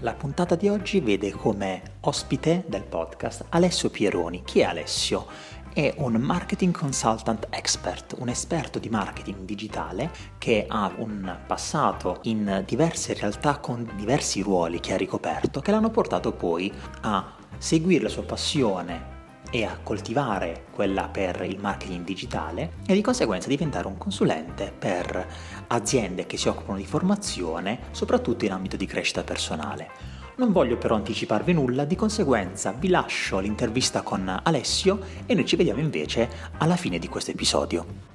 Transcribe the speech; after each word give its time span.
La 0.00 0.12
puntata 0.12 0.56
di 0.56 0.68
oggi 0.68 1.00
vede 1.00 1.30
come 1.30 1.80
ospite 2.00 2.64
del 2.66 2.84
podcast 2.84 3.46
Alessio 3.48 3.88
Pieroni. 3.88 4.42
Chi 4.44 4.60
è 4.60 4.64
Alessio? 4.64 5.26
è 5.72 5.94
un 5.98 6.14
marketing 6.14 6.74
consultant 6.74 7.46
expert, 7.50 8.14
un 8.18 8.28
esperto 8.28 8.78
di 8.78 8.90
marketing 8.90 9.44
digitale 9.44 10.10
che 10.38 10.66
ha 10.68 10.90
un 10.96 11.38
passato 11.46 12.20
in 12.22 12.62
diverse 12.66 13.14
realtà 13.14 13.58
con 13.58 13.90
diversi 13.94 14.40
ruoli 14.40 14.80
che 14.80 14.94
ha 14.94 14.96
ricoperto 14.96 15.60
che 15.60 15.70
l'hanno 15.70 15.90
portato 15.90 16.32
poi 16.32 16.72
a 17.02 17.34
seguire 17.58 18.04
la 18.04 18.08
sua 18.08 18.22
passione 18.22 19.14
e 19.50 19.64
a 19.64 19.78
coltivare 19.82 20.64
quella 20.72 21.08
per 21.08 21.42
il 21.42 21.58
marketing 21.58 22.04
digitale 22.04 22.72
e 22.86 22.94
di 22.94 23.00
conseguenza 23.00 23.48
diventare 23.48 23.86
un 23.86 23.96
consulente 23.96 24.72
per 24.76 25.26
aziende 25.68 26.26
che 26.26 26.36
si 26.36 26.48
occupano 26.48 26.78
di 26.78 26.86
formazione, 26.86 27.80
soprattutto 27.90 28.44
in 28.44 28.52
ambito 28.52 28.76
di 28.76 28.86
crescita 28.86 29.22
personale. 29.22 29.90
Non 30.36 30.52
voglio 30.52 30.76
però 30.76 30.96
anticiparvi 30.96 31.54
nulla, 31.54 31.86
di 31.86 31.96
conseguenza 31.96 32.72
vi 32.72 32.88
lascio 32.88 33.38
l'intervista 33.38 34.02
con 34.02 34.40
Alessio 34.42 35.00
e 35.24 35.34
noi 35.34 35.46
ci 35.46 35.56
vediamo 35.56 35.80
invece 35.80 36.28
alla 36.58 36.76
fine 36.76 36.98
di 36.98 37.08
questo 37.08 37.30
episodio. 37.30 38.14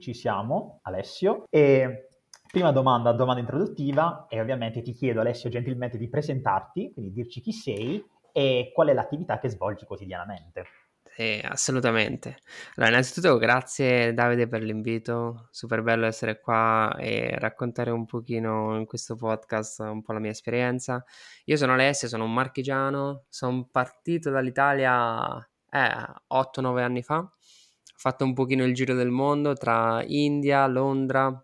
Ci 0.00 0.14
siamo, 0.14 0.78
Alessio, 0.84 1.44
e 1.50 2.07
prima 2.50 2.72
domanda, 2.72 3.12
domanda 3.12 3.40
introduttiva, 3.40 4.26
e 4.28 4.40
ovviamente 4.40 4.82
ti 4.82 4.92
chiedo 4.92 5.20
Alessio 5.20 5.50
gentilmente 5.50 5.98
di 5.98 6.08
presentarti, 6.08 6.92
quindi 6.92 7.12
dirci 7.12 7.40
chi 7.40 7.52
sei 7.52 8.04
e 8.32 8.70
qual 8.74 8.88
è 8.88 8.92
l'attività 8.94 9.38
che 9.38 9.48
svolgi 9.48 9.84
quotidianamente. 9.84 10.64
Sì, 11.18 11.40
assolutamente. 11.42 12.38
Allora, 12.76 12.92
innanzitutto 12.92 13.36
grazie 13.38 14.14
Davide 14.14 14.46
per 14.46 14.62
l'invito, 14.62 15.48
super 15.50 15.82
bello 15.82 16.06
essere 16.06 16.38
qua 16.38 16.94
e 16.96 17.36
raccontare 17.38 17.90
un 17.90 18.06
pochino 18.06 18.76
in 18.76 18.86
questo 18.86 19.16
podcast 19.16 19.80
un 19.80 20.00
po' 20.00 20.12
la 20.12 20.20
mia 20.20 20.30
esperienza. 20.30 21.04
Io 21.46 21.56
sono 21.56 21.72
Alessio, 21.72 22.06
sono 22.06 22.24
un 22.24 22.32
marchigiano, 22.32 23.24
sono 23.28 23.66
partito 23.68 24.30
dall'Italia 24.30 25.36
eh, 25.70 25.90
8-9 26.32 26.82
anni 26.82 27.02
fa, 27.02 27.16
ho 27.18 27.30
fatto 27.96 28.24
un 28.24 28.32
pochino 28.32 28.64
il 28.64 28.74
giro 28.74 28.94
del 28.94 29.10
mondo 29.10 29.54
tra 29.54 30.04
India, 30.06 30.66
Londra 30.68 31.42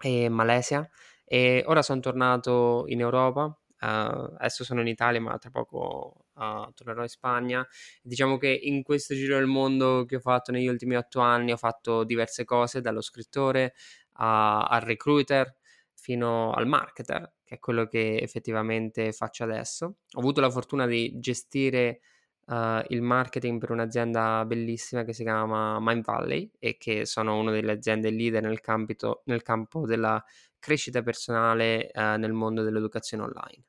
e 0.00 0.28
Malesia 0.28 0.88
e 1.24 1.62
ora 1.66 1.82
sono 1.82 2.00
tornato 2.00 2.84
in 2.88 3.00
Europa 3.00 3.56
Uh, 3.80 4.34
adesso 4.38 4.64
sono 4.64 4.80
in 4.80 4.88
Italia, 4.88 5.20
ma 5.20 5.38
tra 5.38 5.50
poco 5.50 6.26
uh, 6.34 6.72
tornerò 6.74 7.02
in 7.02 7.08
Spagna. 7.08 7.66
Diciamo 8.02 8.36
che 8.36 8.48
in 8.48 8.82
questo 8.82 9.14
giro 9.14 9.36
del 9.36 9.46
mondo 9.46 10.04
che 10.04 10.16
ho 10.16 10.20
fatto 10.20 10.50
negli 10.50 10.66
ultimi 10.66 10.96
otto 10.96 11.20
anni 11.20 11.52
ho 11.52 11.56
fatto 11.56 12.02
diverse 12.02 12.44
cose, 12.44 12.80
dallo 12.80 13.00
scrittore 13.00 13.74
a, 14.14 14.64
al 14.64 14.80
recruiter 14.80 15.56
fino 15.94 16.52
al 16.52 16.66
marketer, 16.66 17.34
che 17.44 17.56
è 17.56 17.58
quello 17.60 17.86
che 17.86 18.18
effettivamente 18.20 19.12
faccio 19.12 19.44
adesso. 19.44 19.86
Ho 19.86 20.18
avuto 20.18 20.40
la 20.40 20.50
fortuna 20.50 20.86
di 20.86 21.12
gestire 21.20 22.00
uh, 22.48 22.80
il 22.88 23.02
marketing 23.02 23.60
per 23.60 23.70
un'azienda 23.70 24.44
bellissima 24.46 25.04
che 25.04 25.12
si 25.12 25.22
chiama 25.22 25.78
Mind 25.80 26.04
Valley 26.04 26.50
e 26.58 26.76
che 26.76 27.06
sono 27.06 27.38
una 27.38 27.52
delle 27.52 27.72
aziende 27.72 28.10
leader 28.10 28.42
nel, 28.42 28.60
campito, 28.60 29.22
nel 29.26 29.42
campo 29.42 29.86
della 29.86 30.22
crescita 30.58 31.02
personale 31.02 31.90
uh, 31.94 32.18
nel 32.18 32.32
mondo 32.32 32.62
dell'educazione 32.62 33.22
online. 33.22 33.64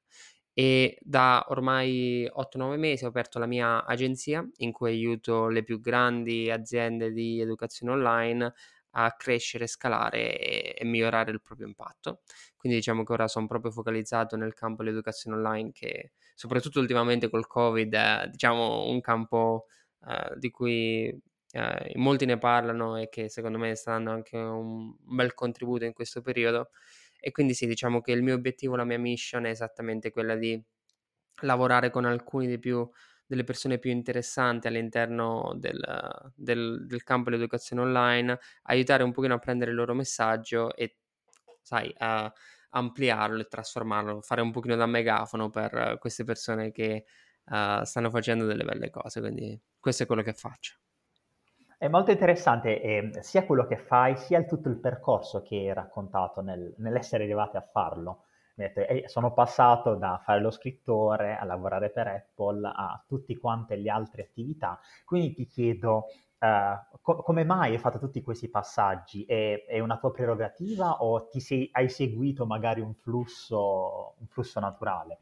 E 0.54 0.98
da 1.02 1.46
ormai 1.50 2.30
8-9 2.30 2.78
mesi 2.78 3.06
ho 3.06 3.10
aperto 3.10 3.40
la 3.40 3.46
mia 3.46 3.86
agenzia 3.86 4.46
in 4.58 4.72
cui 4.72 4.92
aiuto 4.92 5.48
le 5.48 5.64
più 5.64 5.80
grandi 5.80 6.52
aziende 6.52 7.12
di 7.12 7.40
educazione 7.40 7.94
online 7.94 8.54
a 8.92 9.12
crescere, 9.16 9.68
scalare 9.68 10.38
e, 10.40 10.76
e, 10.78 10.86
migliorare 10.86 11.32
il 11.32 11.42
proprio 11.42 11.68
impatto. 11.68 12.22
Quindi 12.58 12.80
diciamo 12.80 13.04
che 13.04 13.14
ora 13.14 13.28
sono 13.28 13.48
proprio 13.48 13.72
focalizzato 13.72 14.36
nel 14.36 14.54
campo 14.54 14.84
dell'educazione 14.84 15.38
online 15.38 15.72
che 15.72 16.12
soprattutto 16.36 16.80
ultimamente 16.80 17.30
col 17.30 17.48
Covid 17.48 17.94
è 17.94 18.28
diciamo 18.30 18.88
un 18.88 19.02
campo 19.02 19.66
uh, 20.00 20.38
di 20.38 20.50
cui 20.50 21.10
uh, 21.54 22.00
molti 22.00 22.26
ne 22.26 22.38
parlano 22.38 22.98
e 22.98 23.10
che 23.10 23.30
secondo 23.30 23.58
me 23.58 23.76
sta 23.76 23.92
dando 23.92 24.12
anche 24.12 24.38
un 24.38 24.96
bel 25.00 25.34
contributo 25.34 25.86
in 25.86 25.94
questo 25.94 26.22
periodo. 26.22 26.72
E 27.20 27.32
quindi 27.32 27.54
sì, 27.54 27.68
diciamo 27.68 28.02
che 28.02 28.14
il 28.14 28.24
mio 28.24 28.36
obiettivo, 28.36 28.76
la 28.76 28.86
mia 28.86 29.00
mission 29.00 29.46
è 29.46 29.50
esattamente 29.50 30.10
quella 30.10 30.36
di 30.36 30.62
lavorare 31.42 31.90
con 31.90 32.06
alcuni 32.06 32.48
dei 32.48 32.60
più 32.60 32.88
delle 33.30 33.44
persone 33.44 33.78
più 33.78 33.92
interessanti 33.92 34.66
all'interno 34.66 35.54
del, 35.56 35.80
del, 36.34 36.84
del 36.88 37.04
campo 37.04 37.30
dell'educazione 37.30 37.84
online, 37.84 38.40
aiutare 38.64 39.04
un 39.04 39.12
pochino 39.12 39.36
a 39.36 39.38
prendere 39.38 39.70
il 39.70 39.78
loro 39.78 39.94
messaggio 39.94 40.76
e, 40.76 40.98
sai, 41.62 41.94
a 42.00 42.34
ampliarlo 42.72 43.42
e 43.42 43.48
trasformarlo, 43.48 44.22
fare 44.22 44.42
un 44.42 44.50
pochino 44.50 44.76
da 44.76 44.88
megafono 44.88 45.52
per 45.52 45.98
queste 46.00 46.24
persone 46.24 46.72
che 46.72 47.06
uh, 47.46 47.84
stanno 47.84 48.10
facendo 48.10 48.46
delle 48.46 48.64
belle 48.64 48.90
cose, 48.90 49.20
quindi 49.20 49.62
questo 49.80 50.04
è 50.04 50.06
quello 50.08 50.24
che 50.24 50.34
faccio. 50.34 50.80
È 51.78 51.88
molto 51.88 52.10
interessante 52.10 52.82
eh, 52.82 53.12
sia 53.22 53.46
quello 53.46 53.68
che 53.68 53.78
fai, 53.78 54.18
sia 54.18 54.40
il, 54.40 54.48
tutto 54.48 54.70
il 54.70 54.80
percorso 54.80 55.44
che 55.44 55.56
hai 55.56 55.74
raccontato 55.74 56.42
nel, 56.42 56.74
nell'essere 56.78 57.26
arrivati 57.26 57.58
a 57.58 57.62
farlo 57.62 58.24
sono 59.06 59.34
passato 59.34 59.96
da 59.96 60.22
fare 60.24 60.42
lo 60.42 60.52
scrittore 60.52 61.38
a 61.38 61.46
lavorare 61.46 61.90
per 61.90 62.08
Apple 62.08 62.68
a 62.68 63.04
tutte 63.08 63.38
quante 63.38 63.76
le 63.76 63.90
altre 63.90 64.24
attività, 64.24 64.80
quindi 65.06 65.34
ti 65.34 65.46
chiedo 65.46 66.06
uh, 66.40 66.98
co- 67.02 67.22
come 67.22 67.44
mai 67.44 67.74
hai 67.74 67.80
fatto 67.80 68.00
tutti 68.00 68.22
questi 68.22 68.50
passaggi? 68.50 69.24
È, 69.26 69.66
è 69.66 69.80
una 69.80 69.98
tua 69.98 70.12
prerogativa 70.12 71.02
o 71.04 71.30
sei, 71.38 71.70
hai 71.72 71.90
seguito 71.90 72.46
magari 72.46 72.82
un 72.82 72.94
flusso, 72.94 74.16
un 74.18 74.28
flusso 74.28 74.60
naturale? 74.60 75.20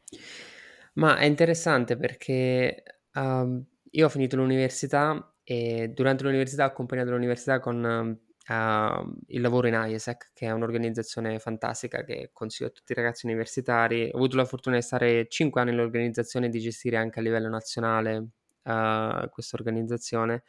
Ma 0.94 1.16
è 1.16 1.24
interessante 1.24 1.96
perché 1.96 2.82
um, 3.14 3.64
io 3.90 4.06
ho 4.06 4.08
finito 4.08 4.36
l'università 4.36 5.32
e 5.44 5.90
durante 5.94 6.24
l'università 6.24 6.64
ho 6.64 6.68
accompagnato 6.68 7.10
l'università 7.10 7.60
con 7.60 7.82
uh, 7.82 8.27
il 8.50 9.40
lavoro 9.40 9.66
in 9.66 9.74
IESEC, 9.74 10.30
che 10.32 10.46
è 10.46 10.50
un'organizzazione 10.50 11.38
fantastica 11.38 12.02
che 12.04 12.30
consiglio 12.32 12.70
a 12.70 12.72
tutti 12.72 12.92
i 12.92 12.94
ragazzi 12.94 13.26
universitari. 13.26 14.10
Ho 14.12 14.16
avuto 14.16 14.36
la 14.36 14.44
fortuna 14.44 14.76
di 14.76 14.82
stare 14.82 15.26
5 15.28 15.60
anni 15.60 15.70
nell'organizzazione 15.70 16.46
e 16.46 16.48
di 16.48 16.60
gestire 16.60 16.96
anche 16.96 17.18
a 17.18 17.22
livello 17.22 17.48
nazionale 17.48 18.16
uh, 18.16 19.28
questa 19.30 19.56
organizzazione. 19.56 20.44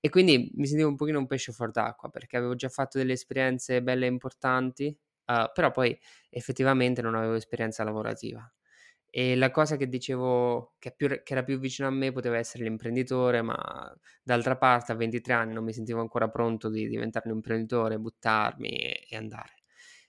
E 0.00 0.08
quindi 0.08 0.50
mi 0.56 0.66
sentivo 0.66 0.88
un 0.88 0.96
pochino 0.96 1.18
un 1.18 1.26
pesce 1.26 1.52
fuor 1.52 1.70
d'acqua 1.70 2.10
perché 2.10 2.36
avevo 2.36 2.54
già 2.54 2.68
fatto 2.68 2.98
delle 2.98 3.12
esperienze 3.12 3.82
belle 3.82 4.06
e 4.06 4.10
importanti, 4.10 4.96
uh, 5.26 5.50
però 5.52 5.70
poi 5.70 5.98
effettivamente 6.30 7.02
non 7.02 7.14
avevo 7.14 7.34
esperienza 7.34 7.84
lavorativa. 7.84 8.52
E 9.16 9.36
la 9.36 9.52
cosa 9.52 9.76
che 9.76 9.86
dicevo 9.88 10.74
che, 10.80 10.90
più, 10.90 11.06
che, 11.06 11.22
era 11.24 11.44
più 11.44 11.60
vicino 11.60 11.86
a 11.86 11.90
me 11.92 12.10
poteva 12.10 12.36
essere 12.36 12.64
l'imprenditore, 12.64 13.42
ma 13.42 13.96
d'altra 14.24 14.56
parte 14.56 14.90
a 14.90 14.96
23 14.96 15.32
anni 15.32 15.52
non 15.52 15.62
mi 15.62 15.72
sentivo 15.72 16.00
ancora 16.00 16.28
pronto 16.28 16.68
di 16.68 16.88
diventare 16.88 17.28
un 17.28 17.36
imprenditore, 17.36 17.96
buttarmi 17.96 18.68
e, 18.68 19.06
e 19.08 19.16
andare. 19.16 19.54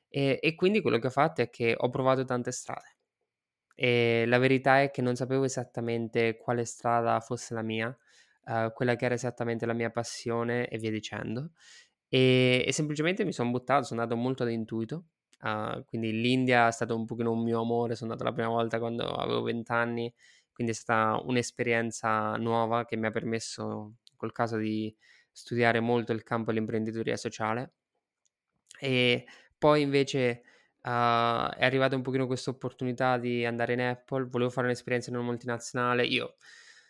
E, 0.10 0.40
e, 0.42 0.56
quindi 0.56 0.82
quello 0.82 0.98
che 0.98 1.06
ho 1.06 1.12
fatto 1.12 1.44
è 1.44 1.52
che 1.52 1.76
ho 1.78 1.88
provato 1.90 2.26
tante 2.26 2.52
strade. 2.52 2.98
E 3.76 4.26
la 4.26 4.40
verità 4.40 4.82
è 4.82 4.90
che 4.90 5.04
non 5.04 5.16
sapevo 5.16 5.44
esattamente 5.44 6.38
quale 6.38 6.66
strada 6.66 7.20
fosse 7.20 7.54
la 7.54 7.62
mia, 7.62 7.96
uh, 8.46 8.74
quella 8.74 8.96
che 8.96 9.06
era 9.06 9.14
esattamente 9.14 9.68
la 9.68 9.74
mia 9.74 9.92
passione 9.92 10.68
e 10.68 10.80
via 10.80 10.90
dicendo. 10.90 11.52
E, 12.10 12.64
e 12.66 12.72
semplicemente 12.74 13.24
mi 13.24 13.34
sono 13.34 13.52
buttato, 13.52 13.84
sono 13.84 14.02
andato 14.02 14.20
molto 14.20 14.42
ad 14.42 14.50
intuito 14.50 15.10
Uh, 15.42 15.84
quindi 15.86 16.12
l'India 16.12 16.68
è 16.68 16.72
stato 16.72 16.96
un 16.96 17.06
pochino 17.06 17.32
un 17.32 17.44
mio 17.44 17.62
amore, 17.62 17.96
sono 17.96 18.12
andato 18.12 18.28
la 18.30 18.34
prima 18.36 18.50
volta 18.50 18.80
quando 18.80 19.04
avevo 19.16 19.42
20 19.44 19.72
anni, 19.72 20.14
quindi 20.52 20.74
è 20.74 20.76
stata 20.76 21.22
un'esperienza 21.24 22.36
nuova 22.38 22.86
che 22.86 22.96
mi 22.96 23.06
ha 23.08 23.12
permesso, 23.12 23.96
in 24.12 24.18
quel 24.18 24.32
caso, 24.32 24.58
di 24.58 24.96
studiare 25.32 25.80
molto 25.80 26.14
il 26.14 26.24
campo 26.24 26.52
dell'imprenditoria 26.52 27.18
sociale. 27.18 27.74
E 28.80 29.26
poi 29.58 29.82
invece 29.82 30.42
uh, 30.82 30.90
è 30.90 31.64
arrivata 31.66 31.96
un 31.96 32.02
pochino 32.02 32.28
questa 32.28 32.50
opportunità 32.50 33.18
di 33.18 33.46
andare 33.46 33.74
in 33.74 33.82
Apple, 33.82 34.26
volevo 34.26 34.50
fare 34.50 34.68
un'esperienza 34.68 35.10
in 35.10 35.16
una 35.18 35.26
multinazionale, 35.26 36.06
io 36.06 36.36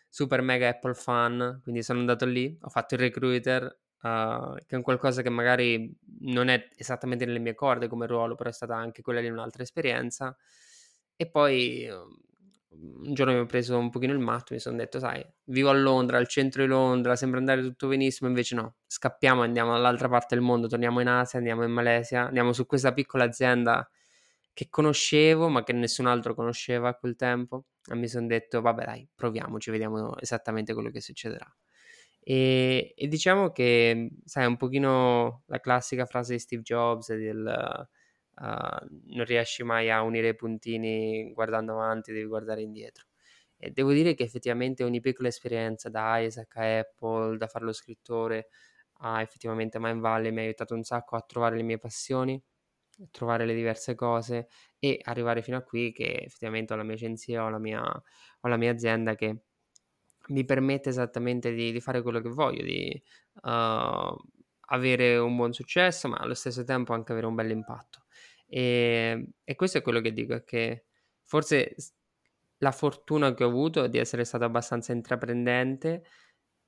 super 0.08 0.40
mega 0.42 0.68
Apple 0.68 0.94
fan, 0.94 1.60
quindi 1.62 1.82
sono 1.82 2.00
andato 2.00 2.24
lì, 2.26 2.56
ho 2.60 2.68
fatto 2.68 2.94
il 2.94 3.00
recruiter, 3.00 3.80
uh, 4.02 4.54
che 4.54 4.66
è 4.68 4.74
un 4.74 4.82
qualcosa 4.82 5.22
che 5.22 5.30
magari 5.30 5.94
non 6.20 6.48
è 6.48 6.68
esattamente 6.76 7.24
nelle 7.24 7.38
mie 7.38 7.54
corde 7.54 7.88
come 7.88 8.06
ruolo, 8.06 8.34
però 8.34 8.50
è 8.50 8.52
stata 8.52 8.74
anche 8.76 9.02
quella 9.02 9.20
di 9.20 9.28
un'altra 9.28 9.62
esperienza. 9.62 10.36
E 11.16 11.30
poi 11.30 11.88
uh, 11.88 12.24
un 12.78 13.14
giorno 13.14 13.32
mi 13.32 13.38
ho 13.40 13.46
preso 13.46 13.78
un 13.78 13.90
pochino 13.90 14.12
il 14.12 14.18
matto, 14.18 14.52
mi 14.54 14.60
sono 14.60 14.76
detto, 14.76 14.98
sai, 14.98 15.24
vivo 15.44 15.70
a 15.70 15.72
Londra, 15.72 16.18
al 16.18 16.28
centro 16.28 16.62
di 16.62 16.68
Londra, 16.68 17.16
sembra 17.16 17.38
andare 17.38 17.62
tutto 17.62 17.88
benissimo, 17.88 18.28
invece 18.28 18.54
no, 18.54 18.76
scappiamo, 18.86 19.42
andiamo 19.42 19.72
dall'altra 19.72 20.08
parte 20.08 20.34
del 20.34 20.44
mondo, 20.44 20.68
torniamo 20.68 21.00
in 21.00 21.08
Asia, 21.08 21.38
andiamo 21.38 21.64
in 21.64 21.72
Malesia, 21.72 22.26
andiamo 22.26 22.52
su 22.52 22.66
questa 22.66 22.92
piccola 22.92 23.24
azienda 23.24 23.88
che 24.52 24.68
conoscevo, 24.70 25.48
ma 25.48 25.62
che 25.62 25.72
nessun 25.72 26.06
altro 26.06 26.34
conosceva 26.34 26.88
a 26.88 26.94
quel 26.94 27.16
tempo, 27.16 27.66
e 27.90 27.94
mi 27.94 28.08
sono 28.08 28.26
detto, 28.26 28.60
vabbè 28.60 28.84
dai, 28.84 29.08
proviamoci, 29.14 29.70
vediamo 29.70 30.18
esattamente 30.18 30.74
quello 30.74 30.90
che 30.90 31.00
succederà. 31.00 31.46
E, 32.28 32.92
e, 32.96 33.06
diciamo 33.06 33.52
che, 33.52 34.10
sai, 34.24 34.46
un 34.46 34.56
pochino 34.56 35.44
la 35.46 35.60
classica 35.60 36.06
frase 36.06 36.32
di 36.32 36.38
Steve 36.40 36.62
Jobs 36.62 37.14
del 37.14 37.86
uh, 38.40 38.86
non 39.14 39.24
riesci 39.24 39.62
mai 39.62 39.90
a 39.90 40.02
unire 40.02 40.28
i 40.30 40.34
puntini 40.34 41.30
guardando 41.32 41.72
avanti, 41.74 42.12
devi 42.12 42.26
guardare 42.26 42.62
indietro. 42.62 43.06
E 43.56 43.70
devo 43.70 43.92
dire 43.92 44.14
che 44.14 44.24
effettivamente 44.24 44.82
ogni 44.82 44.98
piccola 45.00 45.28
esperienza 45.28 45.88
da 45.88 46.18
Isaac 46.18 46.56
a 46.56 46.78
Apple, 46.80 47.36
da 47.36 47.46
fare 47.46 47.64
lo 47.64 47.72
scrittore 47.72 48.48
a 49.00 49.20
effettivamente 49.20 49.78
Mind 49.78 50.00
Valley 50.00 50.32
mi 50.32 50.40
ha 50.40 50.42
aiutato 50.42 50.74
un 50.74 50.82
sacco 50.82 51.14
a 51.16 51.20
trovare 51.20 51.54
le 51.56 51.62
mie 51.62 51.78
passioni, 51.78 52.42
trovare 53.12 53.46
le 53.46 53.54
diverse 53.54 53.94
cose 53.94 54.48
e 54.78 54.98
arrivare 55.04 55.42
fino 55.42 55.56
a 55.58 55.62
qui 55.62 55.92
che 55.92 56.22
effettivamente 56.24 56.72
ho 56.72 56.76
la 56.76 56.82
mia 56.82 56.94
agenzia, 56.94 57.44
ho 57.44 57.50
la 57.50 57.58
mia, 57.58 57.82
ho 57.82 58.48
la 58.48 58.56
mia 58.56 58.72
azienda 58.72 59.14
che 59.14 59.42
mi 60.28 60.44
permette 60.44 60.88
esattamente 60.88 61.52
di, 61.52 61.72
di 61.72 61.80
fare 61.80 62.02
quello 62.02 62.20
che 62.20 62.28
voglio, 62.28 62.62
di 62.62 63.02
uh, 63.42 64.16
avere 64.68 65.16
un 65.18 65.36
buon 65.36 65.52
successo, 65.52 66.08
ma 66.08 66.16
allo 66.16 66.34
stesso 66.34 66.64
tempo 66.64 66.92
anche 66.92 67.12
avere 67.12 67.26
un 67.26 67.34
bel 67.34 67.50
impatto. 67.50 68.04
E, 68.46 69.28
e 69.44 69.54
questo 69.54 69.78
è 69.78 69.82
quello 69.82 70.00
che 70.00 70.12
dico, 70.12 70.34
è 70.34 70.44
che 70.44 70.86
forse 71.24 71.74
la 72.58 72.72
fortuna 72.72 73.34
che 73.34 73.44
ho 73.44 73.48
avuto 73.48 73.84
è 73.84 73.88
di 73.88 73.98
essere 73.98 74.24
stato 74.24 74.44
abbastanza 74.44 74.92
intraprendente 74.92 76.04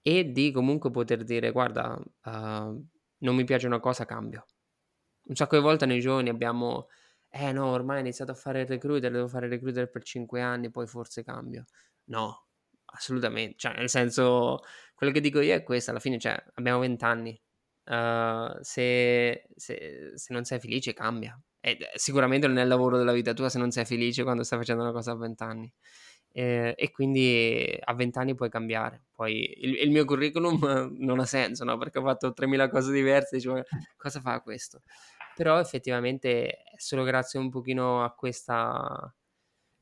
e 0.02 0.30
di 0.30 0.50
comunque 0.52 0.90
poter 0.90 1.24
dire, 1.24 1.50
guarda, 1.50 1.94
uh, 1.96 2.86
non 3.18 3.34
mi 3.34 3.44
piace 3.44 3.66
una 3.66 3.80
cosa, 3.80 4.04
cambio. 4.04 4.46
Un 5.24 5.34
sacco 5.34 5.56
di 5.56 5.62
volte 5.62 5.86
noi 5.86 6.00
giovani 6.00 6.28
abbiamo, 6.30 6.88
eh 7.28 7.52
no, 7.52 7.66
ormai 7.66 7.98
ho 7.98 8.00
iniziato 8.00 8.32
a 8.32 8.34
fare 8.34 8.62
il 8.62 8.66
recruiter, 8.66 9.10
devo 9.10 9.28
fare 9.28 9.46
il 9.46 9.52
recruiter 9.52 9.90
per 9.90 10.02
5 10.02 10.40
anni, 10.40 10.70
poi 10.70 10.86
forse 10.86 11.22
cambio. 11.24 11.64
No, 12.04 12.47
assolutamente. 12.94 13.56
Cioè, 13.58 13.74
nel 13.76 13.88
senso, 13.88 14.60
quello 14.94 15.12
che 15.12 15.20
dico 15.20 15.40
io 15.40 15.54
è 15.54 15.62
questo, 15.62 15.90
alla 15.90 16.00
fine, 16.00 16.18
cioè, 16.18 16.42
abbiamo 16.54 16.80
20 16.80 17.04
anni. 17.04 17.40
Uh, 17.84 18.58
se, 18.60 19.48
se, 19.56 20.12
se, 20.14 20.32
non 20.32 20.44
sei 20.44 20.60
felice, 20.60 20.92
cambia. 20.92 21.40
E 21.60 21.78
sicuramente 21.94 22.46
non 22.46 22.58
è 22.58 22.62
il 22.62 22.68
lavoro 22.68 22.98
della 22.98 23.12
vita 23.12 23.32
tua 23.32 23.48
se 23.48 23.58
non 23.58 23.70
sei 23.70 23.84
felice 23.84 24.22
quando 24.22 24.42
stai 24.42 24.58
facendo 24.58 24.82
una 24.82 24.92
cosa 24.92 25.12
a 25.12 25.16
20 25.16 25.42
anni. 25.42 25.72
Eh, 26.30 26.74
e 26.76 26.90
quindi 26.90 27.76
a 27.82 27.94
20 27.94 28.18
anni 28.18 28.34
puoi 28.34 28.50
cambiare. 28.50 29.04
Poi 29.14 29.54
il, 29.64 29.74
il, 29.82 29.90
mio 29.90 30.04
curriculum 30.04 30.58
non 30.98 31.18
ha 31.20 31.26
senso, 31.26 31.64
no? 31.64 31.78
Perché 31.78 31.98
ho 31.98 32.02
fatto 32.02 32.32
3000 32.32 32.68
cose 32.68 32.92
diverse, 32.92 33.36
dicevo, 33.36 33.62
cosa 33.96 34.20
fa 34.20 34.40
questo? 34.40 34.82
Però 35.34 35.58
effettivamente 35.58 36.48
è 36.48 36.74
solo 36.76 37.04
grazie 37.04 37.38
un 37.38 37.48
pochino 37.50 38.04
a 38.04 38.12
questa 38.14 39.12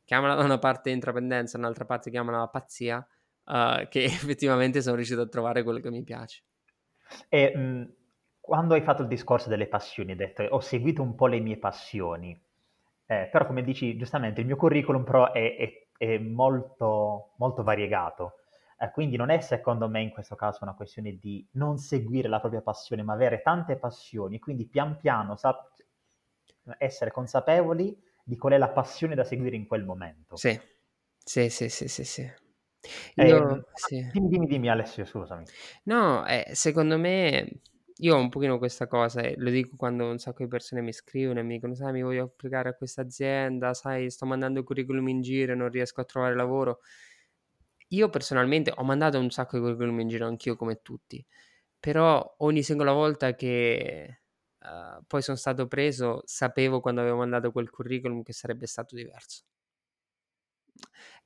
chiamala 0.07 0.35
da 0.37 0.45
una 0.45 0.59
parte 0.59 0.91
intraprendenza, 0.91 1.59
dall'altra 1.59 1.85
parte 1.85 2.11
chiamala 2.11 2.47
pazzia, 2.49 3.07
uh, 3.45 3.87
che 3.89 4.05
effettivamente 4.05 4.81
sono 4.81 4.97
riuscito 4.97 5.21
a 5.21 5.27
trovare 5.27 5.63
quello 5.63 5.81
che 5.81 5.91
mi 5.91 6.03
piace. 6.05 6.43
E 7.29 7.57
mh, 7.57 7.95
quando 8.41 8.75
hai 8.75 8.83
fatto 8.83 9.03
il 9.03 9.09
discorso 9.09 9.49
delle 9.49 9.67
passioni, 9.67 10.13
hai 10.13 10.17
detto 10.17 10.43
ho 10.43 10.61
seguito 10.61 11.03
un 11.03 11.15
po' 11.15 11.27
le 11.27 11.41
mie 11.41 11.59
passioni, 11.59 12.41
eh, 13.07 13.29
però 13.31 13.47
come 13.47 13.63
dici 13.63 13.97
giustamente 13.97 14.41
il 14.41 14.47
mio 14.47 14.57
curriculum 14.57 15.05
però 15.05 15.33
è, 15.33 15.57
è, 15.57 15.87
è 15.99 16.19
molto, 16.19 17.33
molto 17.37 17.63
variegato. 17.65 18.39
Eh, 18.79 18.91
quindi 18.93 19.17
non 19.17 19.31
è 19.31 19.41
secondo 19.41 19.89
me 19.89 20.03
in 20.03 20.11
questo 20.11 20.37
caso 20.37 20.61
una 20.63 20.75
questione 20.75 21.19
di 21.19 21.45
non 21.53 21.79
seguire 21.79 22.29
la 22.29 22.41
propria 22.41 22.61
passione, 22.63 23.03
ma 23.03 23.15
avere 23.15 23.43
tante 23.43 23.77
passioni, 23.77 24.39
quindi 24.39 24.67
pian 24.67 24.97
piano 24.99 25.35
sa- 25.37 25.69
essere 26.79 27.11
consapevoli 27.11 27.97
di 28.29 28.37
qual 28.37 28.55
è 28.55 28.59
la 28.59 28.71
passione 28.71 29.15
da 29.15 29.23
seguire 29.23 29.55
in 29.55 29.69
quel 29.69 29.85
momento. 29.85 30.35
Sì, 30.35 30.59
sì, 31.17 31.49
sì, 31.49 31.69
sì, 31.69 31.87
sì. 31.87 32.05
sì. 32.05 32.29
Io, 33.17 33.57
eh, 33.57 33.65
sì. 33.75 34.09
Dimmi, 34.13 34.29
dimmi, 34.29 34.47
dimmi 34.47 34.69
Alessio, 34.69 35.05
scusami. 35.05 35.45
No, 35.85 36.27
eh, 36.27 36.51
secondo 36.53 36.99
me 36.99 37.61
io 37.99 38.17
ho 38.17 38.19
un 38.19 38.29
pochino 38.29 38.59
questa 38.59 38.89
cosa, 38.89 39.21
e 39.21 39.37
lo 39.39 39.49
dico 39.51 39.77
quando 39.77 40.11
un 40.11 40.19
sacco 40.19 40.43
di 40.43 40.49
persone 40.49 40.83
mi 40.83 40.93
scrivono 40.93 41.39
e 41.39 41.45
mi 41.45 41.55
dicono, 41.55 41.77
sai, 41.77 41.93
mi 41.93 42.03
voglio 42.03 42.25
applicare 42.25 42.71
a 42.71 42.75
questa 42.75 43.03
azienda, 43.03 43.75
sai, 43.75 44.11
sto 44.11 44.27
mandando 44.27 44.65
curriculum 44.65 45.07
in 45.07 45.21
giro 45.23 45.53
e 45.53 45.55
non 45.55 45.71
riesco 45.71 46.01
a 46.01 46.05
trovare 46.05 46.35
lavoro. 46.35 46.81
Io 47.91 48.11
personalmente 48.11 48.73
ho 48.75 48.83
mandato 48.83 49.21
un 49.21 49.31
sacco 49.31 49.57
di 49.57 49.63
curriculum 49.63 50.01
in 50.01 50.09
giro 50.09 50.27
anch'io 50.27 50.57
come 50.57 50.83
tutti, 50.83 51.25
però 51.79 52.35
ogni 52.39 52.65
singola 52.65 52.91
volta 52.91 53.37
che 53.37 54.23
uh, 54.67 55.05
poi 55.07 55.23
sono 55.23 55.37
stato 55.37 55.67
preso, 55.67 56.23
sapevo 56.25 56.81
quando 56.81 57.01
avevo 57.01 57.17
mandato 57.17 57.53
quel 57.53 57.71
curriculum 57.71 58.23
che 58.23 58.33
sarebbe 58.33 58.67
stato 58.67 58.95
diverso. 58.95 59.45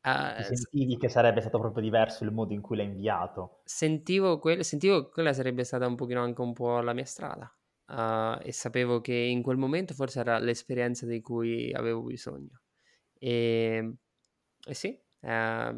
Uh, 0.03 0.43
sentivi 0.43 0.97
che 0.97 1.11
sarebbe 1.11 1.41
stato 1.43 1.59
proprio 1.59 1.83
diverso 1.83 2.25
il 2.25 2.33
modo 2.33 2.55
in 2.55 2.63
cui 2.63 2.77
l'hai 2.77 2.87
inviato? 2.87 3.61
Sentivo, 3.65 4.39
que- 4.39 4.63
sentivo 4.63 5.05
che 5.05 5.11
quella 5.13 5.33
sarebbe 5.33 5.65
stata 5.65 5.87
un 5.87 5.95
pochino 5.95 6.23
anche 6.23 6.41
un 6.41 6.55
po' 6.55 6.81
la 6.81 6.95
mia 6.95 7.05
strada 7.05 7.55
uh, 7.89 8.39
e 8.43 8.53
sapevo 8.53 9.01
che 9.01 9.15
in 9.15 9.43
quel 9.43 9.59
momento 9.59 9.93
forse 9.95 10.21
era 10.21 10.39
l'esperienza 10.39 11.07
di 11.07 11.21
cui 11.21 11.73
avevo 11.73 12.03
bisogno. 12.03 12.63
E, 13.19 13.95
e 14.67 14.75
sì, 14.75 14.99
uh, 15.21 15.29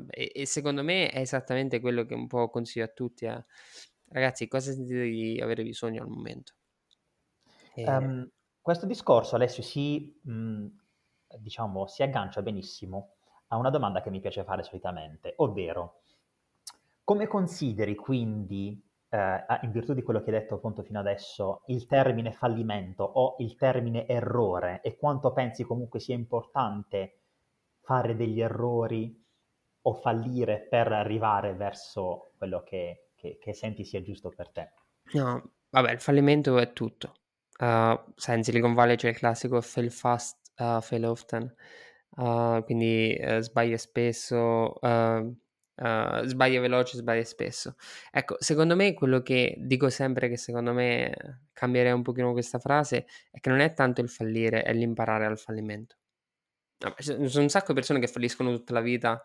e, 0.08 0.32
e, 0.34 0.46
secondo 0.46 0.84
me 0.84 1.10
è 1.10 1.20
esattamente 1.20 1.80
quello 1.80 2.04
che 2.04 2.14
un 2.14 2.26
po' 2.28 2.48
consiglio 2.48 2.84
a 2.84 2.88
tutti. 2.88 3.24
Eh. 3.24 3.44
Ragazzi, 4.10 4.46
cosa 4.46 4.72
sentite 4.72 5.04
di 5.04 5.40
avere 5.40 5.64
bisogno 5.64 6.02
al 6.02 6.08
momento? 6.08 6.54
Um, 7.74 8.28
questo 8.60 8.86
discorso, 8.86 9.36
Alessio, 9.36 9.62
si, 9.62 10.20
mh, 10.22 10.66
diciamo, 11.38 11.86
si 11.86 12.02
aggancia 12.02 12.42
benissimo 12.42 13.14
a 13.48 13.56
una 13.56 13.70
domanda 13.70 14.00
che 14.00 14.10
mi 14.10 14.20
piace 14.20 14.44
fare 14.44 14.62
solitamente, 14.62 15.34
ovvero 15.36 16.02
come 17.04 17.26
consideri 17.26 17.94
quindi, 17.94 18.82
eh, 19.08 19.44
in 19.62 19.70
virtù 19.70 19.92
di 19.92 20.02
quello 20.02 20.22
che 20.22 20.30
hai 20.30 20.40
detto 20.40 20.54
appunto 20.54 20.82
fino 20.82 21.00
adesso, 21.00 21.62
il 21.66 21.86
termine 21.86 22.32
fallimento 22.32 23.04
o 23.04 23.36
il 23.38 23.56
termine 23.56 24.06
errore 24.06 24.80
e 24.82 24.96
quanto 24.96 25.32
pensi 25.32 25.64
comunque 25.64 26.00
sia 26.00 26.14
importante 26.14 27.18
fare 27.80 28.14
degli 28.14 28.40
errori 28.40 29.20
o 29.82 29.94
fallire 29.94 30.60
per 30.60 30.92
arrivare 30.92 31.54
verso 31.54 32.30
quello 32.38 32.62
che, 32.62 33.08
che, 33.16 33.38
che 33.38 33.52
senti 33.52 33.84
sia 33.84 34.00
giusto 34.00 34.30
per 34.30 34.50
te? 34.50 34.72
No, 35.14 35.50
vabbè, 35.70 35.90
il 35.90 36.00
fallimento 36.00 36.56
è 36.58 36.72
tutto. 36.72 37.14
Uh, 37.58 37.98
sai, 38.16 38.38
in 38.38 38.44
Silicon 38.44 38.74
Valley 38.74 38.96
c'è 38.96 39.08
il 39.08 39.16
classico 39.16 39.60
fail 39.60 39.90
fast, 39.90 40.38
uh, 40.58 40.80
fail 40.80 41.04
often, 41.04 41.54
uh, 42.16 42.62
quindi 42.64 43.16
uh, 43.20 43.38
sbaglia 43.40 43.76
spesso, 43.76 44.78
uh, 44.80 45.36
sbaglia 46.24 46.60
veloce, 46.60 46.96
sbaglia 46.96 47.24
spesso. 47.24 47.76
Ecco, 48.10 48.36
secondo 48.38 48.74
me 48.74 48.94
quello 48.94 49.22
che 49.22 49.54
dico 49.58 49.90
sempre 49.90 50.28
che 50.28 50.36
secondo 50.36 50.72
me 50.72 51.42
cambierei 51.52 51.92
un 51.92 52.02
pochino 52.02 52.32
questa 52.32 52.58
frase 52.58 53.06
è 53.30 53.38
che 53.38 53.48
non 53.48 53.60
è 53.60 53.74
tanto 53.74 54.00
il 54.00 54.08
fallire, 54.08 54.62
è 54.62 54.72
l'imparare 54.72 55.26
al 55.26 55.38
fallimento. 55.38 55.96
Ci 56.96 57.28
sono 57.28 57.44
un 57.44 57.48
sacco 57.48 57.68
di 57.68 57.74
persone 57.74 58.00
che 58.00 58.08
falliscono 58.08 58.50
tutta 58.50 58.72
la 58.72 58.80
vita 58.80 59.22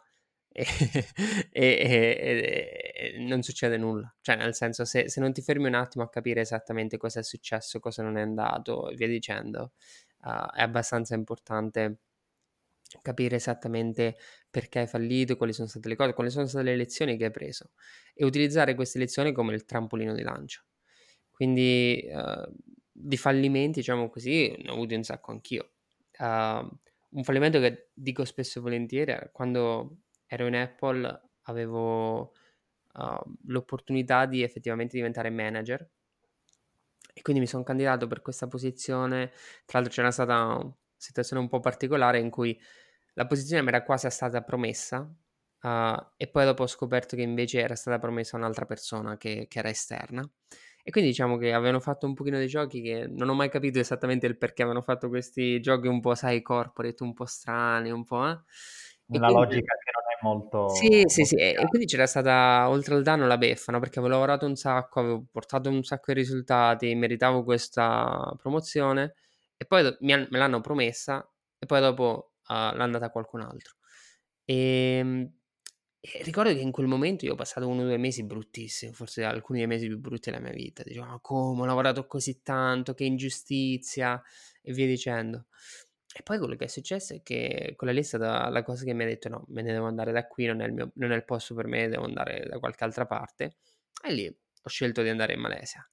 e, 1.52 1.52
e, 1.52 2.18
e, 2.20 3.14
e, 3.16 3.20
non 3.20 3.44
succede 3.44 3.78
nulla. 3.78 4.14
Cioè, 4.22 4.36
nel 4.38 4.56
senso, 4.56 4.86
se, 4.86 5.08
se, 5.08 5.20
non 5.20 5.32
ti 5.32 5.42
fermi 5.42 5.68
un 5.68 5.76
attimo 5.76 6.04
a 6.04 6.10
capire 6.10 6.42
esattamente 6.42 6.98
cosa 6.98 7.20
è 7.20 7.24
successo, 7.24 7.80
cosa 7.80 8.02
non 8.02 8.18
è 8.18 8.22
andato 8.22 8.90
e 8.90 8.96
via 8.96 9.08
dicendo, 9.08 9.74
uh, 10.24 10.52
è 10.54 10.62
abbastanza 10.62 11.14
importante 11.14 12.00
capire 13.02 13.36
esattamente 13.36 14.16
perché 14.50 14.80
hai 14.80 14.88
fallito, 14.88 15.38
quali 15.38 15.54
sono 15.54 15.68
state 15.68 15.88
le 15.90 15.96
cose, 15.96 16.14
quali 16.14 16.30
sono 16.32 16.48
state 16.48 16.64
le 16.64 16.76
lezioni 16.76 17.18
che 17.18 17.26
hai 17.26 17.32
preso 17.32 17.72
e 18.14 18.26
utilizzare 18.26 18.74
queste 18.76 18.98
lezioni 18.98 19.34
come 19.34 19.54
il 19.54 19.66
trampolino 19.66 20.14
di 20.14 20.24
lancio. 20.24 20.64
Quindi 21.30 22.04
uh, 22.12 22.52
di 22.92 23.18
fallimenti, 23.18 23.80
diciamo 23.80 24.10
così, 24.10 24.56
ne 24.58 24.70
ho 24.72 24.74
avuti 24.74 24.96
un 24.96 25.04
sacco 25.04 25.32
anch'io. 25.32 25.74
Uh, 26.18 26.68
un 27.10 27.24
fallimento 27.24 27.60
che 27.60 27.90
dico 27.94 28.26
spesso 28.26 28.58
e 28.58 28.62
volentieri 28.62 29.30
quando 29.32 29.98
ero 30.28 30.48
in 30.48 30.56
Apple, 30.56 31.30
avevo 31.44 32.34
uh, 32.94 33.38
l'opportunità 33.46 34.26
di 34.26 34.44
effettivamente 34.44 34.98
diventare 34.98 35.30
manager 35.30 35.90
e 37.18 37.22
quindi 37.24 37.42
mi 37.42 37.48
sono 37.48 37.64
candidato 37.64 38.06
per 38.06 38.22
questa 38.22 38.48
posizione. 38.48 39.32
Tra 39.66 39.80
l'altro 39.80 39.92
c'era 39.92 40.12
stata 40.12 40.36
una 40.36 40.76
situazione 40.96 41.42
un 41.42 41.50
po' 41.50 41.60
particolare 41.60 42.20
in 42.20 42.30
cui 42.30 42.60
la 43.14 43.26
posizione 43.26 43.64
mi 43.64 43.70
era 43.70 43.84
quasi 43.84 44.08
stata 44.12 44.44
promessa 44.44 45.00
uh, 45.00 46.06
e 46.16 46.28
poi 46.28 46.46
dopo 46.46 46.64
ho 46.64 46.68
scoperto 46.68 47.16
che 47.16 47.24
invece 47.24 47.60
era 47.60 47.74
stata 47.74 47.98
promessa 47.98 48.36
a 48.36 48.40
un'altra 48.40 48.66
persona 48.66 49.18
che, 49.18 49.48
che, 49.50 49.58
era 49.58 49.70
esterna. 49.70 50.30
E 50.84 50.92
quindi 50.92 51.10
diciamo 51.10 51.38
che 51.38 51.54
avevano 51.54 51.80
fatto 51.80 52.06
un 52.06 52.14
pochino 52.14 52.38
dei 52.38 52.48
giochi 52.48 52.82
che 52.82 53.08
non 53.08 53.30
ho 53.30 53.34
mai 53.34 53.50
capito 53.50 53.80
esattamente 53.80 54.28
il 54.28 54.38
perché 54.38 54.62
avevano 54.62 54.84
fatto 54.84 55.10
questi 55.10 55.60
giochi 55.60 55.88
un 55.88 56.00
po', 56.00 56.14
sai, 56.14 56.44
corporate, 56.44 57.04
un 57.04 57.14
po' 57.14 57.26
strani, 57.26 57.90
un 57.90 58.04
po'... 58.04 58.30
Eh? 58.30 58.40
Una 59.10 59.28
quindi... 59.28 59.34
logica 59.34 59.76
che 59.76 59.92
non 59.94 60.04
è 60.12 60.18
molto... 60.22 60.70
Sì, 60.70 61.04
sì, 61.06 61.24
sì, 61.24 61.36
e 61.36 61.66
quindi 61.68 61.88
c'era 61.88 62.06
stata 62.06 62.68
oltre 62.68 62.96
al 62.96 63.04
danno 63.04 63.26
la 63.26 63.38
beffa, 63.38 63.72
no? 63.72 63.80
Perché 63.80 64.00
avevo 64.00 64.14
lavorato 64.14 64.46
un 64.46 64.56
sacco, 64.56 65.00
avevo 65.00 65.26
portato 65.32 65.70
un 65.70 65.84
sacco 65.84 66.12
di 66.12 66.20
risultati, 66.20 66.94
meritavo 66.96 67.44
questa 67.44 68.34
promozione 68.38 69.14
e 69.56 69.66
poi 69.66 69.96
me 70.02 70.28
l'hanno 70.30 70.62
promessa 70.62 71.28
e 71.58 71.66
poi 71.66 71.80
dopo 71.80 72.34
uh, 72.48 72.54
l'ha 72.54 72.84
andata 72.84 73.10
qualcun 73.10 73.42
altro. 73.42 73.76
E, 74.44 74.56
ehm, 75.00 75.32
e, 76.00 76.24
ricordo 76.24 76.54
che 76.54 76.60
in 76.60 76.72
quel 76.72 76.88
momento 76.88 77.26
io 77.26 77.34
ho 77.34 77.36
passato 77.36 77.68
uno 77.68 77.82
o 77.82 77.86
due 77.86 77.98
mesi 77.98 78.24
bruttissimi, 78.24 78.94
forse 78.94 79.24
alcuni 79.24 79.60
dei 79.60 79.68
mesi 79.68 79.88
più 79.88 80.00
brutti 80.00 80.30
della 80.30 80.42
mia 80.42 80.54
vita. 80.54 80.84
Dicevo, 80.84 81.06
ma 81.06 81.20
come 81.22 81.62
ho 81.62 81.66
lavorato 81.66 82.06
così 82.08 82.42
tanto, 82.42 82.94
che 82.94 83.04
ingiustizia 83.04 84.22
e 84.62 84.74
via 84.74 84.86
dicendo. 84.86 85.48
E 86.14 86.24
poi 86.24 86.38
quello 86.38 86.56
che 86.56 86.66
è 86.66 86.68
successo 86.68 87.14
è 87.14 87.22
che 87.22 87.74
quella 87.76 87.94
lì 87.94 88.00
è 88.00 88.04
stata 88.04 88.50
la 88.50 88.64
cosa 88.64 88.84
che 88.86 88.94
mi 88.94 89.04
ha 89.04 89.08
detto 89.08 89.30
no, 89.30 89.46
me 89.50 89.62
ne 89.62 89.74
devo 89.74 89.88
andare 89.88 90.12
da 90.12 90.26
qui, 90.26 90.46
non 90.46 90.62
è 90.62 90.66
il, 90.66 90.74
mio, 90.74 90.92
non 90.96 91.12
è 91.12 91.16
il 91.16 91.26
posto 91.26 91.54
per 91.54 91.68
me, 91.68 91.88
devo 91.90 92.06
andare 92.06 92.46
da 92.50 92.60
qualche 92.60 92.84
altra 92.84 93.06
parte. 93.06 93.58
E 94.04 94.12
lì 94.12 94.28
ho 94.28 94.70
scelto 94.70 95.02
di 95.02 95.10
andare 95.10 95.34
in 95.34 95.40
Malesia. 95.40 95.88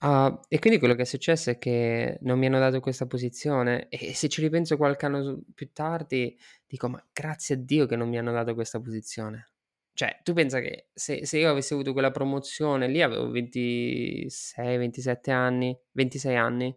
Uh, 0.00 0.38
e 0.48 0.58
quindi 0.58 0.78
quello 0.78 0.94
che 0.94 1.02
è 1.02 1.06
successo 1.06 1.48
è 1.50 1.58
che 1.58 2.18
non 2.22 2.38
mi 2.38 2.46
hanno 2.46 2.58
dato 2.58 2.80
questa 2.80 3.06
posizione 3.06 3.88
e 3.88 4.12
se 4.12 4.28
ci 4.28 4.42
ripenso 4.42 4.76
qualche 4.76 5.06
anno 5.06 5.40
più 5.54 5.72
tardi 5.72 6.38
dico 6.66 6.90
ma 6.90 7.02
grazie 7.10 7.54
a 7.54 7.58
Dio 7.58 7.86
che 7.86 7.96
non 7.96 8.10
mi 8.10 8.18
hanno 8.18 8.32
dato 8.32 8.52
questa 8.52 8.78
posizione. 8.80 9.48
Cioè, 9.94 10.20
tu 10.24 10.32
pensa 10.32 10.60
che 10.60 10.88
se, 10.92 11.24
se 11.24 11.38
io 11.38 11.48
avessi 11.48 11.72
avuto 11.72 11.92
quella 11.92 12.10
promozione 12.10 12.88
lì 12.88 13.00
avevo 13.00 13.30
26, 13.30 14.76
27 14.76 15.30
anni, 15.30 15.78
26 15.92 16.36
anni, 16.36 16.76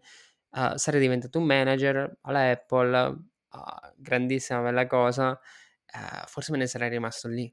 uh, 0.52 0.76
sarei 0.76 1.00
diventato 1.00 1.40
un 1.40 1.46
manager 1.46 2.18
alla 2.22 2.52
Apple, 2.52 2.98
uh, 3.08 3.94
grandissima 3.96 4.62
bella 4.62 4.88
cosa, 4.88 5.32
uh, 5.32 6.26
forse 6.26 6.52
me 6.52 6.58
ne 6.58 6.68
sarei 6.68 6.90
rimasto 6.90 7.28
lì. 7.28 7.52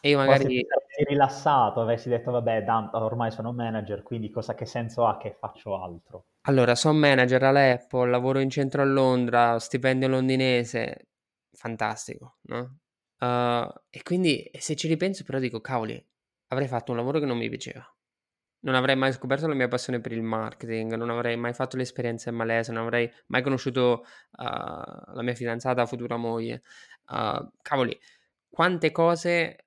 E 0.00 0.10
io 0.10 0.18
magari... 0.18 0.42
Forse 0.42 0.86
ti 0.96 1.04
rilassato, 1.04 1.80
avessi 1.80 2.08
detto 2.08 2.30
vabbè, 2.30 2.64
ormai 2.92 3.30
sono 3.30 3.52
manager, 3.52 4.02
quindi 4.02 4.30
cosa 4.30 4.54
che 4.54 4.66
senso 4.66 5.06
ha 5.06 5.16
che 5.16 5.32
faccio 5.38 5.82
altro? 5.82 6.26
Allora, 6.42 6.74
sono 6.74 6.98
manager 6.98 7.42
alla 7.42 7.72
Apple, 7.72 8.10
lavoro 8.10 8.38
in 8.38 8.50
centro 8.50 8.82
a 8.82 8.84
Londra, 8.84 9.58
stipendio 9.58 10.08
londinese, 10.08 11.08
fantastico, 11.52 12.36
no? 12.42 12.78
Uh, 13.18 13.72
e 13.88 14.02
quindi 14.02 14.48
se 14.58 14.76
ci 14.76 14.88
ripenso 14.88 15.24
però 15.24 15.38
dico, 15.38 15.60
cavoli, 15.60 16.06
avrei 16.48 16.68
fatto 16.68 16.92
un 16.92 16.98
lavoro 16.98 17.18
che 17.18 17.24
non 17.24 17.38
mi 17.38 17.48
piaceva 17.48 17.90
non 18.60 18.74
avrei 18.74 18.96
mai 18.96 19.12
scoperto 19.12 19.46
la 19.46 19.54
mia 19.54 19.68
passione 19.68 20.00
per 20.00 20.12
il 20.12 20.22
marketing, 20.22 20.94
non 20.94 21.10
avrei 21.10 21.36
mai 21.36 21.52
fatto 21.52 21.76
l'esperienza 21.76 22.30
in 22.30 22.36
Malesia, 22.36 22.72
non 22.72 22.84
avrei 22.84 23.10
mai 23.26 23.42
conosciuto 23.42 24.04
uh, 24.32 24.42
la 24.42 25.22
mia 25.22 25.34
fidanzata, 25.34 25.86
futura 25.86 26.16
moglie. 26.16 26.62
Uh, 27.08 27.48
cavoli, 27.62 27.98
quante 28.48 28.90
cose 28.90 29.66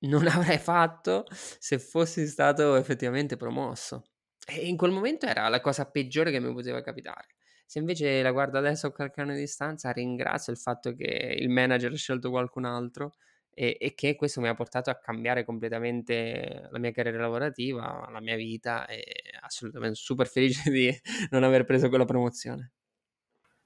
non 0.00 0.26
avrei 0.28 0.58
fatto 0.58 1.24
se 1.30 1.78
fossi 1.78 2.26
stato 2.26 2.76
effettivamente 2.76 3.36
promosso. 3.36 4.04
E 4.46 4.66
in 4.66 4.76
quel 4.76 4.92
momento 4.92 5.26
era 5.26 5.48
la 5.48 5.60
cosa 5.60 5.90
peggiore 5.90 6.30
che 6.30 6.40
mi 6.40 6.52
poteva 6.52 6.80
capitare. 6.80 7.36
Se 7.66 7.78
invece 7.78 8.22
la 8.22 8.30
guardo 8.30 8.56
adesso 8.56 8.86
a 8.86 8.92
qualche 8.92 9.20
anno 9.20 9.34
di 9.34 9.40
distanza, 9.40 9.90
ringrazio 9.90 10.52
il 10.52 10.58
fatto 10.58 10.94
che 10.94 11.36
il 11.38 11.50
manager 11.50 11.92
ha 11.92 11.96
scelto 11.96 12.30
qualcun 12.30 12.64
altro 12.64 13.16
e, 13.58 13.76
e, 13.80 13.94
che 13.94 14.14
questo 14.14 14.40
mi 14.40 14.46
ha 14.46 14.54
portato 14.54 14.88
a 14.88 14.94
cambiare 14.94 15.44
completamente 15.44 16.68
la 16.70 16.78
mia 16.78 16.92
carriera 16.92 17.18
lavorativa, 17.18 18.08
la 18.08 18.20
mia 18.20 18.36
vita 18.36 18.86
e 18.86 19.02
assolutamente 19.40 19.96
super 19.96 20.28
felice 20.28 20.70
di 20.70 20.88
non 21.30 21.42
aver 21.42 21.64
preso 21.64 21.88
quella 21.88 22.04
promozione. 22.04 22.74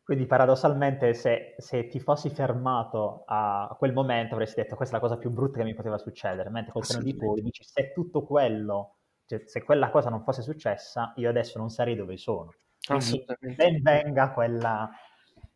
Quindi 0.02 0.24
paradossalmente 0.24 1.12
se, 1.12 1.54
se, 1.58 1.88
ti 1.88 2.00
fossi 2.00 2.30
fermato 2.30 3.24
a 3.26 3.74
quel 3.78 3.92
momento 3.92 4.34
avresti 4.34 4.62
detto 4.62 4.76
questa 4.76 4.96
è 4.96 5.00
la 5.00 5.06
cosa 5.06 5.18
più 5.18 5.30
brutta 5.30 5.58
che 5.58 5.64
mi 5.64 5.74
poteva 5.74 5.98
succedere, 5.98 6.48
mentre 6.48 6.72
col 6.72 6.86
seno 6.86 7.02
di 7.02 7.14
poi 7.14 7.42
dici 7.42 7.62
se 7.62 7.92
tutto 7.92 8.24
quello, 8.24 8.96
cioè, 9.26 9.42
se 9.44 9.62
quella 9.62 9.90
cosa 9.90 10.08
non 10.08 10.24
fosse 10.24 10.40
successa 10.40 11.12
io 11.16 11.28
adesso 11.28 11.58
non 11.58 11.68
sarei 11.68 11.96
dove 11.96 12.16
sono. 12.16 12.54
Quindi 12.84 13.24
ben 13.56 13.82
venga 13.82 14.32
quella, 14.32 14.90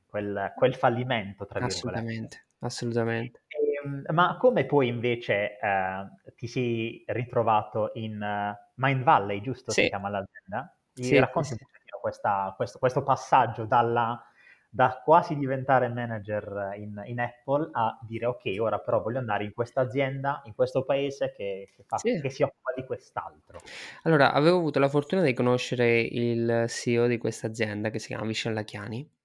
quel, 0.07 0.53
quel 0.55 0.75
fallimento, 0.75 1.47
tra 1.47 1.59
virgolette. 1.59 1.89
Assolutamente, 1.89 2.47
assolutamente. 2.61 3.41
Ehm, 3.87 4.05
ma 4.11 4.37
come 4.37 4.65
poi 4.65 4.89
invece 4.89 5.59
uh, 5.61 6.33
ti 6.35 6.47
sei 6.47 7.05
ritrovato 7.07 7.93
in 7.95 8.21
uh, 8.21 8.55
Mind 8.75 9.03
Valley, 9.03 9.41
giusto? 9.41 9.71
Sì. 9.71 9.83
Si 9.83 9.89
chiama 9.89 10.09
l'azienda? 10.09 10.75
Mi 10.97 11.05
sì, 11.05 11.19
racconti 11.19 11.49
sì. 11.49 11.55
un 11.55 11.59
pochettino 11.61 11.99
questa, 12.01 12.55
questo, 12.57 12.79
questo, 12.79 13.03
passaggio 13.03 13.65
dalla, 13.65 14.21
da 14.69 15.01
quasi 15.05 15.37
diventare 15.37 15.89
manager 15.89 16.73
in, 16.77 17.03
in, 17.07 17.21
Apple 17.21 17.69
a 17.73 17.99
dire 18.03 18.27
ok, 18.27 18.57
ora 18.59 18.79
però 18.79 19.03
voglio 19.03 19.19
andare 19.19 19.45
in 19.45 19.53
questa 19.53 19.83
azienda, 19.83 20.41
in 20.45 20.55
questo 20.55 20.85
paese 20.85 21.33
che, 21.37 21.71
che, 21.77 21.85
fa, 21.87 21.99
sì. 21.99 22.19
che, 22.21 22.31
si 22.31 22.43
occupa 22.43 22.73
di 22.75 22.85
quest'altro. 22.85 23.61
Allora, 24.03 24.33
avevo 24.33 24.57
avuto 24.57 24.79
la 24.79 24.89
fortuna 24.89 25.23
di 25.23 25.35
conoscere 25.35 26.01
il 26.01 26.65
CEO 26.69 27.07
di 27.07 27.19
questa 27.19 27.47
azienda 27.47 27.91
che 27.91 27.99
si 27.99 28.09
chiama 28.09 28.25
Vishal 28.25 28.55
Lachiani 28.55 29.16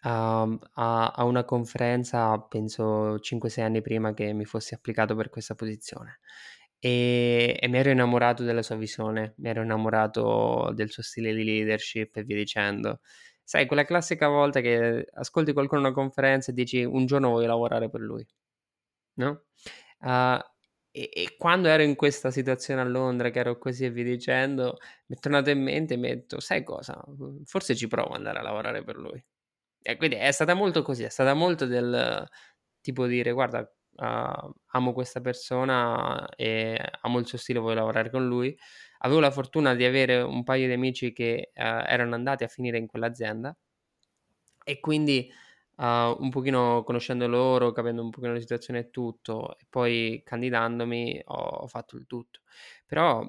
a, 0.00 0.42
a, 0.42 1.06
a 1.08 1.24
una 1.24 1.44
conferenza, 1.44 2.38
penso 2.40 3.18
5-6 3.18 3.62
anni 3.62 3.82
prima 3.82 4.14
che 4.14 4.32
mi 4.32 4.44
fossi 4.44 4.74
applicato 4.74 5.14
per 5.14 5.30
questa 5.30 5.54
posizione. 5.54 6.20
E, 6.78 7.58
e, 7.60 7.68
mi 7.68 7.78
ero 7.78 7.90
innamorato 7.90 8.42
della 8.42 8.62
sua 8.62 8.76
visione, 8.76 9.34
mi 9.38 9.50
ero 9.50 9.62
innamorato 9.62 10.72
del 10.74 10.90
suo 10.90 11.02
stile 11.02 11.34
di 11.34 11.44
leadership 11.44 12.16
e 12.16 12.22
via 12.24 12.36
dicendo. 12.36 13.00
Sai, 13.44 13.66
quella 13.66 13.84
classica 13.84 14.28
volta 14.28 14.60
che 14.60 15.06
ascolti 15.12 15.52
qualcuno 15.52 15.80
a 15.80 15.84
una 15.86 15.92
conferenza 15.92 16.50
e 16.52 16.54
dici 16.54 16.84
un 16.84 17.04
giorno 17.06 17.30
voglio 17.30 17.48
lavorare 17.48 17.90
per 17.90 18.00
lui, 18.00 18.26
no? 19.14 19.44
Uh, 20.00 20.38
e, 20.92 21.10
e, 21.12 21.36
quando 21.38 21.68
ero 21.68 21.82
in 21.82 21.94
questa 21.96 22.30
situazione 22.30 22.80
a 22.80 22.84
Londra, 22.84 23.30
che 23.30 23.38
ero 23.40 23.58
così 23.58 23.84
e 23.84 23.90
via 23.90 24.04
dicendo, 24.04 24.78
mi 25.06 25.16
è 25.16 25.18
tornato 25.20 25.50
in 25.50 25.62
mente 25.62 25.94
e 25.94 25.96
mi 25.96 26.10
ho 26.10 26.14
detto, 26.14 26.40
sai 26.40 26.64
cosa, 26.64 27.00
forse 27.44 27.76
ci 27.76 27.86
provo 27.88 28.10
ad 28.10 28.16
andare 28.16 28.38
a 28.40 28.42
lavorare 28.42 28.82
per 28.84 28.96
lui. 28.96 29.22
E 29.82 29.96
quindi 29.96 30.16
è 30.16 30.30
stata 30.32 30.54
molto 30.54 30.82
così, 30.82 31.04
è 31.04 31.08
stata 31.08 31.32
molto 31.34 31.66
del 31.66 32.26
tipo 32.80 33.06
dire 33.06 33.32
guarda, 33.32 33.60
uh, 33.60 34.52
amo 34.72 34.92
questa 34.92 35.20
persona 35.20 36.28
e 36.36 36.78
amo 37.02 37.18
il 37.18 37.26
suo 37.26 37.38
stile, 37.38 37.58
voglio 37.58 37.76
lavorare 37.76 38.10
con 38.10 38.26
lui. 38.26 38.56
Avevo 38.98 39.20
la 39.20 39.30
fortuna 39.30 39.74
di 39.74 39.84
avere 39.84 40.20
un 40.20 40.44
paio 40.44 40.66
di 40.66 40.74
amici 40.74 41.12
che 41.12 41.50
uh, 41.54 41.60
erano 41.62 42.14
andati 42.14 42.44
a 42.44 42.48
finire 42.48 42.76
in 42.78 42.86
quell'azienda 42.86 43.56
e 44.64 44.80
quindi 44.80 45.30
uh, 45.76 45.82
un 45.84 46.30
pochino 46.30 46.82
conoscendo 46.84 47.26
loro, 47.26 47.72
capendo 47.72 48.02
un 48.02 48.10
pochino 48.10 48.32
la 48.34 48.40
situazione 48.40 48.80
e 48.80 48.90
tutto, 48.90 49.56
e 49.58 49.66
poi 49.68 50.22
candidandomi 50.24 51.22
ho 51.24 51.66
fatto 51.66 51.96
il 51.96 52.06
tutto. 52.06 52.40
Però 52.86 53.26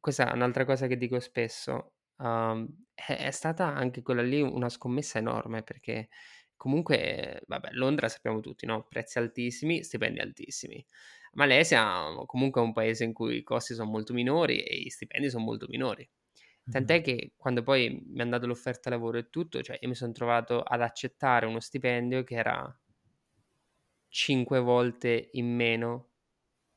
questa 0.00 0.30
è 0.30 0.34
un'altra 0.34 0.64
cosa 0.64 0.86
che 0.86 0.96
dico 0.96 1.18
spesso, 1.20 1.92
Uhm, 2.18 2.85
è 2.96 3.16
è 3.16 3.30
stata 3.30 3.66
anche 3.66 4.02
quella 4.02 4.22
lì 4.22 4.40
una 4.40 4.68
scommessa 4.70 5.18
enorme 5.18 5.62
perché 5.62 6.08
comunque, 6.56 7.42
vabbè, 7.46 7.70
Londra 7.72 8.08
sappiamo 8.08 8.40
tutti, 8.40 8.66
no, 8.66 8.86
prezzi 8.88 9.18
altissimi, 9.18 9.84
stipendi 9.84 10.20
altissimi. 10.20 10.84
Malesia 11.34 11.84
comunque 12.26 12.60
è 12.62 12.64
un 12.64 12.72
paese 12.72 13.04
in 13.04 13.12
cui 13.12 13.36
i 13.38 13.42
costi 13.42 13.74
son 13.74 13.90
molto 13.90 14.14
minori 14.14 14.62
e 14.62 14.78
gli 14.80 14.88
stipendi 14.88 15.28
son 15.30 15.44
molto 15.44 15.66
minori. 15.68 16.08
Tant'è 16.68 17.02
che 17.02 17.32
quando 17.36 17.62
poi 17.62 18.02
mi 18.06 18.20
han 18.22 18.30
dato 18.30 18.46
l'offerta 18.46 18.90
lavoro 18.90 19.18
e 19.18 19.28
tutto, 19.30 19.62
cioè 19.62 19.78
io 19.80 19.88
mi 19.88 19.94
son 19.94 20.12
trovato 20.12 20.62
ad 20.62 20.80
accettare 20.82 21.46
uno 21.46 21.60
stipendio 21.60 22.24
che 22.24 22.34
era 22.36 22.76
5 24.08 24.60
volte 24.60 25.28
in 25.32 25.54
meno 25.54 26.15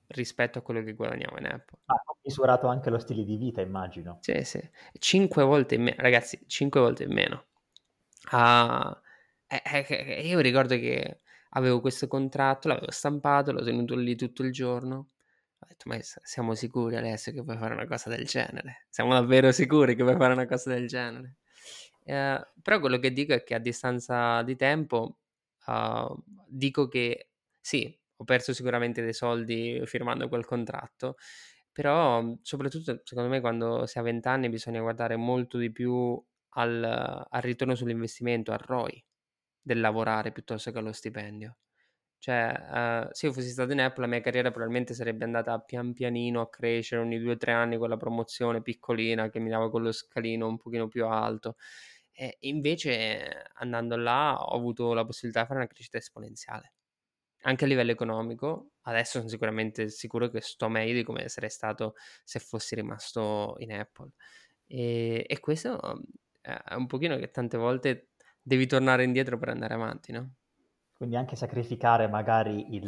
rispetto 0.09 0.59
a 0.59 0.61
quello 0.61 0.83
che 0.83 0.93
guadagnavo 0.93 1.37
in 1.37 1.45
Apple. 1.45 1.79
Ah, 1.85 2.01
ho 2.05 2.17
misurato 2.23 2.67
anche 2.67 2.89
lo 2.89 2.99
stile 2.99 3.23
di 3.23 3.37
vita, 3.37 3.61
immagino. 3.61 4.19
Sì, 4.21 4.43
sì. 4.43 4.61
5 4.97 5.43
volte 5.43 5.75
in 5.75 5.83
meno, 5.83 5.97
ragazzi, 5.99 6.39
5 6.47 6.79
volte 6.79 7.03
in 7.03 7.13
meno. 7.13 7.45
Ah, 8.31 9.01
eh, 9.47 9.61
eh, 9.65 9.85
eh, 9.89 10.27
io 10.27 10.39
ricordo 10.39 10.75
che 10.75 11.21
avevo 11.51 11.81
questo 11.81 12.07
contratto, 12.07 12.67
l'avevo 12.67 12.91
stampato, 12.91 13.51
l'ho 13.51 13.63
tenuto 13.63 13.95
lì 13.95 14.15
tutto 14.15 14.43
il 14.43 14.51
giorno. 14.51 15.09
Ho 15.61 15.65
detto, 15.67 15.89
ma 15.89 15.97
siamo 16.01 16.55
sicuri 16.55 16.95
Alessio 16.95 17.33
che 17.33 17.43
puoi 17.43 17.57
fare 17.57 17.73
una 17.73 17.85
cosa 17.85 18.09
del 18.09 18.25
genere? 18.25 18.85
Siamo 18.89 19.13
davvero 19.13 19.51
sicuri 19.51 19.95
che 19.95 20.03
puoi 20.03 20.15
fare 20.15 20.33
una 20.33 20.47
cosa 20.47 20.69
del 20.71 20.87
genere? 20.87 21.37
Eh, 22.03 22.47
però 22.61 22.79
quello 22.79 22.97
che 22.97 23.11
dico 23.11 23.33
è 23.33 23.43
che 23.43 23.55
a 23.55 23.59
distanza 23.59 24.41
di 24.43 24.55
tempo 24.55 25.17
uh, 25.67 26.23
dico 26.47 26.87
che 26.87 27.29
sì, 27.59 27.95
ho 28.21 28.23
perso 28.25 28.53
sicuramente 28.53 29.01
dei 29.01 29.13
soldi 29.13 29.81
firmando 29.85 30.27
quel 30.27 30.45
contratto, 30.45 31.15
però 31.71 32.21
mhmm, 32.21 32.39
soprattutto 32.41 33.01
secondo 33.03 33.29
me 33.29 33.39
quando 33.39 33.85
si 33.85 33.97
ha 33.99 34.01
20 34.01 34.27
anni 34.27 34.49
bisogna 34.49 34.81
guardare 34.81 35.15
molto 35.15 35.57
di 35.57 35.71
più 35.71 36.21
al, 36.55 36.83
al 37.29 37.41
ritorno 37.41 37.75
sull'investimento, 37.75 38.51
al 38.51 38.59
ROI 38.59 39.03
del 39.61 39.79
lavorare 39.79 40.31
piuttosto 40.31 40.71
che 40.71 40.79
allo 40.79 40.91
stipendio. 40.91 41.57
Cioè, 42.19 43.07
uh, 43.07 43.09
se 43.13 43.27
io 43.27 43.33
fossi 43.33 43.49
stato 43.49 43.71
in 43.71 43.79
Apple, 43.81 44.03
la 44.03 44.09
mia 44.09 44.21
carriera 44.21 44.51
probabilmente 44.51 44.93
sarebbe 44.93 45.23
andata 45.23 45.57
pian 45.59 45.93
pianino 45.93 46.41
a 46.41 46.49
crescere 46.49 47.01
ogni 47.01 47.17
due 47.19 47.33
o 47.33 47.37
tre 47.37 47.53
anni 47.53 47.77
con 47.77 47.87
la 47.89 47.97
promozione 47.97 48.61
piccolina 48.61 49.29
che 49.29 49.39
mi 49.39 49.49
dava 49.49 49.69
quello 49.69 49.91
scalino 49.93 50.47
un 50.47 50.57
pochino 50.57 50.87
più 50.89 51.05
alto. 51.07 51.55
E 52.11 52.37
invece, 52.41 53.51
andando 53.55 53.95
là, 53.95 54.35
ho 54.41 54.55
avuto 54.55 54.93
la 54.93 55.05
possibilità 55.05 55.41
di 55.41 55.47
fare 55.47 55.59
una 55.59 55.69
crescita 55.69 55.97
esponenziale 55.97 56.73
anche 57.41 57.65
a 57.65 57.67
livello 57.67 57.91
economico, 57.91 58.71
adesso 58.81 59.19
sono 59.19 59.29
sicuramente 59.29 59.89
sicuro 59.89 60.29
che 60.29 60.41
sto 60.41 60.67
meglio 60.67 60.93
di 60.93 61.03
come 61.03 61.29
sarei 61.29 61.49
stato 61.49 61.95
se 62.23 62.39
fossi 62.39 62.75
rimasto 62.75 63.55
in 63.59 63.73
Apple. 63.73 64.11
E, 64.67 65.25
e 65.27 65.39
questo 65.39 65.79
mm, 65.83 66.01
è 66.41 66.75
un 66.75 66.87
pochino 66.87 67.17
che 67.17 67.31
tante 67.31 67.57
volte 67.57 68.09
devi 68.41 68.65
tornare 68.67 69.03
indietro 69.03 69.37
per 69.37 69.49
andare 69.49 69.73
avanti, 69.73 70.11
no? 70.11 70.33
Quindi 70.93 71.15
anche 71.15 71.35
sacrificare 71.35 72.07
magari 72.07 72.75
il 72.75 72.83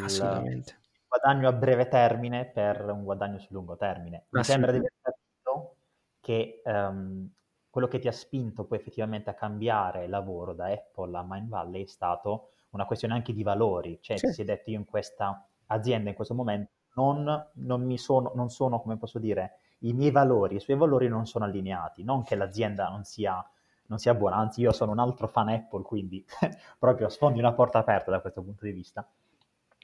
guadagno 1.07 1.47
a 1.47 1.53
breve 1.53 1.87
termine 1.87 2.45
per 2.45 2.81
un 2.89 3.03
guadagno 3.03 3.39
sul 3.39 3.51
lungo 3.51 3.77
termine. 3.77 4.25
Mi 4.29 4.43
sembra 4.43 4.71
di 4.71 4.77
aver 4.77 4.93
capito 5.01 5.75
che 6.19 6.61
um, 6.65 7.29
quello 7.69 7.87
che 7.87 7.99
ti 7.99 8.07
ha 8.07 8.11
spinto 8.11 8.65
poi 8.65 8.79
effettivamente 8.79 9.29
a 9.29 9.33
cambiare 9.33 10.07
lavoro 10.07 10.53
da 10.53 10.67
Apple 10.67 11.17
a 11.17 11.25
Mind 11.25 11.47
Valley 11.47 11.83
è 11.83 11.87
stato 11.87 12.51
una 12.71 12.85
questione 12.85 13.13
anche 13.13 13.33
di 13.33 13.43
valori, 13.43 13.99
cioè 14.01 14.17
sì. 14.17 14.27
si 14.31 14.41
è 14.41 14.45
detto 14.45 14.69
io 14.69 14.77
in 14.77 14.85
questa 14.85 15.45
azienda 15.67 16.09
in 16.09 16.15
questo 16.15 16.33
momento 16.33 16.71
non, 16.95 17.49
non, 17.53 17.85
mi 17.85 17.97
sono, 17.97 18.31
non 18.35 18.49
sono, 18.49 18.81
come 18.81 18.97
posso 18.97 19.19
dire, 19.19 19.59
i 19.79 19.93
miei 19.93 20.11
valori, 20.11 20.55
i 20.55 20.59
suoi 20.59 20.77
valori 20.77 21.07
non 21.07 21.25
sono 21.25 21.45
allineati, 21.45 22.03
non 22.03 22.23
che 22.23 22.35
l'azienda 22.35 22.89
non 22.89 23.03
sia, 23.03 23.43
non 23.87 23.97
sia 23.97 24.13
buona, 24.13 24.35
anzi 24.37 24.61
io 24.61 24.71
sono 24.71 24.91
un 24.91 24.99
altro 24.99 25.27
fan 25.27 25.49
Apple, 25.49 25.83
quindi 25.83 26.23
proprio 26.77 27.09
sfondi 27.09 27.39
una 27.39 27.53
porta 27.53 27.79
aperta 27.79 28.11
da 28.11 28.19
questo 28.19 28.41
punto 28.41 28.65
di 28.65 28.71
vista. 28.71 29.07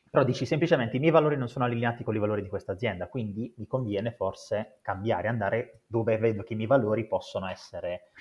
Però 0.09 0.23
dici 0.23 0.45
semplicemente 0.45 0.95
i 0.95 0.99
miei 0.99 1.11
valori 1.11 1.35
non 1.35 1.49
sono 1.49 1.65
allineati 1.65 2.03
con 2.03 2.15
i 2.15 2.19
valori 2.19 2.41
di 2.41 2.47
questa 2.47 2.71
azienda, 2.71 3.07
quindi 3.07 3.53
mi 3.57 3.67
conviene 3.67 4.11
forse 4.11 4.79
cambiare, 4.81 5.27
andare 5.27 5.81
dove 5.85 6.17
vedo 6.17 6.43
che 6.43 6.53
i 6.53 6.55
miei 6.55 6.67
valori 6.67 7.05
possono 7.05 7.47
essere 7.47 8.11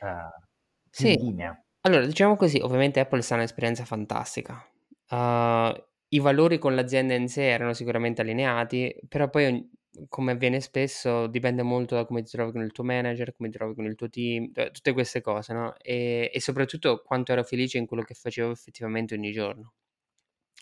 uh, 0.00 0.42
sì. 0.88 1.12
in 1.14 1.24
linea. 1.24 1.61
Allora, 1.84 2.06
diciamo 2.06 2.36
così, 2.36 2.58
ovviamente 2.60 3.00
Apple 3.00 3.20
è 3.26 3.34
un'esperienza 3.34 3.84
fantastica. 3.84 4.64
Uh, 5.08 5.74
I 6.08 6.20
valori 6.20 6.58
con 6.58 6.74
l'azienda 6.76 7.14
in 7.14 7.28
sé 7.28 7.48
erano 7.50 7.72
sicuramente 7.72 8.20
allineati, 8.22 8.94
però 9.08 9.28
poi, 9.28 9.68
come 10.08 10.30
avviene 10.32 10.60
spesso, 10.60 11.26
dipende 11.26 11.62
molto 11.62 11.96
da 11.96 12.04
come 12.06 12.22
ti 12.22 12.30
trovi 12.30 12.52
con 12.52 12.62
il 12.62 12.70
tuo 12.70 12.84
manager, 12.84 13.34
come 13.34 13.48
ti 13.50 13.56
trovi 13.58 13.74
con 13.74 13.84
il 13.86 13.96
tuo 13.96 14.08
team, 14.08 14.52
tutte 14.52 14.92
queste 14.92 15.20
cose, 15.20 15.52
no? 15.54 15.74
E, 15.78 16.30
e 16.32 16.40
soprattutto 16.40 17.02
quanto 17.04 17.32
ero 17.32 17.42
felice 17.42 17.78
in 17.78 17.86
quello 17.86 18.04
che 18.04 18.14
facevo 18.14 18.52
effettivamente 18.52 19.14
ogni 19.14 19.32
giorno. 19.32 19.72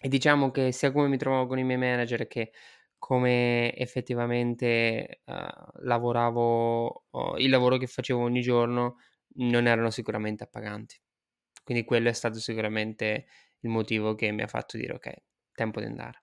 E 0.00 0.08
diciamo 0.08 0.50
che 0.50 0.72
sia 0.72 0.92
come 0.92 1.08
mi 1.08 1.18
trovavo 1.18 1.46
con 1.46 1.58
i 1.58 1.64
miei 1.64 1.78
manager 1.78 2.26
che 2.28 2.52
come 2.98 3.74
effettivamente 3.76 5.22
uh, 5.26 5.34
lavoravo, 5.84 7.06
uh, 7.10 7.36
il 7.38 7.50
lavoro 7.50 7.76
che 7.78 7.86
facevo 7.86 8.20
ogni 8.22 8.40
giorno 8.42 8.96
non 9.36 9.66
erano 9.66 9.90
sicuramente 9.90 10.44
appaganti. 10.44 11.00
Quindi 11.62 11.84
quello 11.84 12.08
è 12.08 12.12
stato 12.12 12.38
sicuramente 12.38 13.26
il 13.60 13.70
motivo 13.70 14.14
che 14.14 14.30
mi 14.32 14.42
ha 14.42 14.46
fatto 14.46 14.76
dire 14.76 14.94
ok, 14.94 15.14
tempo 15.52 15.80
di 15.80 15.86
andare. 15.86 16.22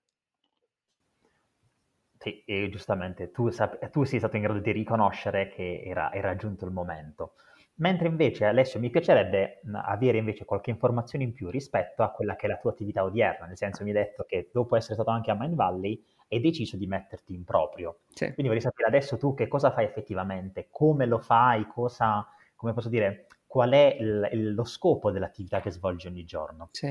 Sì, 2.20 2.44
e 2.46 2.68
giustamente 2.72 3.32
tu, 3.32 3.50
sap- 3.50 3.90
tu 3.90 4.04
sei 4.04 4.20
stato 4.20 4.36
in 4.36 4.42
grado 4.42 4.60
di 4.60 4.72
riconoscere 4.72 5.50
che 5.50 5.84
era, 5.86 6.12
era 6.12 6.36
giunto 6.36 6.66
il 6.66 6.72
momento. 6.72 7.34
Mentre 7.76 8.08
invece, 8.08 8.46
Alessio, 8.46 8.80
mi 8.80 8.90
piacerebbe 8.90 9.62
avere 9.84 10.18
invece 10.18 10.46
qualche 10.46 10.72
informazione 10.72 11.24
in 11.26 11.34
più 11.34 11.50
rispetto 11.50 12.02
a 12.02 12.10
quella 12.10 12.36
che 12.36 12.48
è 12.48 12.50
la 12.50 12.58
tua 12.58 12.72
attività 12.72 13.04
odierna, 13.04 13.46
nel 13.46 13.56
senso 13.56 13.84
mi 13.84 13.92
hai 13.92 13.98
detto 13.98 14.24
che 14.24 14.50
dopo 14.52 14.76
essere 14.76 14.96
stato 14.96 15.12
anche 15.12 15.30
a 15.30 15.36
Mind 15.36 15.54
Valley 15.54 16.04
hai 16.30 16.40
deciso 16.40 16.76
di 16.76 16.88
metterti 16.88 17.36
in 17.36 17.44
proprio. 17.44 18.00
Sì. 18.10 18.26
Quindi 18.26 18.48
vorrei 18.48 18.62
sapere 18.62 18.88
adesso 18.88 19.18
tu 19.18 19.36
che 19.36 19.48
cosa 19.48 19.72
fai 19.72 19.86
effettivamente, 19.86 20.70
come 20.72 21.06
lo 21.06 21.20
fai, 21.20 21.68
cosa, 21.68 22.28
come 22.56 22.74
posso 22.74 22.90
dire, 22.90 23.28
qual 23.48 23.72
è 23.72 23.98
il, 24.00 24.54
lo 24.54 24.66
scopo 24.66 25.10
dell'attività 25.10 25.62
che 25.62 25.72
svolgi 25.72 26.06
ogni 26.06 26.26
giorno. 26.26 26.70
Sì. 26.74 26.88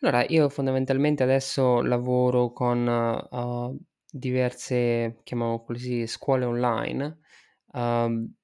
Allora, 0.00 0.24
io 0.26 0.48
fondamentalmente 0.50 1.22
adesso 1.22 1.80
lavoro 1.80 2.52
con 2.52 2.86
uh, 3.30 3.78
diverse, 4.10 5.20
chiamiamo 5.22 5.64
così, 5.64 6.06
scuole 6.06 6.44
online. 6.44 7.18
Uh, 7.72 8.36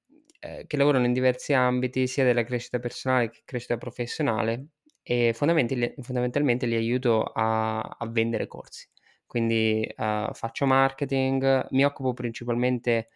che 0.67 0.77
lavorano 0.77 1.07
in 1.07 1.15
diversi 1.15 1.55
ambiti, 1.55 2.07
sia 2.07 2.23
della 2.23 2.45
crescita 2.45 2.79
personale 2.79 3.31
che 3.31 3.41
crescita 3.47 3.79
professionale, 3.79 4.67
e 5.03 5.33
fondamentalmente, 5.33 6.03
fondamentalmente 6.03 6.67
li 6.67 6.75
aiuto 6.75 7.23
a, 7.23 7.81
a 7.81 8.09
vendere 8.11 8.47
corsi. 8.47 8.87
Quindi 9.27 9.91
uh, 9.97 10.33
faccio 10.35 10.67
marketing, 10.67 11.69
mi 11.71 11.85
occupo 11.85 12.13
principalmente 12.13 13.09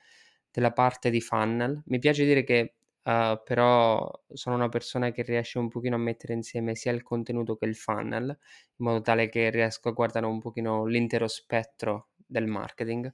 della 0.50 0.72
parte 0.72 1.11
di 1.11 1.20
funnel. 1.20 1.83
Mi 1.87 1.98
piace 1.98 2.24
dire 2.24 2.44
che 2.44 2.76
uh, 3.09 3.40
però 3.44 4.11
sono 4.33 4.57
una 4.57 4.68
persona 4.68 5.11
che 5.11 5.23
riesce 5.23 5.59
un 5.59 5.68
pochino 5.68 5.97
a 5.97 5.99
mettere 5.99 6.35
insieme 6.35 6.75
sia 6.75 6.92
il 6.92 7.03
contenuto 7.03 7.57
che 7.57 7.66
il 7.66 7.77
funnel, 7.77 8.27
in 8.29 8.85
modo 8.87 9.01
tale 9.01 9.29
che 9.29 9.51
riesco 9.51 9.88
a 9.88 9.92
guardare 9.92 10.27
un 10.27 10.38
pochino 10.40 10.85
l'intero 10.87 11.27
spettro 11.29 12.11
del 12.16 12.47
marketing 12.47 13.11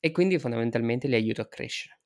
e 0.00 0.10
quindi 0.10 0.38
fondamentalmente 0.38 1.08
li 1.08 1.14
aiuto 1.14 1.42
a 1.42 1.48
crescere. 1.48 2.00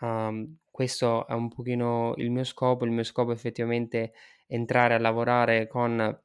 Um, 0.00 0.58
questo 0.70 1.26
è 1.26 1.32
un 1.32 1.48
pochino 1.48 2.14
il 2.16 2.30
mio 2.30 2.44
scopo, 2.44 2.84
il 2.84 2.92
mio 2.92 3.04
scopo 3.04 3.32
è 3.32 3.34
effettivamente 3.34 4.12
entrare 4.46 4.94
a 4.94 4.98
lavorare 4.98 5.66
con 5.66 6.20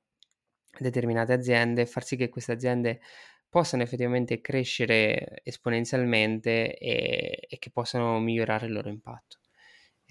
determinate 0.79 1.33
aziende 1.33 1.85
far 1.85 2.03
sì 2.03 2.15
che 2.15 2.29
queste 2.29 2.51
aziende 2.53 3.01
possano 3.49 3.83
effettivamente 3.83 4.41
crescere 4.41 5.41
esponenzialmente 5.43 6.75
e, 6.77 7.45
e 7.47 7.57
che 7.59 7.69
possano 7.71 8.19
migliorare 8.19 8.65
il 8.65 8.73
loro 8.73 8.89
impatto. 8.89 9.39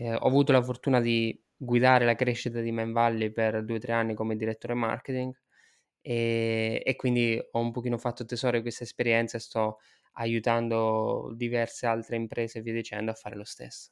Eh, 0.03 0.15
ho 0.15 0.27
avuto 0.27 0.51
la 0.51 0.63
fortuna 0.63 1.01
di 1.01 1.41
guidare 1.57 2.05
la 2.05 2.17
crescita 2.17 2.61
di 2.61 2.73
Man 2.73 2.93
Valley 2.93 3.31
per 3.31 3.65
due 3.65 3.77
o 3.77 3.79
tre 3.79 3.93
anni 3.93 4.15
come 4.15 4.35
direttore 4.35 4.75
marketing 4.75 5.33
e, 6.01 6.83
e, 6.85 6.97
quindi 6.97 7.41
ho 7.53 7.61
un 7.61 7.71
pochino 7.71 7.99
fatto 7.99 8.25
tesoro 8.25 8.57
di 8.57 8.63
questa 8.63 8.83
esperienza 8.83 9.37
e 9.37 9.41
sto 9.41 9.79
aiutando 10.15 11.33
diverse 11.37 11.87
altre 11.87 12.17
imprese 12.17 12.59
e 12.59 12.63
via 12.63 12.73
dicendo 12.73 13.13
a 13.13 13.15
fare 13.15 13.37
lo 13.37 13.45
stesso. 13.45 13.91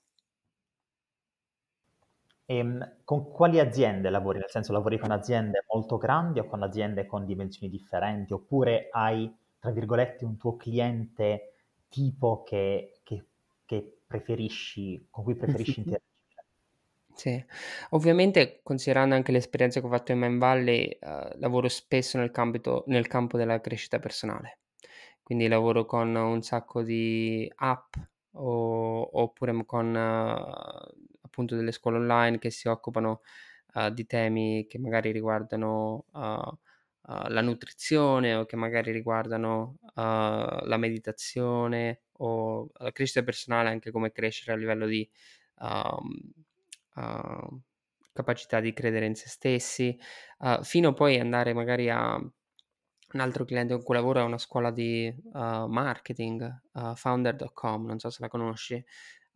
E 2.44 2.57
ehm, 2.57 3.03
con 3.05 3.31
quali 3.31 3.61
aziende 3.61 4.11
lavori? 4.11 4.40
Nel 4.40 4.51
senso 4.51 4.73
lavori 4.73 4.99
con 4.99 5.12
aziende 5.12 5.64
molto 5.73 5.96
grandi 5.96 6.40
o 6.40 6.46
con 6.46 6.64
aziende 6.64 7.07
con 7.07 7.25
dimensioni 7.25 7.70
differenti? 7.70 8.33
Oppure 8.33 8.88
hai, 8.90 9.33
tra 9.61 9.70
virgolette, 9.70 10.25
un 10.25 10.37
tuo 10.37 10.57
cliente 10.57 11.53
tipo 11.88 12.42
che, 12.42 12.99
che, 13.05 13.25
che 13.64 13.99
preferisci, 14.11 15.07
con 15.09 15.23
cui 15.23 15.37
preferisci 15.37 15.79
interagire? 15.79 16.09
Sì, 17.14 17.44
ovviamente 17.90 18.61
considerando 18.64 19.14
anche 19.14 19.31
l'esperienza 19.31 19.79
che 19.79 19.87
ho 19.87 19.90
fatto 19.90 20.11
in 20.11 20.18
Man 20.18 20.38
Valley, 20.38 20.99
uh, 21.01 21.38
lavoro 21.38 21.68
spesso 21.68 22.18
nel, 22.18 22.33
cambito, 22.33 22.83
nel 22.88 23.07
campo 23.07 23.37
della 23.37 23.61
crescita 23.61 24.01
personale. 24.01 24.61
Quindi 25.23 25.46
lavoro 25.46 25.85
con 25.85 26.12
un 26.14 26.42
sacco 26.42 26.83
di 26.83 27.51
app 27.57 27.94
o, 28.33 29.20
oppure 29.23 29.64
con 29.64 29.94
uh, 29.94 31.20
appunto 31.20 31.55
delle 31.55 31.70
scuole 31.70 31.99
online 31.99 32.38
che 32.38 32.51
si 32.51 32.66
occupano 32.66 33.20
uh, 33.75 33.90
di 33.90 34.07
temi 34.07 34.66
che 34.66 34.79
magari 34.79 35.12
riguardano 35.12 36.07
uh, 36.12 36.59
uh, 37.11 37.29
la 37.29 37.40
nutrizione 37.40 38.35
o 38.35 38.46
che 38.46 38.57
magari 38.57 38.92
riguardano 38.92 39.79
la 39.94 40.77
meditazione 40.79 42.05
o 42.12 42.70
la 42.73 42.90
crescita 42.90 43.23
personale, 43.23 43.68
anche 43.68 43.90
come 43.90 44.12
crescere 44.12 44.53
a 44.53 44.57
livello 44.57 44.87
di 44.87 45.07
um, 45.59 46.33
capacità 48.12 48.61
di 48.61 48.73
credere 48.73 49.05
in 49.05 49.14
se 49.14 49.29
stessi, 49.29 49.99
fino 50.62 50.94
poi 50.94 51.18
andare 51.18 51.53
magari 51.53 51.90
a 51.90 52.18
un 53.12 53.20
altro 53.20 53.44
cliente 53.44 53.75
con 53.75 53.83
cui 53.83 53.94
lavoro 53.94 54.20
è 54.20 54.25
una 54.25 54.38
scuola 54.38 54.70
di 54.70 55.12
uh, 55.33 55.66
marketing, 55.66 56.61
uh, 56.73 56.94
founder.com, 56.94 57.87
non 57.87 57.99
so 57.99 58.11
se 58.11 58.23
la 58.23 58.29
conosci, 58.29 58.83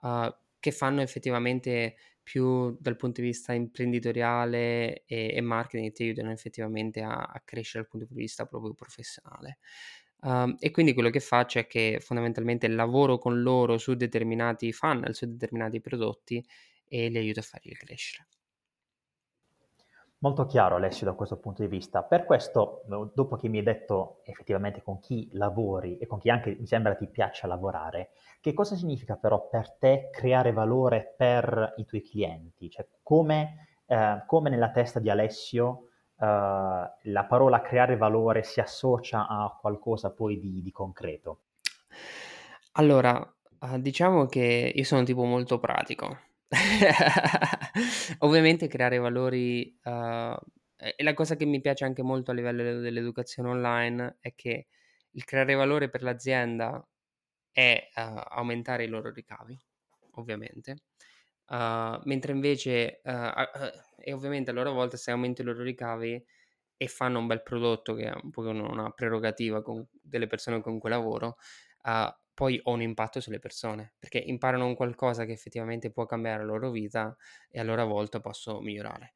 uh, 0.02 0.32
che 0.60 0.70
fanno 0.70 1.00
effettivamente 1.02 1.96
più 2.24 2.76
dal 2.80 2.96
punto 2.96 3.20
di 3.20 3.28
vista 3.28 3.52
imprenditoriale 3.52 5.04
e, 5.04 5.34
e 5.34 5.40
marketing, 5.40 5.92
ti 5.92 6.02
aiutano 6.04 6.32
effettivamente 6.32 7.02
a, 7.02 7.14
a, 7.14 7.42
crescere 7.44 7.82
dal 7.82 7.90
punto 7.90 8.06
di 8.12 8.20
vista 8.20 8.46
proprio 8.46 8.74
professionale. 8.74 9.58
Um, 10.22 10.56
e 10.58 10.70
quindi 10.70 10.94
quello 10.94 11.10
che 11.10 11.20
faccio 11.20 11.58
è 11.58 11.66
che 11.66 11.98
fondamentalmente 12.00 12.66
lavoro 12.68 13.18
con 13.18 13.42
loro 13.42 13.76
su 13.76 13.94
determinati 13.94 14.72
funnel, 14.72 15.14
su 15.14 15.26
determinati 15.26 15.80
prodotti 15.80 16.44
e 16.88 17.08
li 17.08 17.18
aiuto 17.18 17.40
a 17.40 17.42
farli 17.42 17.74
crescere. 17.74 18.26
Molto 20.24 20.46
chiaro 20.46 20.76
Alessio 20.76 21.04
da 21.04 21.12
questo 21.12 21.36
punto 21.36 21.60
di 21.60 21.68
vista. 21.68 22.02
Per 22.02 22.24
questo, 22.24 22.82
dopo 23.12 23.36
che 23.36 23.46
mi 23.48 23.58
hai 23.58 23.62
detto 23.62 24.22
effettivamente 24.24 24.80
con 24.82 24.98
chi 24.98 25.28
lavori 25.32 25.98
e 25.98 26.06
con 26.06 26.18
chi 26.18 26.30
anche 26.30 26.56
mi 26.58 26.66
sembra 26.66 26.94
ti 26.94 27.06
piaccia 27.08 27.46
lavorare, 27.46 28.12
che 28.40 28.54
cosa 28.54 28.74
significa 28.74 29.16
però 29.16 29.50
per 29.50 29.72
te 29.72 30.08
creare 30.10 30.52
valore 30.52 31.12
per 31.14 31.74
i 31.76 31.84
tuoi 31.84 32.00
clienti? 32.00 32.70
Cioè 32.70 32.86
come, 33.02 33.82
eh, 33.84 34.22
come 34.24 34.48
nella 34.48 34.70
testa 34.70 34.98
di 34.98 35.10
Alessio 35.10 35.88
eh, 36.18 36.24
la 36.24 37.24
parola 37.28 37.60
creare 37.60 37.98
valore 37.98 38.44
si 38.44 38.60
associa 38.60 39.28
a 39.28 39.54
qualcosa 39.60 40.10
poi 40.10 40.40
di, 40.40 40.62
di 40.62 40.72
concreto? 40.72 41.40
Allora, 42.72 43.20
eh, 43.60 43.78
diciamo 43.78 44.24
che 44.24 44.72
io 44.74 44.84
sono 44.84 45.02
tipo 45.02 45.24
molto 45.24 45.58
pratico 45.58 46.23
Ovviamente 48.20 48.68
creare 48.68 48.98
valori 48.98 49.76
uh, 49.84 50.34
e 50.76 51.02
la 51.02 51.14
cosa 51.14 51.36
che 51.36 51.44
mi 51.46 51.60
piace 51.60 51.84
anche 51.84 52.02
molto 52.02 52.30
a 52.30 52.34
livello 52.34 52.80
dell'educazione 52.80 53.48
online 53.48 54.16
è 54.20 54.34
che 54.34 54.66
il 55.12 55.24
creare 55.24 55.54
valore 55.54 55.88
per 55.88 56.02
l'azienda 56.02 56.86
è 57.52 57.88
uh, 57.96 58.00
aumentare 58.30 58.84
i 58.84 58.88
loro 58.88 59.12
ricavi, 59.12 59.58
ovviamente, 60.12 60.76
uh, 61.48 62.00
mentre 62.04 62.32
invece, 62.32 63.00
uh, 63.04 63.32
e 63.98 64.12
ovviamente 64.12 64.50
a 64.50 64.54
loro 64.54 64.72
volta 64.72 64.96
se 64.96 65.10
aumenti 65.12 65.42
i 65.42 65.44
loro 65.44 65.62
ricavi 65.62 66.24
e 66.76 66.88
fanno 66.88 67.20
un 67.20 67.26
bel 67.28 67.42
prodotto 67.42 67.94
che 67.94 68.06
è 68.10 68.14
un 68.22 68.30
po' 68.30 68.42
una 68.42 68.90
prerogativa 68.90 69.62
con 69.62 69.86
delle 70.02 70.26
persone 70.26 70.60
con 70.60 70.78
cui 70.78 70.90
lavoro, 70.90 71.36
poi 72.34 72.60
ho 72.64 72.72
un 72.72 72.82
impatto 72.82 73.20
sulle 73.20 73.38
persone, 73.38 73.94
perché 73.98 74.18
imparano 74.18 74.66
un 74.66 74.74
qualcosa 74.74 75.24
che 75.24 75.32
effettivamente 75.32 75.90
può 75.90 76.04
cambiare 76.04 76.38
la 76.38 76.44
loro 76.44 76.70
vita 76.70 77.16
e 77.48 77.60
a 77.60 77.62
loro 77.62 77.86
volta 77.86 78.20
posso 78.20 78.60
migliorare. 78.60 79.14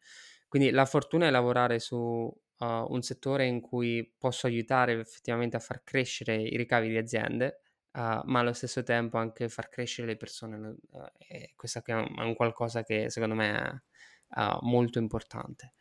Quindi 0.48 0.70
la 0.70 0.86
fortuna 0.86 1.26
è 1.26 1.30
lavorare 1.30 1.78
su 1.80 1.96
uh, 1.96 2.32
un 2.58 3.02
settore 3.02 3.46
in 3.46 3.60
cui 3.60 4.14
posso 4.16 4.46
aiutare 4.46 4.98
effettivamente 4.98 5.56
a 5.56 5.60
far 5.60 5.82
crescere 5.82 6.36
i 6.36 6.56
ricavi 6.56 6.88
di 6.88 6.96
aziende, 6.96 7.60
uh, 7.92 8.20
ma 8.24 8.40
allo 8.40 8.52
stesso 8.52 8.82
tempo 8.82 9.18
anche 9.18 9.48
far 9.48 9.68
crescere 9.68 10.06
le 10.06 10.16
persone. 10.16 10.56
Uh, 10.56 11.06
questo 11.54 11.82
è 11.84 11.92
un, 11.92 12.14
è 12.18 12.22
un, 12.22 12.34
qualcosa 12.34 12.82
che 12.82 13.10
secondo 13.10 13.34
me 13.34 13.84
è 14.28 14.56
molto 14.60 14.98
importante. 14.98 15.74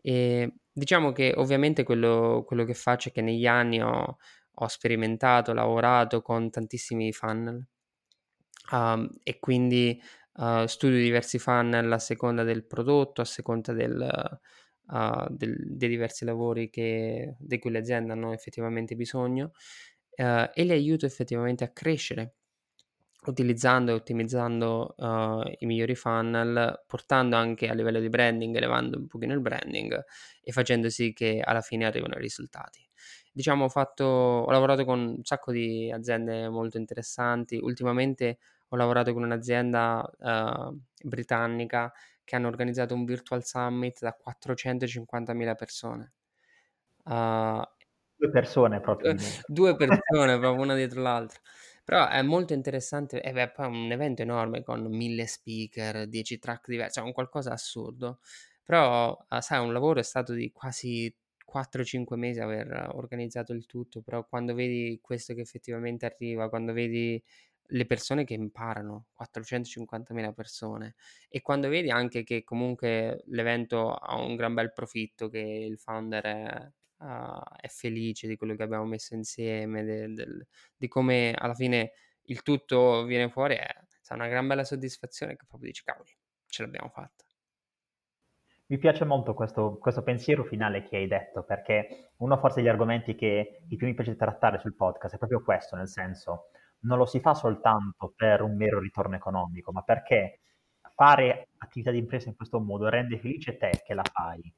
E 0.00 0.52
diciamo 0.70 1.12
che 1.12 1.32
ovviamente 1.36 1.82
quello, 1.82 2.44
quello 2.46 2.64
che 2.64 2.74
faccio 2.74 3.08
è 3.08 3.12
che 3.12 3.22
negli 3.22 3.46
anni 3.46 3.80
ho 3.80 4.18
ho 4.54 4.66
sperimentato, 4.68 5.52
lavorato 5.52 6.22
con 6.22 6.50
tantissimi 6.50 7.12
funnel 7.12 7.66
um, 8.72 9.08
e 9.22 9.38
quindi 9.38 10.00
uh, 10.34 10.66
studio 10.66 10.98
diversi 10.98 11.38
funnel 11.38 11.90
a 11.92 11.98
seconda 11.98 12.42
del 12.44 12.64
prodotto, 12.64 13.20
a 13.20 13.24
seconda 13.24 13.72
del, 13.72 14.40
uh, 14.86 15.26
del, 15.30 15.56
dei 15.76 15.88
diversi 15.88 16.24
lavori 16.24 16.70
che, 16.70 17.36
di 17.38 17.58
cui 17.58 17.70
le 17.70 17.78
aziende 17.78 18.12
hanno 18.12 18.32
effettivamente 18.32 18.94
bisogno 18.96 19.52
uh, 20.16 20.50
e 20.52 20.64
li 20.64 20.72
aiuto 20.72 21.06
effettivamente 21.06 21.64
a 21.64 21.70
crescere 21.70 22.34
utilizzando 23.26 23.90
e 23.90 23.94
ottimizzando 23.94 24.94
uh, 24.98 25.40
i 25.58 25.64
migliori 25.66 25.94
funnel, 25.94 26.84
portando 26.86 27.36
anche 27.36 27.68
a 27.68 27.72
livello 27.72 27.98
di 27.98 28.10
branding, 28.10 28.54
elevando 28.54 28.98
un 28.98 29.06
pochino 29.06 29.32
il 29.32 29.40
branding 29.40 30.04
e 30.42 30.52
facendo 30.52 30.90
sì 30.90 31.14
che 31.14 31.40
alla 31.42 31.62
fine 31.62 31.86
arrivino 31.86 32.16
i 32.16 32.20
risultati 32.20 32.86
diciamo, 33.34 33.64
ho, 33.64 33.68
fatto, 33.68 34.04
ho 34.04 34.50
lavorato 34.50 34.84
con 34.84 35.00
un 35.00 35.24
sacco 35.24 35.50
di 35.50 35.90
aziende 35.90 36.48
molto 36.48 36.78
interessanti. 36.78 37.58
Ultimamente 37.60 38.38
ho 38.68 38.76
lavorato 38.76 39.12
con 39.12 39.24
un'azienda 39.24 40.08
uh, 40.18 40.80
britannica 41.02 41.92
che 42.22 42.36
hanno 42.36 42.46
organizzato 42.46 42.94
un 42.94 43.04
virtual 43.04 43.44
summit 43.44 43.98
da 44.00 44.16
450.000 44.16 45.54
persone. 45.56 46.12
Uh, 47.04 47.62
due 48.16 48.30
persone 48.30 48.80
proprio. 48.80 49.14
due 49.46 49.74
persone 49.76 50.38
proprio 50.38 50.62
una 50.62 50.74
dietro 50.76 51.02
l'altra. 51.02 51.40
Però 51.84 52.08
è 52.08 52.22
molto 52.22 52.54
interessante, 52.54 53.20
e 53.20 53.32
beh, 53.32 53.50
poi 53.50 53.66
è 53.66 53.68
un 53.68 53.90
evento 53.90 54.22
enorme 54.22 54.62
con 54.62 54.86
mille 54.86 55.26
speaker, 55.26 56.06
10 56.06 56.38
track 56.38 56.68
diversi, 56.68 56.94
cioè 56.94 57.04
un 57.04 57.12
qualcosa 57.12 57.52
assurdo. 57.52 58.20
Però, 58.62 59.10
uh, 59.28 59.40
sai, 59.40 59.62
un 59.62 59.72
lavoro 59.72 59.98
è 60.00 60.02
stato 60.04 60.32
di 60.32 60.50
quasi 60.52 61.14
4-5 61.54 62.16
mesi 62.16 62.40
aver 62.40 62.90
organizzato 62.94 63.52
il 63.52 63.66
tutto, 63.66 64.02
però 64.02 64.26
quando 64.26 64.54
vedi 64.54 64.98
questo 65.00 65.34
che 65.34 65.42
effettivamente 65.42 66.04
arriva, 66.06 66.48
quando 66.48 66.72
vedi 66.72 67.22
le 67.68 67.86
persone 67.86 68.24
che 68.24 68.34
imparano, 68.34 69.06
450.000 69.12 70.32
persone, 70.32 70.94
e 71.28 71.40
quando 71.40 71.68
vedi 71.68 71.90
anche 71.90 72.24
che 72.24 72.44
comunque 72.44 73.22
l'evento 73.26 73.92
ha 73.92 74.16
un 74.20 74.36
gran 74.36 74.54
bel 74.54 74.72
profitto, 74.72 75.28
che 75.28 75.38
il 75.38 75.78
founder 75.78 76.24
è, 76.24 76.72
uh, 77.04 77.42
è 77.60 77.68
felice 77.68 78.26
di 78.26 78.36
quello 78.36 78.54
che 78.56 78.62
abbiamo 78.64 78.84
messo 78.84 79.14
insieme, 79.14 79.84
del, 79.84 80.14
del, 80.14 80.46
di 80.76 80.88
come 80.88 81.32
alla 81.36 81.54
fine 81.54 81.92
il 82.24 82.42
tutto 82.42 83.04
viene 83.04 83.30
fuori, 83.30 83.54
è, 83.54 83.66
è 83.66 84.14
una 84.14 84.28
gran 84.28 84.46
bella 84.46 84.64
soddisfazione 84.64 85.36
che 85.36 85.44
proprio 85.46 85.68
dici, 85.70 85.82
cavoli, 85.84 86.10
ce 86.46 86.62
l'abbiamo 86.62 86.88
fatta. 86.90 87.24
Mi 88.66 88.78
piace 88.78 89.04
molto 89.04 89.34
questo, 89.34 89.76
questo, 89.78 90.02
pensiero 90.02 90.42
finale 90.44 90.84
che 90.84 90.96
hai 90.96 91.06
detto, 91.06 91.42
perché 91.42 92.12
uno 92.18 92.38
forse 92.38 92.60
degli 92.60 92.70
argomenti 92.70 93.14
che 93.14 93.62
più 93.68 93.86
mi 93.86 93.94
piace 93.94 94.16
trattare 94.16 94.58
sul 94.58 94.74
podcast 94.74 95.14
è 95.14 95.18
proprio 95.18 95.42
questo, 95.42 95.76
nel 95.76 95.88
senso, 95.88 96.46
non 96.80 96.96
lo 96.96 97.04
si 97.04 97.20
fa 97.20 97.34
soltanto 97.34 98.14
per 98.16 98.40
un 98.40 98.56
mero 98.56 98.78
ritorno 98.78 99.16
economico, 99.16 99.70
ma 99.70 99.82
perché 99.82 100.40
fare 100.94 101.48
attività 101.58 101.90
di 101.90 101.98
impresa 101.98 102.28
in 102.28 102.36
questo 102.36 102.60
modo 102.60 102.88
rende 102.88 103.18
felice 103.18 103.56
te 103.56 103.82
che 103.84 103.92
la 103.92 104.04
fai, 104.10 104.52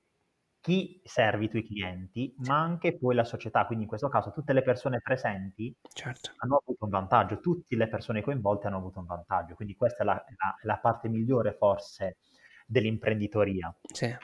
chi 0.60 1.00
servi 1.04 1.46
i 1.46 1.48
tuoi 1.48 1.64
clienti, 1.64 2.34
ma 2.46 2.60
anche 2.60 2.96
poi 2.96 3.14
la 3.14 3.24
società, 3.24 3.66
quindi 3.66 3.84
in 3.84 3.88
questo 3.88 4.08
caso 4.08 4.32
tutte 4.32 4.52
le 4.52 4.62
persone 4.62 5.00
presenti 5.00 5.74
certo. 5.92 6.32
hanno 6.38 6.60
avuto 6.62 6.84
un 6.84 6.90
vantaggio, 6.90 7.40
tutte 7.40 7.76
le 7.76 7.88
persone 7.88 8.22
coinvolte 8.22 8.66
hanno 8.66 8.78
avuto 8.78 9.00
un 9.00 9.06
vantaggio, 9.06 9.54
quindi 9.54 9.74
questa 9.76 10.02
è 10.02 10.06
la, 10.06 10.14
la, 10.14 10.56
la 10.62 10.78
parte 10.78 11.08
migliore 11.08 11.54
forse 11.54 12.18
dell'imprenditoria. 12.66 13.74
Sì, 13.92 14.14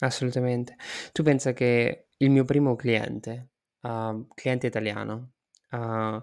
assolutamente. 0.00 0.76
Tu 1.12 1.22
pensa 1.22 1.52
che 1.52 2.08
il 2.16 2.30
mio 2.30 2.44
primo 2.44 2.74
cliente, 2.76 3.50
uh, 3.82 4.26
cliente 4.34 4.66
italiano, 4.66 5.32
uh, 5.70 6.22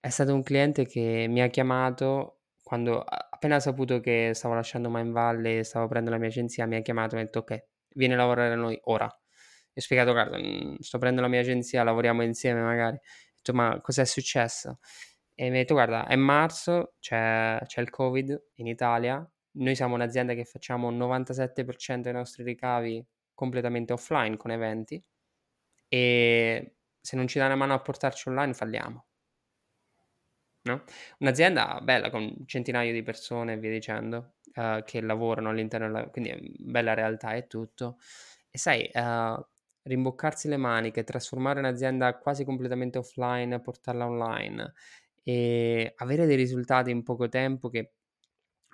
è 0.00 0.08
stato 0.10 0.34
un 0.34 0.42
cliente 0.42 0.86
che 0.86 1.26
mi 1.28 1.40
ha 1.40 1.48
chiamato 1.48 2.40
quando 2.62 3.02
appena 3.02 3.56
ha 3.56 3.60
saputo 3.60 4.00
che 4.00 4.32
stavo 4.34 4.54
lasciando 4.54 4.90
Mind 4.90 5.12
Valley, 5.12 5.62
stavo 5.64 5.84
aprendo 5.84 6.10
la 6.10 6.18
mia 6.18 6.28
agenzia, 6.28 6.66
mi 6.66 6.76
ha 6.76 6.80
chiamato 6.80 7.14
e 7.14 7.16
mi 7.18 7.22
ha 7.22 7.24
detto 7.26 7.40
ok, 7.40 7.64
vieni 7.94 8.14
a 8.14 8.16
lavorare 8.16 8.48
da 8.48 8.54
noi 8.56 8.78
ora. 8.84 9.06
E 9.06 9.72
ho 9.76 9.80
spiegato, 9.80 10.12
guarda, 10.12 10.38
mm, 10.38 10.76
sto 10.78 10.98
prendendo 10.98 11.22
la 11.22 11.32
mia 11.32 11.40
agenzia, 11.40 11.82
lavoriamo 11.82 12.22
insieme 12.22 12.62
magari. 12.62 12.96
Ho 12.96 13.00
detto, 13.36 13.52
ma 13.52 13.78
cos'è 13.80 14.04
successo? 14.04 14.78
E 15.34 15.50
mi 15.50 15.56
ha 15.56 15.60
detto, 15.60 15.74
guarda, 15.74 16.06
è 16.06 16.16
marzo, 16.16 16.94
c'è, 17.00 17.58
c'è 17.66 17.80
il 17.80 17.90
Covid 17.90 18.50
in 18.54 18.66
Italia, 18.66 19.28
noi 19.56 19.74
siamo 19.74 19.94
un'azienda 19.94 20.34
che 20.34 20.44
facciamo 20.44 20.90
il 20.90 20.96
97% 20.96 22.02
dei 22.02 22.12
nostri 22.12 22.42
ricavi 22.44 23.04
completamente 23.34 23.92
offline 23.92 24.36
con 24.36 24.50
eventi 24.50 25.02
e 25.88 26.76
se 27.00 27.16
non 27.16 27.26
ci 27.28 27.38
dà 27.38 27.46
una 27.46 27.56
mano 27.56 27.74
a 27.74 27.80
portarci 27.80 28.28
online 28.28 28.54
falliamo. 28.54 29.06
No? 30.66 30.82
Un'azienda 31.18 31.80
bella 31.82 32.08
con 32.10 32.44
centinaia 32.46 32.90
di 32.90 33.02
persone 33.02 33.52
e 33.52 33.58
via 33.58 33.70
dicendo 33.70 34.36
uh, 34.54 34.82
che 34.82 35.02
lavorano 35.02 35.50
all'interno 35.50 35.86
della 35.86 36.08
quindi 36.08 36.54
bella 36.58 36.94
realtà 36.94 37.34
e 37.34 37.46
tutto. 37.46 37.98
E 38.50 38.56
sai, 38.58 38.90
uh, 38.94 39.46
rimboccarsi 39.82 40.48
le 40.48 40.56
maniche, 40.56 41.04
trasformare 41.04 41.58
un'azienda 41.58 42.18
quasi 42.18 42.44
completamente 42.44 42.98
offline, 42.98 43.60
portarla 43.60 44.06
online 44.06 44.72
e 45.22 45.92
avere 45.96 46.26
dei 46.26 46.36
risultati 46.36 46.90
in 46.90 47.02
poco 47.02 47.28
tempo 47.28 47.68
che 47.68 47.92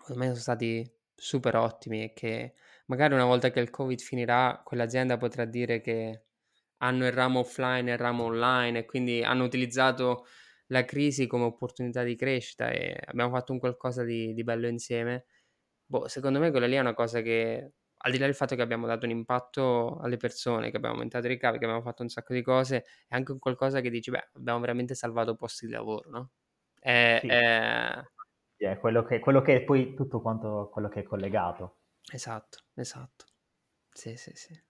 secondo 0.01 0.21
me 0.21 0.27
sono 0.29 0.41
stati 0.41 0.91
super 1.15 1.57
ottimi 1.57 2.05
e 2.05 2.13
che 2.13 2.55
magari 2.87 3.15
una 3.15 3.25
volta 3.25 3.51
che 3.51 3.61
il 3.61 3.71
Covid 3.71 4.01
finirà, 4.01 4.61
quell'azienda 4.65 5.17
potrà 5.17 5.45
dire 5.45 5.81
che 5.81 6.25
hanno 6.79 7.07
il 7.07 7.13
ramo 7.13 7.41
offline 7.41 7.91
e 7.91 7.93
il 7.95 7.99
ramo 7.99 8.25
online 8.25 8.81
e 8.81 8.85
quindi 8.87 9.23
hanno 9.23 9.45
utilizzato 9.45 10.27
la 10.69 10.85
crisi 10.85 11.27
come 11.27 11.45
opportunità 11.45 12.03
di 12.03 12.17
crescita 12.17 12.71
e 12.71 12.97
abbiamo 13.07 13.31
fatto 13.35 13.53
un 13.53 13.59
qualcosa 13.59 14.03
di, 14.05 14.33
di 14.35 14.43
bello 14.45 14.67
insieme. 14.69 15.27
Boh, 15.87 16.09
secondo 16.09 16.39
me 16.39 16.51
quella 16.51 16.67
lì 16.67 16.77
è 16.77 16.81
una 16.81 16.95
cosa 16.95 17.21
che, 17.21 17.73
al 17.99 18.13
di 18.13 18.19
là 18.19 18.27
del 18.27 18.35
fatto 18.35 18.55
che 18.57 18.63
abbiamo 18.63 18.87
dato 18.87 19.05
un 19.07 19.13
impatto 19.13 19.99
alle 20.01 20.17
persone, 20.17 20.71
che 20.71 20.77
abbiamo 20.77 20.95
aumentato 20.95 21.27
i 21.27 21.31
ricavi, 21.31 21.59
che 21.59 21.65
abbiamo 21.65 21.83
fatto 21.83 22.03
un 22.03 22.09
sacco 22.09 22.33
di 22.35 22.43
cose, 22.43 22.85
è 23.09 23.15
anche 23.17 23.33
un 23.33 23.39
qualcosa 23.39 23.81
che 23.81 23.91
dici, 23.91 24.11
beh, 24.11 24.31
abbiamo 24.35 24.61
veramente 24.61 24.95
salvato 24.95 25.35
posti 25.35 25.67
di 25.67 25.73
lavoro, 25.73 26.11
no? 26.11 26.31
È, 26.79 27.19
sì. 27.21 27.27
è, 27.29 28.03
è 28.67 28.79
quello 28.79 29.03
che, 29.05 29.19
quello 29.21 29.41
che 29.41 29.57
è 29.57 29.61
poi 29.63 29.95
tutto 29.95 30.21
quanto 30.21 30.69
quello 30.73 30.89
che 30.89 31.01
è 31.01 31.03
collegato. 31.03 31.77
Esatto, 32.13 32.59
esatto. 32.75 33.25
Sì, 33.93 34.17
sì, 34.17 34.33
sì. 34.35 34.61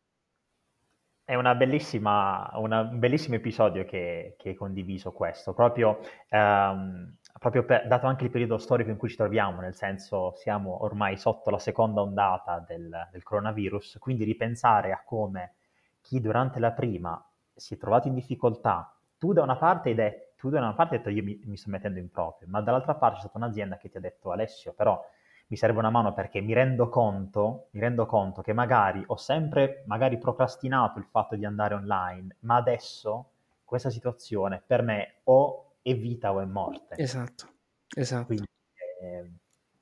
È 1.25 1.35
una 1.37 1.55
bellissima, 1.55 2.51
una, 2.55 2.81
un 2.81 2.99
bellissimo 2.99 3.37
episodio 3.37 3.85
che, 3.85 4.35
che 4.37 4.49
hai 4.49 4.55
condiviso 4.57 5.13
questo, 5.13 5.55
proprio, 5.55 6.01
um, 6.31 7.17
proprio 7.39 7.65
per, 7.65 7.87
dato 7.87 8.09
anche 8.09 8.25
il 8.25 8.31
periodo 8.31 8.59
storico 8.59 8.91
in 8.91 8.97
cui 8.97 9.09
ci 9.09 9.17
troviamo, 9.17 9.61
nel 9.61 9.75
senso 9.75 10.33
siamo 10.35 10.83
ormai 10.83 11.17
sotto 11.17 11.51
la 11.51 11.61
seconda 11.61 12.01
ondata 12.01 12.65
del, 12.67 13.09
del 13.13 13.23
coronavirus, 13.23 13.99
quindi 14.01 14.25
ripensare 14.25 14.91
a 14.91 15.03
come 15.05 15.55
chi 16.01 16.21
durante 16.21 16.59
la 16.59 16.73
prima 16.73 17.25
si 17.55 17.75
è 17.75 17.79
trovato 17.79 18.09
in 18.09 18.15
difficoltà, 18.15 18.93
tu 19.17 19.33
da 19.33 19.43
una 19.43 19.57
parte 19.57 19.91
hai 19.91 19.95
detto 19.95 20.30
tu 20.41 20.49
da 20.49 20.59
una 20.59 20.73
parte 20.73 20.97
hai 20.97 21.03
detto 21.03 21.11
io 21.11 21.23
mi, 21.23 21.39
mi, 21.45 21.57
sto 21.57 21.69
mettendo 21.69 21.99
in 21.99 22.11
proprio, 22.11 22.49
ma 22.49 22.63
dall'altra 22.63 22.95
parte 22.95 23.17
c'è 23.17 23.21
stata 23.29 23.37
un'azienda 23.37 23.77
che 23.77 23.91
ti 23.91 23.99
ha 23.99 24.01
detto 24.01 24.33
Alessio, 24.33 24.73
però 24.73 24.99
mi 25.49 25.57
serve 25.57 25.79
una 25.79 25.91
mano 25.91 26.15
perché 26.15 26.41
mi 26.41 26.55
rendo 26.55 26.89
conto, 26.89 27.69
mi 27.73 27.81
rendo 27.81 28.07
conto 28.07 28.41
che 28.41 28.53
magari 28.55 29.03
ho 29.07 29.17
sempre 29.17 29.83
magari 29.87 30.17
procrastinato 30.17 30.99
il 30.99 31.05
fatto 31.05 31.37
di 31.37 31.45
andare 31.45 31.75
online, 31.75 32.37
ma 32.41 32.57
adesso 32.57 33.33
questa 33.65 33.91
situazione 33.91 34.63
per 34.65 34.83
me 34.83 35.17
o 35.25 35.75
è 35.83 35.95
vita 35.95 36.33
o 36.33 36.41
è 36.41 36.45
morte. 36.45 36.95
Esatto, 36.97 37.49
esatto. 37.95 38.27
Quindi, 38.27 38.47
eh, 39.03 39.31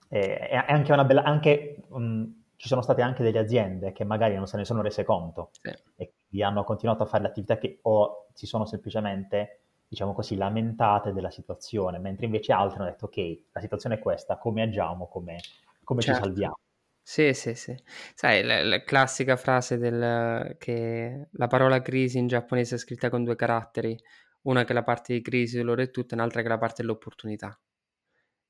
è, 0.08 0.48
è, 0.50 0.72
anche 0.72 0.92
una 0.92 1.04
bella, 1.04 1.22
anche 1.22 1.82
um, 1.88 2.44
ci 2.56 2.66
sono 2.66 2.82
state 2.82 3.02
anche 3.02 3.22
delle 3.22 3.38
aziende 3.38 3.92
che 3.92 4.04
magari 4.04 4.34
non 4.34 4.46
se 4.46 4.56
ne 4.56 4.64
sono 4.64 4.82
rese 4.82 5.04
conto 5.04 5.50
Sì. 5.52 5.70
e 5.96 6.12
quindi 6.28 6.44
hanno 6.44 6.64
continuato 6.64 7.04
a 7.04 7.06
fare 7.06 7.22
le 7.22 7.28
attività 7.28 7.56
che 7.56 7.78
o 7.82 8.26
si 8.32 8.46
sono 8.46 8.66
semplicemente, 8.66 9.60
diciamo 9.88 10.12
così, 10.12 10.36
lamentate 10.36 11.12
della 11.12 11.30
situazione, 11.30 11.98
mentre 11.98 12.26
invece 12.26 12.52
altri 12.52 12.78
hanno 12.80 12.90
detto 12.90 13.06
ok, 13.06 13.40
la 13.52 13.60
situazione 13.60 13.96
è 13.96 13.98
questa, 13.98 14.36
come 14.38 14.62
agiamo, 14.62 15.08
come, 15.08 15.38
come 15.84 16.02
ci 16.02 16.08
Certo. 16.08 16.24
salviamo. 16.24 16.56
Sì, 17.02 17.32
sì, 17.32 17.54
sì. 17.54 17.74
Sai, 18.14 18.42
la, 18.44 18.62
la 18.62 18.82
classica 18.84 19.36
frase 19.36 19.78
del 19.78 20.56
che 20.58 21.28
la 21.32 21.46
parola 21.46 21.80
crisi 21.80 22.18
in 22.18 22.26
giapponese 22.26 22.74
è 22.74 22.78
scritta 22.78 23.08
con 23.08 23.24
due 23.24 23.34
caratteri, 23.36 23.96
una 24.42 24.64
che 24.64 24.72
è 24.72 24.74
la 24.74 24.82
parte 24.82 25.14
di 25.14 25.22
crisi, 25.22 25.56
dolore 25.56 25.84
e 25.84 25.90
tutto, 25.90 26.14
e 26.14 26.18
un'altra 26.18 26.40
che 26.42 26.46
è 26.46 26.50
la 26.50 26.58
parte 26.58 26.82
dell'opportunità. 26.82 27.58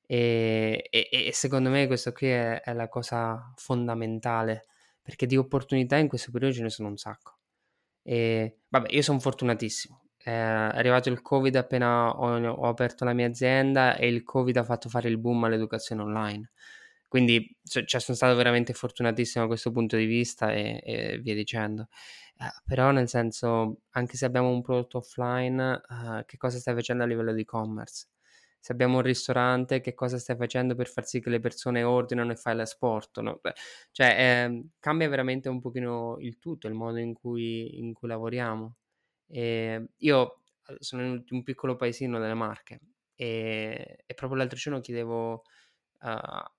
E, 0.05 0.87
e- 0.89 1.09
e 1.11 1.31
secondo 1.33 1.69
me 1.69 1.87
questo 1.87 2.11
qui 2.11 2.27
è, 2.29 2.61
è 2.61 2.73
la 2.73 2.89
cosa 2.89 3.53
fondamentale, 3.55 4.65
perché 5.01 5.25
di 5.27 5.37
opportunità 5.37 5.97
in 5.97 6.07
questo 6.07 6.31
periodo 6.31 6.53
ce 6.55 6.63
ne 6.63 6.69
sono 6.69 6.89
un 6.89 6.97
sacco. 6.97 7.37
E 8.03 8.61
vabbè, 8.69 8.89
io 8.93 9.01
sono 9.01 9.19
fortunatissimo. 9.19 10.08
È 10.29 10.77
arrivato 10.77 11.09
il 11.09 11.21
Covid 11.21 11.55
appena 11.55 12.09
ho, 12.15 12.37
ho 12.47 12.67
aperto 12.67 13.03
la 13.05 13.13
mia 13.13 13.27
azienda 13.27 13.95
e 13.95 14.07
il 14.07 14.23
Covid 14.23 14.57
ha 14.57 14.63
fatto 14.63 14.87
fare 14.89 15.09
il 15.09 15.17
boom 15.17 15.43
all'educazione 15.45 16.01
online. 16.03 16.51
Quindi 17.07 17.57
cioè, 17.63 17.83
cioè, 17.85 17.99
sono 17.99 18.15
stato 18.15 18.35
veramente 18.35 18.73
fortunatissimo 18.73 19.43
da 19.43 19.49
questo 19.49 19.71
punto 19.71 19.97
di 19.97 20.05
vista 20.05 20.51
e, 20.53 20.81
e 20.85 21.19
via 21.19 21.33
dicendo. 21.33 21.87
Eh, 22.37 22.45
però 22.65 22.91
nel 22.91 23.07
senso, 23.09 23.81
anche 23.91 24.17
se 24.17 24.25
abbiamo 24.25 24.49
un 24.49 24.61
prodotto 24.61 24.99
offline, 24.99 25.81
eh, 25.89 26.25
che 26.25 26.37
cosa 26.37 26.59
stai 26.59 26.75
facendo 26.75 27.03
a 27.03 27.07
livello 27.07 27.33
di 27.33 27.41
e-commerce? 27.41 28.07
Se 28.59 28.71
abbiamo 28.71 28.97
un 28.97 29.01
ristorante, 29.03 29.81
che 29.81 29.93
cosa 29.95 30.17
stai 30.19 30.35
facendo 30.35 30.75
per 30.75 30.87
far 30.89 31.05
sì 31.05 31.21
che 31.21 31.29
le 31.29 31.39
persone 31.39 31.81
ordinano 31.83 32.31
e 32.33 32.35
fai 32.35 32.55
l'asporto? 32.55 33.21
Beh, 33.41 33.53
cioè, 33.91 34.47
eh, 34.47 34.63
cambia 34.79 35.09
veramente 35.09 35.49
un 35.49 35.59
pochino 35.59 36.17
il 36.19 36.37
tutto, 36.39 36.67
il 36.67 36.73
modo 36.75 36.97
in 36.99 37.13
cui, 37.13 37.79
in 37.79 37.93
cui 37.93 38.07
lavoriamo. 38.09 38.75
E 39.29 39.89
io 39.97 40.41
eh, 40.67 40.77
sono 40.79 41.03
in 41.03 41.23
un 41.29 41.43
piccolo 41.43 41.75
paesino 41.75 42.19
delle 42.19 42.33
Marche 42.33 42.79
e, 43.15 44.03
e 44.05 44.13
proprio 44.13 44.37
l'altro 44.39 44.57
giorno 44.57 44.79
chiedevo 44.79 45.33
uh, 45.33 46.07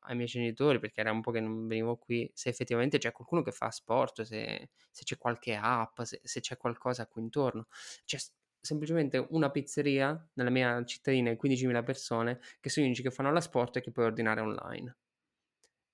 ai 0.00 0.14
miei 0.16 0.26
genitori, 0.26 0.78
perché 0.78 1.00
era 1.00 1.12
un 1.12 1.20
po' 1.20 1.30
che 1.30 1.40
non 1.40 1.66
venivo 1.66 1.96
qui, 1.96 2.30
se 2.34 2.48
effettivamente 2.48 2.98
c'è 2.98 3.12
qualcuno 3.12 3.42
che 3.42 3.52
fa 3.52 3.70
sport, 3.70 4.22
se, 4.22 4.70
se 4.90 5.04
c'è 5.04 5.16
qualche 5.16 5.54
app, 5.54 6.00
se, 6.02 6.20
se, 6.22 6.40
c'è 6.40 6.56
qualcosa 6.56 7.06
qui 7.06 7.22
intorno. 7.22 7.66
C'è 8.04 8.18
semplicemente 8.60 9.26
una 9.30 9.50
pizzeria 9.50 10.28
nella 10.34 10.50
mia 10.50 10.84
cittadina 10.84 11.30
di 11.30 11.36
15.000 11.36 11.82
persone 11.82 12.40
che 12.60 12.68
sono 12.68 12.84
gli 12.84 12.88
unici 12.88 13.02
che 13.02 13.10
fanno 13.10 13.32
la 13.32 13.40
sport 13.40 13.76
e 13.78 13.80
che 13.80 13.90
puoi 13.90 14.06
ordinare 14.06 14.40
online. 14.40 14.96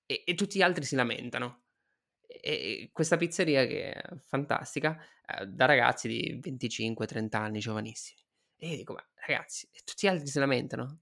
E, 0.05 0.23
e 0.25 0.33
tutti 0.35 0.57
gli 0.57 0.61
altri 0.61 0.83
si 0.83 0.95
lamentano. 0.95 1.66
E 2.27 2.89
questa 2.91 3.17
pizzeria 3.17 3.65
che 3.65 3.93
è 3.93 4.15
fantastica, 4.19 4.97
eh, 5.25 5.47
da 5.47 5.65
ragazzi 5.65 6.07
di 6.07 6.39
25-30 6.41 7.35
anni, 7.37 7.59
giovanissimi. 7.59 8.19
E 8.57 8.69
io 8.69 8.75
dico, 8.75 8.93
ma 8.93 9.03
ragazzi, 9.25 9.69
tutti 9.85 10.05
gli 10.05 10.09
altri 10.09 10.27
si 10.27 10.39
lamentano? 10.39 10.99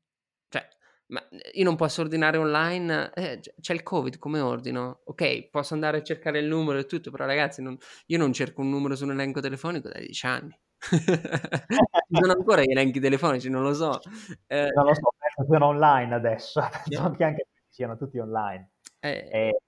Cioè, 0.49 0.67
ma 1.07 1.23
io 1.53 1.63
non 1.63 1.75
posso 1.75 2.01
ordinare 2.01 2.38
online, 2.38 3.11
eh, 3.13 3.39
c'è 3.59 3.73
il 3.73 3.83
covid, 3.83 4.17
come 4.17 4.39
ordino? 4.39 5.01
Ok, 5.05 5.49
posso 5.49 5.73
andare 5.73 5.97
a 5.97 6.03
cercare 6.03 6.39
il 6.39 6.47
numero 6.47 6.79
e 6.79 6.85
tutto, 6.85 7.11
però 7.11 7.25
ragazzi, 7.25 7.61
non, 7.61 7.77
io 8.07 8.17
non 8.17 8.33
cerco 8.33 8.61
un 8.61 8.69
numero 8.69 8.95
su 8.95 9.03
un 9.05 9.11
elenco 9.11 9.39
telefonico 9.39 9.89
da 9.89 9.99
10 9.99 10.25
anni. 10.25 10.59
Ci 10.79 12.19
sono 12.19 12.33
ancora 12.33 12.61
gli 12.61 12.71
elenchi 12.71 12.99
telefonici, 12.99 13.49
non 13.49 13.63
lo 13.63 13.73
so. 13.73 13.99
Eh, 14.47 14.69
non 14.73 14.85
lo 14.85 14.93
so, 14.93 15.13
penso 15.17 15.49
siano 15.49 15.67
online 15.67 16.13
adesso, 16.13 16.61
penso 16.89 17.11
che 17.11 17.23
anche 17.23 17.47
siano 17.69 17.95
tutti 17.97 18.17
online. 18.17 18.71
Eh, 18.99 19.27
e, 19.31 19.61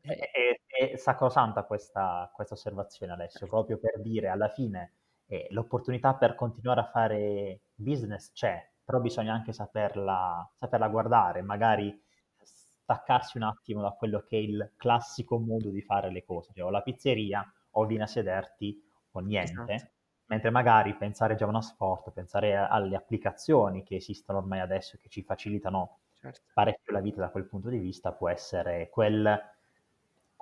è, 0.00 0.60
è, 0.72 0.96
sacrosanta 0.96 1.64
questa, 1.64 2.30
questa, 2.34 2.54
osservazione, 2.54 3.12
Alessio, 3.12 3.46
proprio 3.46 3.78
per 3.78 4.00
dire 4.00 4.28
alla 4.28 4.48
fine 4.48 4.94
eh, 5.26 5.46
l'opportunità 5.50 6.14
per 6.14 6.34
continuare 6.34 6.80
a 6.80 6.86
fare 6.86 7.60
business 7.74 8.32
c'è, 8.32 8.70
però 8.82 8.98
bisogna 9.00 9.34
anche 9.34 9.52
saperla, 9.52 10.50
saperla 10.58 10.88
guardare, 10.88 11.42
magari 11.42 12.02
staccarsi 12.42 13.36
un 13.36 13.44
attimo 13.44 13.82
da 13.82 13.90
quello 13.90 14.20
che 14.20 14.36
è 14.36 14.40
il 14.40 14.72
classico 14.76 15.38
modo 15.38 15.68
di 15.68 15.82
fare 15.82 16.10
le 16.10 16.24
cose, 16.24 16.52
cioè 16.54 16.64
o 16.64 16.70
la 16.70 16.82
pizzeria 16.82 17.44
o 17.72 17.86
vieni 17.86 18.02
a 18.02 18.06
sederti 18.06 18.82
o 19.12 19.20
niente, 19.20 19.72
esatto. 19.72 19.92
mentre 20.26 20.50
magari 20.50 20.94
pensare 20.96 21.34
già 21.34 21.44
a 21.44 21.48
uno 21.48 21.60
sport, 21.60 22.12
pensare 22.12 22.56
alle 22.56 22.96
applicazioni 22.96 23.82
che 23.82 23.96
esistono 23.96 24.38
ormai 24.38 24.60
adesso 24.60 24.98
che 25.00 25.08
ci 25.08 25.22
facilitano 25.22 25.98
certo. 26.22 26.40
parecchio 26.52 26.92
la 26.92 27.00
vita 27.00 27.20
da 27.20 27.30
quel 27.30 27.46
punto 27.46 27.68
di 27.68 27.78
vista 27.78 28.12
può 28.12 28.28
essere 28.28 28.88
quel, 28.90 29.40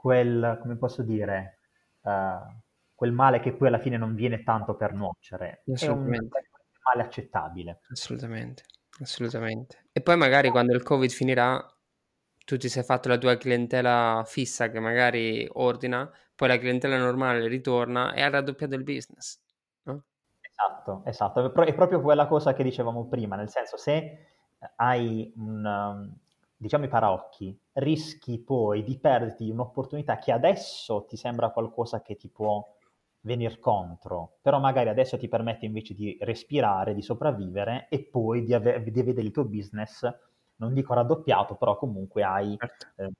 quel 0.01 0.59
come 0.63 0.77
posso 0.77 1.03
dire, 1.03 1.59
uh, 2.01 2.59
quel 2.95 3.13
male 3.13 3.41
che 3.41 3.53
poi 3.53 3.69
alla 3.69 3.79
fine 3.79 3.99
non 3.99 4.15
viene 4.15 4.43
tanto 4.43 4.75
per 4.77 4.95
nuocere. 4.95 5.63
È 5.65 5.89
un, 5.89 6.07
male 6.07 7.03
accettabile. 7.03 7.81
Assolutamente, 7.91 8.65
assolutamente. 9.01 9.85
E 9.93 10.01
poi 10.01 10.17
magari 10.17 10.49
quando 10.49 10.73
il 10.73 10.83
Covid 10.83 11.11
finirà, 11.11 11.63
tu 12.47 12.57
ti 12.57 12.71
sei 12.71 12.83
fatto 12.83 13.09
la 13.09 13.19
tua 13.19 13.37
clientela 13.37 14.23
fissa 14.27 14.71
che 14.71 14.81
magari 14.81 15.47
ordina, 15.53 16.11
poi 16.35 16.49
la 16.49 16.59
clientela 16.59 16.97
normale 16.97 17.47
ritorna 17.47 18.15
e 18.15 18.23
ha 18.23 18.31
raddoppiato 18.31 18.75
il 18.75 18.85
business. 18.85 19.39
No? 19.83 20.05
Esatto, 20.41 21.03
esatto. 21.05 21.55
È 21.63 21.75
proprio 21.75 22.01
quella 22.01 22.27
cosa 22.27 22.55
che 22.55 22.63
dicevamo 22.63 23.07
prima, 23.07 23.37
nel 23.37 23.51
senso 23.51 23.77
se 23.77 24.27
hai 24.77 25.31
un, 25.37 26.11
diciamo 26.57 26.87
i 26.87 26.89
paraocchi, 26.89 27.59
rischi 27.81 28.39
poi 28.39 28.83
di 28.83 28.99
perderti 28.99 29.51
un'opportunità 29.51 30.19
che 30.19 30.33
adesso 30.33 31.05
ti 31.07 31.17
sembra 31.17 31.51
qualcosa 31.51 32.03
che 32.03 32.17
ti 32.17 32.29
può 32.29 32.65
venire 33.23 33.59
contro, 33.59 34.39
però 34.41 34.59
magari 34.59 34.89
adesso 34.89 35.19
ti 35.19 35.29
permette 35.29 35.67
invece 35.67 35.95
di 35.95 36.17
respirare, 36.21 36.95
di 36.95 37.03
sopravvivere 37.03 37.87
e 37.91 38.05
poi 38.05 38.45
di, 38.45 38.55
ave- 38.55 38.83
di 38.83 38.91
vedere 38.91 39.27
il 39.27 39.33
tuo 39.33 39.45
business, 39.45 40.09
non 40.57 40.73
dico 40.73 40.95
raddoppiato, 40.95 41.57
però 41.57 41.77
comunque 41.77 42.23
hai 42.23 42.57
certo. 42.57 42.87
eh, 42.97 43.11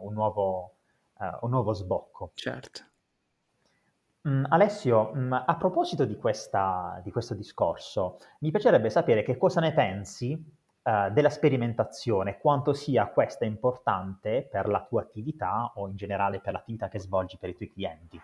un, 0.00 0.12
nuovo, 0.12 0.76
uh, 1.18 1.38
un, 1.42 1.50
nuovo, 1.50 1.72
sbocco. 1.72 2.30
Certo. 2.34 2.80
Mm, 4.28 4.44
Alessio, 4.48 5.12
mm, 5.14 5.32
a 5.32 5.56
proposito 5.56 6.04
di, 6.04 6.16
questa, 6.16 7.00
di, 7.04 7.10
questo 7.10 7.34
discorso, 7.34 8.18
mi 8.40 8.50
piacerebbe 8.50 8.90
sapere 8.90 9.22
che 9.22 9.36
cosa 9.36 9.60
ne 9.60 9.72
pensi 9.72 10.62
uh, 10.84 11.10
della 11.12 11.30
sperimentazione, 11.30 12.38
quanto 12.38 12.72
sia 12.72 13.06
questa 13.06 13.44
importante 13.44 14.46
per 14.50 14.68
la 14.68 14.84
tua 14.84 15.02
attività 15.02 15.72
o 15.74 15.88
in 15.88 15.96
generale 15.96 16.40
per 16.40 16.52
l'attività 16.52 16.88
che 16.88 17.00
svolgi 17.00 17.36
per 17.38 17.48
i 17.50 17.56
tuoi 17.56 17.72
clienti. 17.72 18.20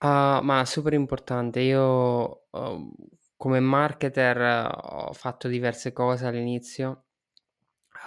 Uh, 0.00 0.40
ma 0.42 0.62
super 0.64 0.92
importante. 0.92 1.60
Io 1.60 2.46
uh, 2.50 2.94
come 3.36 3.60
marketer 3.60 4.70
ho 4.70 5.12
fatto 5.12 5.48
diverse 5.48 5.92
cose 5.92 6.26
all'inizio, 6.26 7.04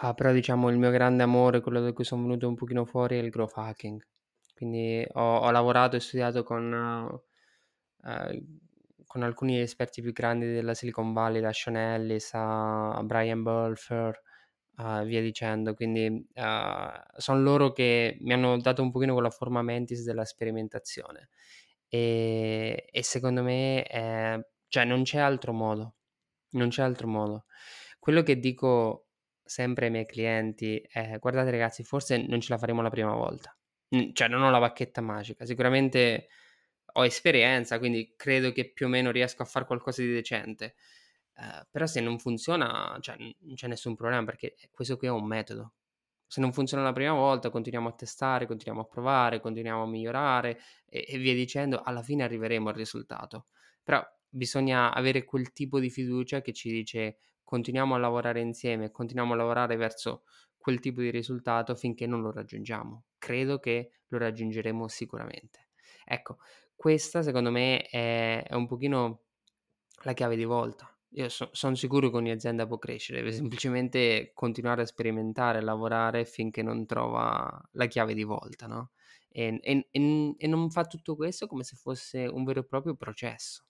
uh, 0.01 0.13
però 0.13 0.32
diciamo 0.32 0.69
il 0.69 0.77
mio 0.77 0.89
grande 0.89 1.23
amore, 1.23 1.62
quello 1.62 1.82
da 1.82 1.91
cui 1.93 2.04
sono 2.04 2.23
venuto 2.23 2.47
un 2.47 2.56
pochino 2.56 2.86
fuori, 2.86 3.17
è 3.17 3.21
il 3.21 3.30
growth 3.30 3.58
hacking. 3.58 4.06
Quindi 4.56 5.06
ho, 5.13 5.38
ho 5.39 5.51
lavorato 5.51 5.95
e 5.95 5.99
studiato 5.99 6.43
con, 6.43 7.19
con 9.12 9.24
alcuni 9.24 9.60
esperti 9.60 10.02
più 10.02 10.13
grandi 10.13 10.45
della 10.45 10.74
Silicon 10.74 11.12
Valley, 11.12 11.41
da 11.41 11.52
Sean 11.52 11.76
Ellis 11.76 12.30
a 12.32 13.02
Brian 13.04 13.43
Bulfer, 13.43 14.17
via 15.04 15.19
dicendo. 15.19 15.74
Quindi 15.74 16.30
sono 17.17 17.41
loro 17.41 17.74
che 17.74 18.15
mi 18.21 18.32
hanno 18.32 18.58
dato 18.58 18.82
un 18.82 18.89
pochino 18.89 19.12
quella 19.12 19.30
forma 19.30 19.62
mentis 19.62 20.06
della 20.06 20.24
sperimentazione. 20.24 21.28
E, 21.89 22.88
e 22.89 23.04
secondo 23.04 23.43
me, 23.43 23.86
eh, 23.86 24.47
cioè 24.69 24.86
non 24.86 25.04
c'è 25.04 25.19
altro 25.19 25.52
modo, 25.52 25.95
non 26.52 26.69
c'è 26.69 26.82
altro 26.82 27.10
modo. 27.10 27.47
Quello 28.00 28.24
che 28.24 28.39
dico 28.39 29.08
sempre 29.43 29.88
ai 29.88 29.91
miei 29.91 30.06
clienti 30.06 30.82
è, 30.89 31.17
guardate 31.19 31.52
ragazzi, 31.52 31.84
forse 31.84 32.26
non 32.26 32.39
ce 32.39 32.54
la 32.54 32.58
faremo 32.58 32.82
la 32.82 32.89
prima 32.89 33.13
volta. 33.13 33.54
Cioè 34.13 34.30
non 34.30 34.41
ho 34.41 34.50
la 34.50 34.60
bacchetta 34.60 35.02
magica, 35.02 35.45
sicuramente 35.45 36.30
ho 36.93 37.06
esperienza, 37.06 37.80
quindi 37.80 38.13
credo 38.15 38.51
che 38.51 38.71
più 38.71 38.88
o 38.88 38.89
meno 38.89 39.12
riesco 39.12 39.41
a 39.43 39.45
fare 39.45 39.65
qualcosa 39.65 40.01
di 40.01 40.12
decente. 40.12 40.75
Uh, 41.36 41.65
però 41.69 41.86
se 41.86 42.01
non 42.01 42.19
funziona, 42.19 42.97
cioè, 43.01 43.15
non 43.17 43.56
c'è 43.56 43.67
nessun 43.67 43.95
problema 43.95 44.23
perché 44.25 44.56
questo 44.71 44.97
qui 44.97 45.08
è 45.08 45.12
un 45.12 45.25
metodo 45.25 45.73
se 46.32 46.39
non 46.39 46.54
funziona 46.54 46.82
la 46.82 46.93
prima 46.93 47.12
volta, 47.12 47.49
continuiamo 47.49 47.89
a 47.89 47.91
testare, 47.91 48.47
continuiamo 48.47 48.86
a 48.86 48.89
provare, 48.89 49.41
continuiamo 49.41 49.84
a 49.84 49.86
migliorare 49.86 50.62
e, 50.86 51.04
e 51.06 51.17
via 51.17 51.34
dicendo, 51.34 51.82
alla 51.82 52.01
fine 52.01 52.23
arriveremo 52.23 52.69
al 52.69 52.75
risultato. 52.75 53.47
Però 53.84 54.01
bisogna 54.30 54.93
avere 54.93 55.25
quel 55.25 55.51
tipo 55.51 55.77
di 55.77 55.89
fiducia 55.89 56.39
che 56.39 56.54
ci 56.54 56.71
dice 56.71 57.17
continuiamo 57.43 57.95
a 57.95 57.97
lavorare 57.97 58.39
insieme, 58.39 58.91
continuiamo 58.91 59.34
a 59.34 59.36
lavorare 59.36 59.75
verso 59.75 60.23
quel 60.56 60.80
tipo 60.80 61.01
di 61.01 61.10
risultato 61.10 61.75
finché 61.75 62.08
non 62.08 62.21
lo 62.21 62.32
raggiungiamo. 62.32 63.04
Credo 63.17 63.60
che 63.60 63.91
lo 64.08 64.17
raggiungeremo 64.17 64.88
sicuramente. 64.88 65.67
Ecco, 66.06 66.38
questa 66.82 67.22
secondo 67.22 67.52
me 67.52 67.82
è, 67.84 68.44
è 68.48 68.54
un 68.56 68.65
pochino 68.67 69.22
la 70.04 70.13
chiave 70.13 70.36
di 70.36 70.46
volta. 70.46 70.88
io 71.13 71.30
so 71.30 71.50
son 71.54 71.76
sicuro 71.76 72.10
che 72.10 72.17
ogni 72.17 72.32
azienda 72.32 72.65
può 72.67 72.78
crescere, 72.80 73.20
deve 73.20 73.32
semplicemente 73.34 74.32
continuare 74.34 74.82
a 74.84 74.86
sperimentare, 74.86 75.62
lavorare 75.62 76.26
finché 76.26 76.63
non 76.63 76.86
trova 76.88 77.62
la 77.74 77.86
chiave 77.88 78.13
di 78.15 78.24
volta, 78.24 78.67
no, 78.67 78.91
e 79.30 79.60
e 79.62 79.88
e 79.91 80.36
e 80.38 80.48
non 80.48 80.70
fa 80.72 80.86
tutto 80.86 81.15
questo 81.15 81.48
come 81.48 81.63
se 81.63 81.76
fosse 81.76 82.26
un 82.26 82.44
vero 82.46 82.62
e 82.62 82.65
proprio 82.65 82.96
processo. 82.96 83.65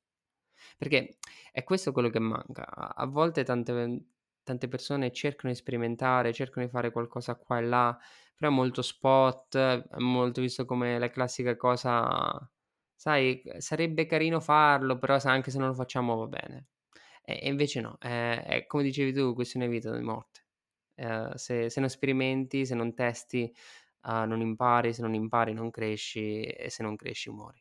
Perché 0.77 1.17
è 1.51 1.63
questo 1.63 1.91
quello 1.91 2.09
che 2.09 2.19
manca. 2.19 2.65
A 2.95 3.05
volte 3.07 3.43
tante 3.43 4.05
tante 4.43 4.67
persone 4.67 5.11
cercano 5.11 5.53
di 5.53 5.59
sperimentare, 5.59 6.33
cercano 6.33 6.65
di 6.65 6.71
fare 6.71 6.91
qualcosa 6.91 7.35
qua 7.35 7.59
e 7.59 7.63
là, 7.63 7.97
però 8.35 8.51
è 8.51 8.53
molto 8.53 8.81
spot, 8.81 9.55
è 9.57 9.97
molto 9.99 10.41
visto 10.41 10.65
come 10.65 10.97
la 10.99 11.09
classica 11.09 11.55
cosa, 11.57 12.49
sai, 13.01 13.41
sarebbe 13.57 14.05
carino 14.05 14.39
farlo, 14.39 14.99
però 14.99 15.17
se 15.17 15.27
anche 15.27 15.49
se 15.49 15.57
non 15.57 15.69
lo 15.69 15.73
facciamo 15.73 16.15
va 16.17 16.27
bene. 16.27 16.67
E 17.23 17.39
e 17.41 17.49
invece 17.49 17.81
no, 17.81 17.95
è 17.99 18.43
è 18.45 18.67
come 18.67 18.83
dicevi 18.83 19.11
tu, 19.11 19.33
questione 19.33 19.65
di 19.67 19.71
vita 19.73 19.89
o 19.89 19.95
di 19.95 20.03
morte. 20.03 20.41
Ehm, 20.95 21.33
se 21.33 21.71
se 21.71 21.79
non 21.79 21.89
sperimenti, 21.89 22.63
se 22.63 22.75
non 22.75 22.93
testi, 22.93 23.51
uhm, 24.03 24.25
non 24.27 24.39
impari, 24.41 24.93
se 24.93 25.01
non 25.01 25.15
impari 25.15 25.51
non 25.53 25.71
cresci 25.71 26.43
e 26.43 26.69
se 26.69 26.83
non 26.83 26.95
cresci 26.95 27.31
muori. 27.31 27.59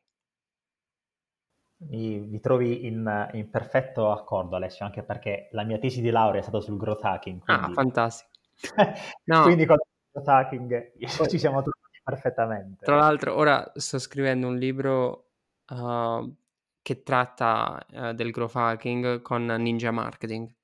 Mi, 1.89 2.19
mi 2.21 2.41
trovi 2.41 2.85
in, 2.87 3.31
in, 3.33 3.49
perfetto 3.49 4.11
accordo 4.13 4.57
Alessio, 4.57 4.85
anche 4.85 5.03
perché 5.03 5.49
la 5.53 5.65
mia 5.65 5.79
tesi 5.79 6.03
di 6.03 6.11
laurea 6.11 6.41
è 6.41 6.43
stata 6.43 6.61
sul 6.61 6.77
growth 6.77 7.03
hacking. 7.03 7.41
Ah, 7.47 7.61
quindi... 7.61 7.71
Ah, 7.71 7.73
fantastico. 7.73 8.31
no. 9.25 9.43
quindi 9.45 9.65
con 9.65 9.77
il 9.77 10.11
growth 10.13 10.29
hacking 10.29 10.93
ci 11.31 11.39
siamo 11.39 11.63
trovati 11.63 12.01
perfettamente. 12.05 12.85
Tra 12.85 12.97
l'altro 12.97 13.35
ora 13.35 13.73
sto 13.77 13.99
scrivendo 13.99 14.47
un 14.49 14.59
libro 14.59 15.30
uh, 15.71 16.35
che 16.83 17.03
tratta 17.03 17.85
uh, 17.91 18.13
del 18.13 18.31
growth 18.31 18.57
hacking 18.57 19.23
con 19.23 19.47
Ninja 19.47 19.91
Marketing. 19.91 20.55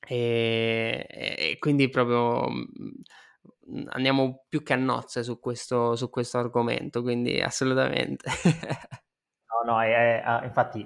E, 0.00 1.06
e 1.08 1.56
quindi 1.58 1.88
proprio 1.88 2.48
mm, 2.48 3.82
andiamo 3.88 4.44
più 4.48 4.62
che 4.62 4.72
a 4.72 4.76
nozze 4.76 5.22
su 5.22 5.38
questo, 5.38 5.96
su 5.96 6.08
questo 6.10 6.38
argomento, 6.38 7.02
quindi 7.02 7.40
assolutamente. 7.40 8.28
no, 9.66 9.82
è, 9.82 10.22
è, 10.22 10.44
infatti 10.44 10.80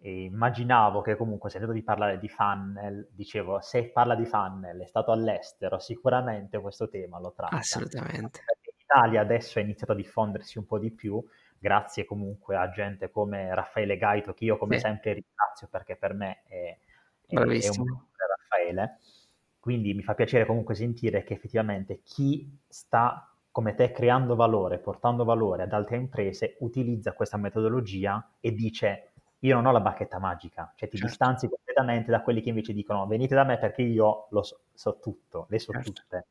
eh, 0.00 0.24
immaginavo 0.24 1.00
che 1.00 1.16
comunque 1.16 1.50
sentendo 1.50 1.74
di 1.74 1.82
parlare 1.82 2.18
di 2.18 2.28
funnel, 2.28 3.08
dicevo, 3.10 3.60
se 3.60 3.90
parla 3.90 4.14
di 4.14 4.26
funnel, 4.26 4.80
è 4.80 4.86
stato 4.86 5.10
all'estero, 5.10 5.78
sicuramente 5.78 6.60
questo 6.60 6.88
tema 6.88 7.18
lo 7.18 7.32
tratta. 7.34 7.56
Assolutamente. 7.56 8.44
In 8.62 8.74
Italia 8.76 9.20
adesso 9.22 9.58
è 9.58 9.62
iniziato 9.62 9.92
a 9.92 9.96
diffondersi 9.96 10.58
un 10.58 10.66
po' 10.66 10.78
di 10.78 10.92
più, 10.92 11.22
grazie 11.64 12.04
comunque 12.04 12.56
a 12.56 12.68
gente 12.68 13.10
come 13.10 13.54
Raffaele 13.54 13.96
Gaito, 13.96 14.34
che 14.34 14.44
io 14.44 14.58
come 14.58 14.74
sì. 14.74 14.82
sempre 14.82 15.14
ringrazio 15.14 15.66
perché 15.70 15.96
per 15.96 16.12
me 16.12 16.42
è, 16.46 16.76
è, 17.26 17.34
è 17.36 17.68
un 17.78 17.98
Raffaele. 18.12 18.98
Quindi 19.58 19.94
mi 19.94 20.02
fa 20.02 20.14
piacere 20.14 20.44
comunque 20.44 20.74
sentire 20.74 21.24
che 21.24 21.32
effettivamente 21.32 22.02
chi 22.02 22.54
sta 22.68 23.34
come 23.50 23.74
te 23.74 23.92
creando 23.92 24.34
valore, 24.34 24.78
portando 24.78 25.24
valore 25.24 25.62
ad 25.62 25.72
altre 25.72 25.96
imprese, 25.96 26.56
utilizza 26.58 27.14
questa 27.14 27.38
metodologia 27.38 28.32
e 28.40 28.52
dice 28.52 29.12
io 29.38 29.54
non 29.54 29.64
ho 29.64 29.72
la 29.72 29.80
bacchetta 29.80 30.18
magica, 30.18 30.70
cioè 30.76 30.88
ti 30.88 30.98
certo. 30.98 31.06
distanzi 31.06 31.48
completamente 31.48 32.10
da 32.10 32.20
quelli 32.20 32.42
che 32.42 32.50
invece 32.50 32.74
dicono 32.74 33.06
venite 33.06 33.34
da 33.34 33.44
me 33.44 33.58
perché 33.58 33.80
io 33.80 34.26
lo 34.30 34.42
so, 34.42 34.60
so 34.74 34.98
tutto, 34.98 35.46
le 35.48 35.58
so 35.58 35.72
certo. 35.72 35.92
tutte. 35.92 36.26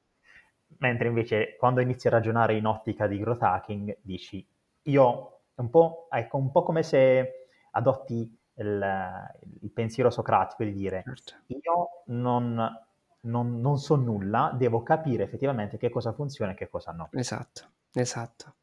Mentre 0.78 1.08
invece 1.08 1.56
quando 1.58 1.82
inizi 1.82 2.06
a 2.08 2.12
ragionare 2.12 2.56
in 2.56 2.68
ottica 2.68 3.08
di 3.08 3.18
growth 3.18 3.42
hacking 3.42 3.98
dici 4.02 4.46
io 4.84 5.42
un 5.56 5.70
po', 5.70 6.08
ecco, 6.10 6.38
un 6.38 6.52
po' 6.52 6.64
come 6.64 6.84
se 6.84 7.48
adotti 7.72 8.38
il, 8.56 9.30
il 9.62 9.72
pensiero 9.72 10.10
socratico 10.10 10.64
di 10.64 10.74
dire 10.74 11.04
certo. 11.06 11.34
io 11.48 12.04
non 12.08 12.82
non, 13.24 13.60
non 13.60 13.78
so 13.78 13.96
nulla, 13.96 14.54
devo 14.56 14.84
capire 14.84 15.24
effettivamente 15.24 15.78
che 15.78 15.90
cosa 15.90 16.14
funziona 16.14 16.52
e 16.52 16.56
che 16.56 16.70
cosa 16.70 16.92
no. 16.92 17.10
Esatto, 17.14 17.70
esatto. 17.94 18.56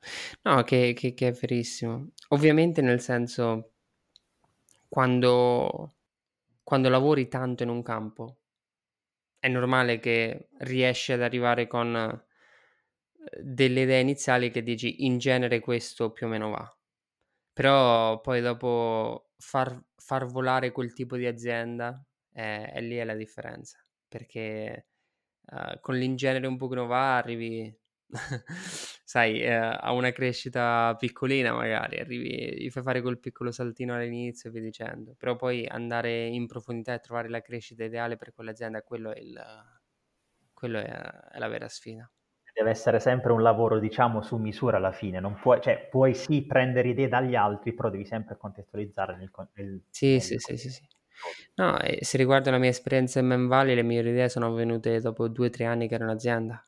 No, 0.43 0.63
che, 0.65 0.93
che, 0.95 1.15
che 1.15 1.29
è 1.29 1.33
verissimo. 1.33 2.09
Ovviamente 2.29 2.83
nel 2.83 3.01
senso, 3.01 3.73
quando, 4.89 5.95
quando 6.63 6.89
lavori 6.89 7.29
tanto 7.29 7.63
in 7.63 7.69
un 7.69 7.83
campo, 7.83 8.37
è 9.39 9.49
normale 9.49 9.99
che 9.99 10.49
riesci 10.59 11.13
ad 11.13 11.23
arrivare 11.23 11.67
con 11.67 12.23
delle 13.39 13.83
idee 13.83 14.01
iniziali 14.01 14.51
che 14.51 14.63
dici 14.63 15.05
in 15.05 15.19
genere 15.19 15.61
questo 15.61 16.13
più 16.13 16.27
o 16.27 16.31
meno 16.31 16.51
va. 16.51 16.77
Però 17.53 18.21
poi 18.21 18.41
dopo 18.41 19.31
far, 19.37 19.83
far 19.97 20.27
volare 20.27 20.73
quel 20.73 20.93
tipo 20.93 21.17
di 21.17 21.27
azienda 21.27 22.03
è, 22.33 22.71
è 22.75 22.81
lì 22.81 22.97
è 22.97 23.05
la 23.05 23.15
differenza. 23.15 23.79
Perché 24.09 24.87
uh, 25.53 25.79
con 25.81 25.97
l'ingenere 25.97 26.47
un 26.47 26.57
pochino 26.57 26.87
va 26.87 27.17
arrivi, 27.19 27.73
sai, 29.05 29.45
uh, 29.47 29.77
a 29.81 29.93
una 29.93 30.11
crescita 30.13 30.95
piccolina 30.99 31.53
magari, 31.53 31.99
arrivi, 31.99 32.63
gli 32.65 32.71
fai 32.71 32.83
fare 32.83 33.03
quel 33.03 33.21
piccolo 33.21 33.53
saltino 33.53 33.95
all'inizio 33.95 34.51
e 34.51 34.53
via 34.53 34.63
dicendo, 34.63 35.15
però 35.17 35.37
poi 35.37 35.67
andare 35.67 36.27
in 36.27 36.47
profondità 36.47 36.95
e 36.95 37.01
trovare 37.01 37.29
la 37.29 37.41
crescita 37.41 37.85
ideale 37.85 38.17
per 38.17 38.33
quell'azienda, 38.33 38.83
quello 38.83 39.13
è, 39.15 39.21
il, 39.21 39.41
quello 40.53 40.79
è, 40.79 40.85
è 40.85 41.39
la 41.39 41.49
vera 41.49 41.69
sfida 41.69 42.11
deve 42.55 42.71
essere 42.71 43.01
sempre 43.01 43.33
un 43.33 43.43
lavoro, 43.43 43.79
diciamo, 43.79 44.23
su 44.23 44.37
misura 44.37 44.77
alla 44.79 44.93
fine. 44.93 45.21
Non 45.21 45.35
puoi, 45.41 45.61
cioè, 45.61 45.89
puoi 45.91 46.15
sì 46.15 46.45
prendere 46.47 46.89
idee 46.89 47.09
dagli 47.09 47.35
altri, 47.35 47.73
però 47.75 47.91
devi 47.91 48.05
sempre 48.07 48.37
contestualizzare 48.37 49.17
nel, 49.17 49.31
nel 49.55 49.83
Sì, 49.95 50.21
nel 50.21 50.21
sì, 50.21 50.39
sì, 50.39 50.57
sì, 50.57 50.71
sì. 50.71 50.83
No, 51.57 51.77
se 52.01 52.17
riguarda 52.17 52.51
la 52.51 52.59
mia 52.59 52.71
esperienza 52.71 53.19
in 53.21 53.27
Man 53.27 53.47
Valley, 53.49 53.75
le 53.75 53.83
migliori 53.83 54.11
idee 54.11 54.29
sono 54.29 54.53
venute 54.55 55.01
dopo 55.01 55.29
2-3 55.29 55.65
anni 55.65 55.89
che 55.89 55.95
ero 55.97 56.05
in 56.05 56.11
azienda. 56.11 56.65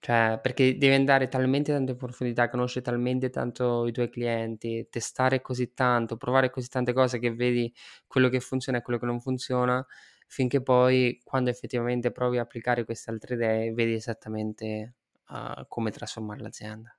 Cioè, 0.00 0.38
perché 0.42 0.78
devi 0.78 0.94
andare 0.94 1.28
talmente 1.28 1.72
tanto 1.72 1.92
in 1.92 1.98
profondità, 1.98 2.48
conoscere 2.50 2.84
talmente 2.84 3.30
tanto 3.30 3.86
i 3.86 3.92
tuoi 3.92 4.10
clienti, 4.10 4.88
testare 4.90 5.42
così 5.42 5.74
tanto, 5.74 6.16
provare 6.16 6.50
così 6.50 6.68
tante 6.68 6.92
cose 6.92 7.18
che 7.18 7.34
vedi 7.34 7.72
quello 8.06 8.28
che 8.28 8.40
funziona 8.40 8.78
e 8.78 8.82
quello 8.82 8.98
che 9.00 9.06
non 9.06 9.20
funziona, 9.20 9.84
finché 10.28 10.62
poi 10.62 11.20
quando 11.24 11.50
effettivamente 11.50 12.12
provi 12.12 12.38
a 12.38 12.42
applicare 12.42 12.84
queste 12.84 13.10
altre 13.10 13.34
idee, 13.34 13.72
vedi 13.72 13.94
esattamente 13.94 14.94
uh, 15.30 15.66
come 15.66 15.90
trasformare 15.90 16.40
l'azienda. 16.40 16.94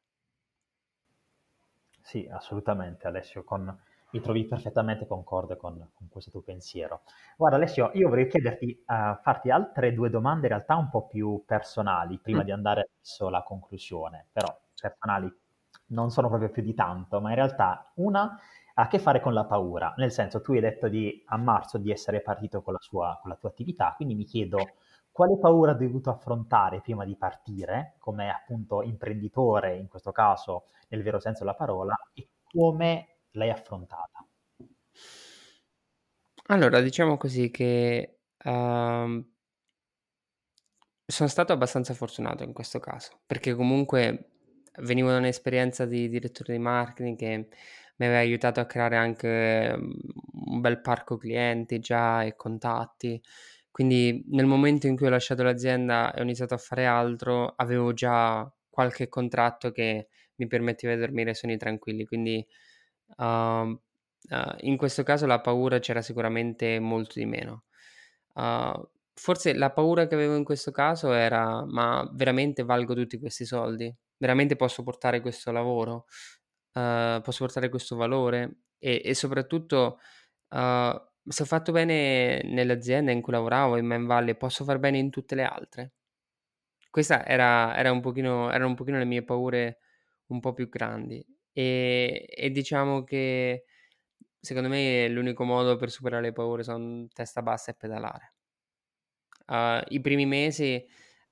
Sì, 2.01 2.27
assolutamente 2.29 3.05
Alessio, 3.07 3.43
con 3.43 3.77
mi 4.11 4.19
trovi 4.19 4.45
perfettamente 4.45 5.05
concorde 5.05 5.55
con, 5.57 5.91
con, 5.93 6.07
questo 6.09 6.31
tuo 6.31 6.41
pensiero. 6.41 7.01
Guarda 7.37 7.57
Alessio, 7.57 7.91
io 7.93 8.09
vorrei 8.09 8.27
chiederti, 8.27 8.83
uh, 8.87 9.21
farti 9.21 9.51
altre 9.51 9.93
due 9.93 10.09
domande 10.09 10.47
in 10.47 10.53
realtà 10.53 10.75
un 10.75 10.89
po' 10.89 11.05
più 11.05 11.43
personali, 11.45 12.17
prima 12.17 12.41
mm. 12.41 12.45
di 12.45 12.51
andare 12.51 12.89
verso 12.95 13.29
la 13.29 13.43
conclusione, 13.43 14.25
però 14.31 14.47
personali 14.73 15.31
non 15.87 16.09
sono 16.09 16.29
proprio 16.29 16.49
più 16.49 16.63
di 16.63 16.73
tanto, 16.73 17.21
ma 17.21 17.29
in 17.29 17.35
realtà 17.35 17.91
una 17.97 18.39
ha 18.79 18.83
a 18.83 18.87
che 18.87 18.97
fare 18.97 19.19
con 19.19 19.33
la 19.33 19.43
paura, 19.43 19.93
nel 19.97 20.09
senso 20.09 20.41
tu 20.41 20.53
hai 20.53 20.61
detto 20.61 20.87
di, 20.87 21.21
a 21.25 21.37
marzo 21.37 21.77
di 21.77 21.91
essere 21.91 22.21
partito 22.21 22.61
con 22.61 22.71
la, 22.71 22.79
sua, 22.79 23.19
con 23.21 23.29
la 23.29 23.35
tua 23.35 23.49
attività, 23.49 23.93
quindi 23.93 24.15
mi 24.15 24.23
chiedo 24.23 24.75
quale 25.11 25.37
paura 25.37 25.73
hai 25.73 25.77
dovuto 25.77 26.09
affrontare 26.09 26.79
prima 26.79 27.03
di 27.03 27.17
partire, 27.17 27.95
come 27.99 28.29
appunto 28.29 28.81
imprenditore 28.81 29.75
in 29.75 29.89
questo 29.89 30.13
caso 30.13 30.67
nel 30.87 31.03
vero 31.03 31.19
senso 31.19 31.39
della 31.39 31.55
parola, 31.55 31.93
e 32.13 32.29
come 32.49 33.17
l'hai 33.31 33.49
affrontata? 33.49 34.25
Allora, 36.47 36.79
diciamo 36.79 37.17
così 37.17 37.51
che 37.51 38.19
uh, 38.45 38.49
sono 41.05 41.27
stato 41.27 41.51
abbastanza 41.51 41.93
fortunato 41.93 42.43
in 42.43 42.53
questo 42.53 42.79
caso, 42.79 43.19
perché 43.25 43.53
comunque 43.53 44.29
venivo 44.77 45.09
da 45.09 45.17
un'esperienza 45.17 45.85
di 45.85 46.07
direttore 46.07 46.53
di 46.53 46.59
marketing 46.59 47.17
che 47.17 47.47
mi 47.99 48.05
aveva 48.07 48.19
aiutato 48.21 48.59
a 48.59 48.65
creare 48.65 48.97
anche 48.97 49.75
un 49.77 50.61
bel 50.61 50.81
parco 50.81 51.17
clienti 51.17 51.79
già 51.79 52.23
e 52.23 52.35
contatti. 52.35 53.21
Quindi 53.71 54.25
nel 54.29 54.45
momento 54.45 54.87
in 54.87 54.95
cui 54.97 55.07
ho 55.07 55.09
lasciato 55.09 55.43
l'azienda 55.43 56.13
e 56.13 56.19
ho 56.19 56.23
iniziato 56.23 56.53
a 56.53 56.57
fare 56.57 56.85
altro, 56.85 57.53
avevo 57.55 57.93
già 57.93 58.51
qualche 58.69 59.07
contratto 59.09 59.71
che 59.71 60.07
mi 60.35 60.47
permetteva 60.47 60.93
di 60.95 60.99
dormire 61.01 61.33
sonni 61.33 61.57
tranquilli. 61.57 62.05
Quindi 62.05 62.45
Uh, 63.17 63.23
uh, 63.73 64.55
in 64.59 64.77
questo 64.77 65.03
caso 65.03 65.25
la 65.25 65.41
paura 65.41 65.79
c'era 65.79 66.01
sicuramente 66.01 66.79
molto 66.79 67.19
di 67.19 67.25
meno. 67.25 67.63
Uh, 68.33 68.87
forse 69.13 69.53
la 69.53 69.71
paura 69.71 70.07
che 70.07 70.15
avevo 70.15 70.35
in 70.35 70.43
questo 70.43 70.71
caso 70.71 71.11
era: 71.13 71.65
ma 71.65 72.07
veramente 72.13 72.63
valgo 72.63 72.93
tutti 72.93 73.19
questi 73.19 73.45
soldi? 73.45 73.93
Veramente 74.17 74.55
posso 74.55 74.83
portare 74.83 75.21
questo 75.21 75.51
lavoro? 75.51 76.05
Uh, 76.73 77.21
posso 77.21 77.43
portare 77.43 77.69
questo 77.69 77.95
valore? 77.95 78.63
E, 78.77 79.01
e 79.03 79.13
soprattutto, 79.13 79.99
uh, 80.49 81.01
se 81.27 81.43
ho 81.43 81.45
fatto 81.45 81.71
bene 81.71 82.41
nell'azienda 82.43 83.11
in 83.11 83.21
cui 83.21 83.33
lavoravo, 83.33 83.77
in 83.77 83.85
Man 83.85 84.05
Valley, 84.05 84.35
posso 84.35 84.63
far 84.63 84.79
bene 84.79 84.97
in 84.97 85.09
tutte 85.09 85.35
le 85.35 85.43
altre? 85.43 85.93
Questa 86.89 87.25
era, 87.25 87.75
era 87.77 87.91
un 87.91 88.01
pochino, 88.01 88.49
erano 88.51 88.67
un 88.67 88.75
pochino 88.75 88.97
le 88.97 89.05
mie 89.05 89.23
paure 89.23 89.79
un 90.27 90.39
po' 90.39 90.53
più 90.53 90.69
grandi. 90.69 91.23
E, 91.51 92.25
e 92.29 92.49
diciamo 92.51 93.03
che 93.03 93.65
secondo 94.39 94.69
me 94.69 95.07
l'unico 95.09 95.43
modo 95.43 95.75
per 95.75 95.91
superare 95.91 96.21
le 96.23 96.31
paure 96.31 96.63
sono 96.63 97.07
testa 97.13 97.41
bassa 97.41 97.71
e 97.71 97.75
pedalare. 97.75 98.33
Uh, 99.47 99.81
I 99.89 99.99
primi 100.01 100.25
mesi 100.25 100.83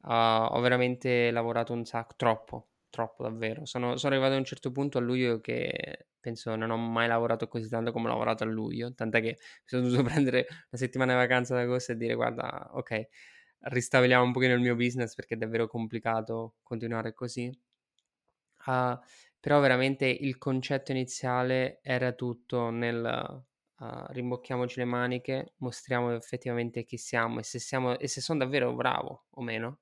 uh, 0.02 0.10
ho 0.10 0.60
veramente 0.60 1.32
lavorato 1.32 1.74
un 1.74 1.86
sacco, 1.86 2.14
troppo, 2.16 2.70
troppo 2.98 3.22
davvero. 3.22 3.66
Sono, 3.66 3.95
sono, 3.98 4.14
arrivato 4.14 4.34
a 4.36 4.38
un 4.39 4.43
certo 4.43 4.72
punto 4.72 4.98
a 4.98 5.02
luglio 5.02 5.39
che 5.39 6.08
penso 6.20 6.56
non 6.56 6.72
ho 6.72 6.78
mai 6.78 7.08
lavorato 7.08 7.48
così 7.48 7.70
tanto 7.70 7.91
come 7.91 8.08
ho 8.08 8.10
lavorato 8.10 8.43
a 8.43 8.48
luglio, 8.48 8.91
tant'è 8.95 9.22
che 9.22 9.38
mi 9.38 9.66
sono 9.66 9.84
dovuto 9.84 10.02
prendere 10.04 10.48
una 10.50 10.82
settimana 10.82 11.14
di 11.14 11.20
vacanza 11.20 11.54
ad 11.54 11.62
agosto 11.62 11.91
e 11.91 11.98
dire 11.98 12.16
guarda, 12.16 12.70
ok, 12.74 13.08
ristaveliamo 13.60 14.24
un 14.24 14.32
pochino 14.32 14.54
il 14.56 14.62
mio 14.62 14.76
business 14.76 15.14
perché 15.14 15.36
è 15.36 15.38
davvero 15.38 15.68
complicato 15.68 16.56
continuare 16.64 17.14
così. 17.14 17.52
Uh, 18.66 18.98
però 19.39 19.60
veramente 19.60 20.06
il 20.08 20.38
concetto 20.39 20.91
iniziale 20.91 21.80
era 21.84 22.12
tutto 22.14 22.70
nel 22.72 23.45
uh, 23.78 24.06
rimbocchiamoci 24.08 24.80
le 24.80 24.86
maniche, 24.86 25.54
mostriamo 25.58 26.14
effettivamente 26.16 26.84
chi 26.84 26.98
siamo 26.98 27.39
e 27.39 27.43
se, 27.43 27.60
siamo, 27.60 27.98
e 28.00 28.08
se 28.08 28.22
sono 28.22 28.39
davvero 28.39 28.74
bravo 28.74 29.28
o 29.30 29.41
meno 29.41 29.80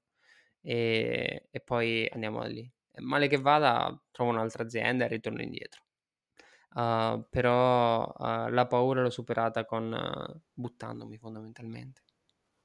e, 0.61 1.47
e 1.49 1.59
poi 1.61 2.07
andiamo 2.11 2.41
da 2.41 2.47
lì. 2.47 2.74
Male 2.99 3.27
che 3.27 3.37
vada, 3.37 3.97
trovo 4.11 4.31
un'altra 4.31 4.63
azienda 4.63 5.05
e 5.05 5.07
ritorno 5.07 5.41
indietro. 5.41 5.83
Uh, 6.75 7.25
però 7.29 8.05
uh, 8.05 8.49
la 8.49 8.67
paura 8.67 9.01
l'ho 9.01 9.09
superata 9.09 9.63
con 9.63 9.91
uh, 9.91 10.39
buttandomi 10.53 11.17
fondamentalmente. 11.17 12.01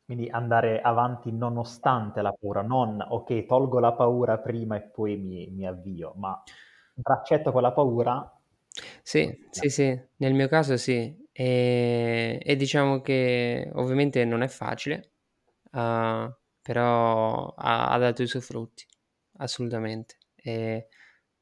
Quindi 0.04 0.28
andare 0.28 0.80
avanti 0.80 1.30
nonostante 1.30 2.20
la 2.20 2.32
paura, 2.32 2.62
non 2.62 3.00
ok, 3.00 3.46
tolgo 3.46 3.78
la 3.78 3.92
paura 3.92 4.38
prima 4.38 4.74
e 4.74 4.82
poi 4.82 5.16
mi, 5.16 5.48
mi 5.50 5.64
avvio, 5.64 6.14
ma 6.16 6.42
braccetto 6.92 7.52
con 7.52 7.62
la 7.62 7.70
paura. 7.70 8.38
Sì, 9.02 9.32
sì, 9.50 9.68
sì, 9.68 10.02
nel 10.16 10.34
mio 10.34 10.48
caso 10.48 10.76
sì. 10.76 11.16
E, 11.32 12.40
e 12.42 12.56
diciamo 12.56 13.00
che 13.00 13.70
ovviamente 13.74 14.24
non 14.24 14.42
è 14.42 14.48
facile, 14.48 15.12
uh, 15.72 16.28
però 16.60 17.54
ha, 17.54 17.90
ha, 17.90 17.98
dato 17.98 18.22
i 18.22 18.26
suoi 18.26 18.42
frutti, 18.42 18.84
assolutamente. 19.38 20.16
E, 20.42 20.88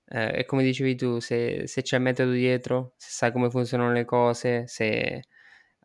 eh, 0.05 0.39
e 0.41 0.45
come 0.45 0.63
dicevi 0.63 0.97
tu, 0.97 1.19
se, 1.21 1.67
se, 1.67 1.83
c'è 1.83 1.99
metodo 1.99 2.33
dietro, 2.33 2.95
se 2.97 3.11
sai 3.11 3.33
come 3.33 3.51
funzionano 3.51 3.93
le 3.93 4.05
cose, 4.05 4.67
se, 4.67 5.25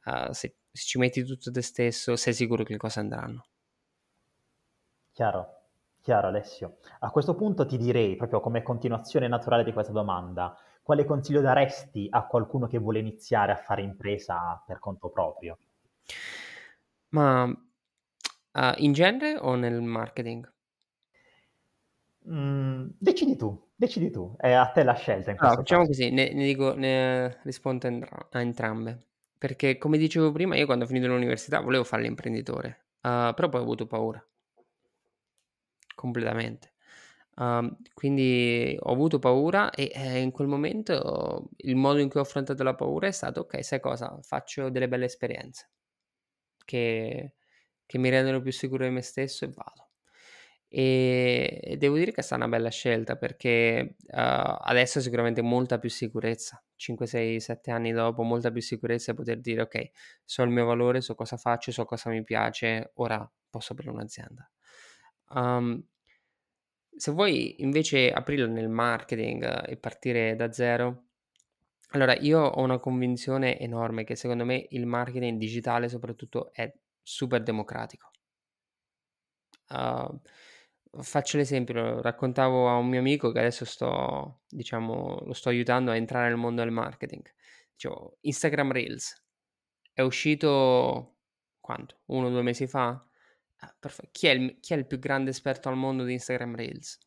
uh, 0.06 0.32
se, 0.32 0.56
se 0.72 0.84
ci 0.86 0.98
metti 0.98 1.24
tutto 1.24 1.52
te 1.52 1.62
stesso, 1.62 2.16
sei 2.16 2.34
sicuro 2.34 2.64
che 2.64 2.74
le 2.74 2.80
cose 2.80 3.00
andranno. 3.00 3.46
Chiaro. 5.12 5.62
Chiaro 6.04 6.28
Alessio. 6.28 6.80
A 7.00 7.12
questo 7.12 7.34
punto 7.34 7.66
ti 7.66 7.78
direi, 7.78 8.18
proprio 8.18 8.42
come 8.42 8.62
continuazione 8.62 9.30
naturale 9.30 9.64
di 9.64 9.72
questa 9.72 9.94
domanda, 9.94 10.54
quale 10.82 11.06
consiglio 11.06 11.40
daresti 11.40 12.08
a 12.10 12.28
qualcuno 12.28 12.68
che 12.68 12.78
vuole 12.78 13.00
iniziare 13.00 13.54
a 13.54 13.56
fare 13.56 13.84
impresa 13.84 14.62
per 14.68 14.80
conto 14.80 15.10
proprio? 15.10 15.58
Ma 17.10 17.46
uh, 17.46 18.74
in 18.78 18.92
genere 18.92 19.38
o 19.38 19.56
nel 19.56 19.82
marketing? 19.82 20.53
Mm, 22.30 22.88
decidi 22.98 23.36
tu, 23.36 23.72
decidi 23.76 24.10
tu, 24.10 24.36
è 24.38 24.52
a 24.52 24.68
te 24.68 24.84
la 24.84 24.94
scelta. 24.94 25.32
In 25.32 25.38
allora, 25.40 25.58
facciamo 25.58 25.86
caso. 25.86 26.00
così, 26.00 26.12
ne, 26.12 26.32
ne, 26.34 26.46
dico, 26.46 26.74
ne 26.74 27.40
rispondo 27.44 27.88
a 27.88 28.42
entrambe. 28.42 29.08
Perché 29.38 29.78
come 29.78 29.98
dicevo 29.98 30.32
prima, 30.32 30.56
io 30.56 30.66
quando 30.66 30.86
ho 30.86 30.88
finito 30.88 31.08
l'università 31.08 31.60
volevo 31.60 31.84
fare 31.84 32.04
l'imprenditore, 32.04 32.86
uh, 33.02 33.34
però 33.34 33.50
poi 33.50 33.60
ho 33.60 33.64
avuto 33.64 33.86
paura 33.88 34.26
completamente. 35.96 36.74
Um, 37.36 37.76
quindi 37.96 38.78
ho 38.80 38.92
avuto 38.92 39.18
paura 39.18 39.72
e 39.72 39.92
eh, 39.94 40.20
in 40.20 40.32
quel 40.32 40.48
momento 40.48 41.50
il 41.58 41.76
modo 41.76 42.00
in 42.00 42.10
cui 42.10 42.20
ho 42.20 42.24
affrontato 42.24 42.62
la 42.62 42.76
paura 42.76 43.08
è 43.08 43.12
stato 43.12 43.42
ok, 43.42 43.64
sai 43.64 43.80
cosa? 43.80 44.20
Faccio 44.22 44.70
delle 44.70 44.88
belle 44.88 45.06
esperienze 45.06 45.72
che, 46.66 47.34
che 47.86 47.98
mi 47.98 48.10
rendono 48.10 48.42
più 48.42 48.52
sicuro 48.52 48.86
di 48.86 48.92
me 48.92 49.02
stesso 49.02 49.46
e 49.46 49.50
vado. 49.50 49.83
E 50.76 51.76
devo 51.78 51.98
dire 51.98 52.12
che 52.12 52.22
è 52.22 52.24
stata 52.24 52.44
una 52.44 52.58
bella 52.58 52.72
scelta 52.72 53.16
perché 53.16 53.96
uh, 54.00 54.08
adesso 54.08 55.02
sicuramente 55.02 55.44
molta 55.44 55.78
più 55.78 55.88
sicurezza, 55.88 56.64
5, 56.76 57.06
6, 57.06 57.40
7 57.40 57.70
anni 57.70 57.92
dopo, 57.92 58.24
molta 58.24 58.52
più 58.52 58.60
sicurezza 58.60 59.12
e 59.12 59.14
poter 59.14 59.40
dire 59.40 59.62
ok, 59.62 59.92
so 60.26 60.42
il 60.42 60.50
mio 60.50 60.66
valore, 60.66 61.02
so 61.02 61.14
cosa 61.14 61.38
faccio, 61.38 61.72
so 61.72 61.86
cosa 61.86 62.10
mi 62.10 62.24
piace, 62.24 62.90
ora 62.96 63.32
posso 63.52 63.74
aprire 63.74 63.92
un'azienda. 63.92 64.50
Um, 65.36 65.86
se 66.96 67.12
vuoi 67.12 67.62
invece 67.62 68.12
aprirlo 68.12 68.48
nel 68.48 68.70
marketing 68.70 69.68
e 69.68 69.78
partire 69.78 70.36
da 70.36 70.52
zero, 70.52 71.04
allora 71.90 72.16
io 72.16 72.40
ho 72.40 72.64
una 72.64 72.80
convinzione 72.80 73.60
enorme 73.60 74.06
che 74.06 74.16
secondo 74.16 74.44
me 74.44 74.66
il 74.72 74.88
marketing 74.88 75.38
digitale 75.38 75.88
soprattutto 75.88 76.52
è 76.52 76.74
super 77.04 77.44
democratico. 77.44 78.10
Uh, 79.70 80.20
faccio 81.02 81.38
l'esempio, 81.38 82.02
raccontavo 82.02 82.70
a 82.70 82.76
un 82.76 82.88
mio 82.88 83.00
amico 83.00 83.32
che 83.32 83.40
adesso 83.40 83.66
sto, 83.66 84.42
diciamo, 84.48 85.22
lo 85.26 85.34
sto 85.34 85.50
aiutando 85.50 85.92
a 85.92 85.96
entrare 85.96 86.28
nel 86.28 86.38
mondo 86.38 86.62
del 86.62 86.72
marketing. 86.72 87.24
Dicevo, 87.72 88.18
Instagram 88.22 88.72
Reels 88.72 89.24
è 89.92 90.02
uscito 90.02 91.18
quanto? 91.60 92.02
Uno 92.06 92.28
o 92.28 92.30
due 92.30 92.44
mesi 92.44 92.68
fa? 92.68 92.90
Ah, 93.58 93.76
chi, 94.12 94.28
è 94.28 94.32
il, 94.32 94.60
chi 94.60 94.74
è 94.74 94.78
il 94.78 94.86
più 94.86 95.00
grande 95.00 95.32
esperto 95.32 95.70
al 95.70 95.78
mondo 95.78 96.04
di 96.04 96.14
Instagram 96.14 96.56
Reels? 96.56 97.00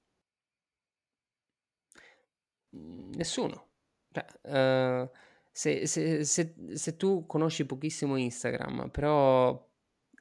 Nessuno. 2.70 3.68
Cioè, 4.10 5.02
uh, 5.02 5.10
se, 5.50 5.86
se, 5.86 6.24
se, 6.24 6.54
se, 6.74 6.96
tu 6.96 7.26
conosci 7.26 7.66
pochissimo 7.66 8.16
Instagram, 8.16 8.90
però 8.90 9.64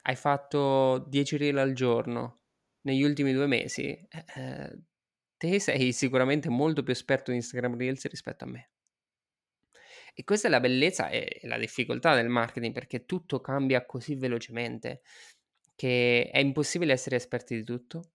hai 0.04 0.16
fatto 0.16 1.00
10 1.08 1.38
reel 1.38 1.58
al 1.58 1.74
giorno 1.74 2.45
negli 2.86 3.04
ultimi 3.04 3.34
due 3.34 3.48
mesi, 3.48 3.90
eh, 3.90 4.26
eh, 4.36 4.80
te 5.38 5.60
sei 5.60 5.92
sicuramente 5.92 6.50
molto 6.50 6.84
più 6.84 6.94
esperto 6.94 7.32
di 7.32 7.38
Instagram 7.38 7.78
Reels 7.78 8.08
rispetto 8.08 8.46
a 8.46 8.48
me. 8.48 8.70
E 10.14 10.24
questa 10.24 10.48
è 10.48 10.52
la 10.52 10.62
bellezza 10.62 11.10
e 11.10 11.42
la 11.44 11.58
difficoltà 11.58 12.16
del 12.16 12.30
marketing 12.30 12.74
perché 12.74 13.06
tutto 13.06 13.42
cambia 13.42 13.86
così 13.86 14.16
velocemente 14.16 15.02
che 15.76 16.30
è 16.32 16.40
impossibile 16.40 16.94
essere 16.94 17.18
esperti 17.18 17.54
di 17.54 17.66
tutto, 17.66 18.12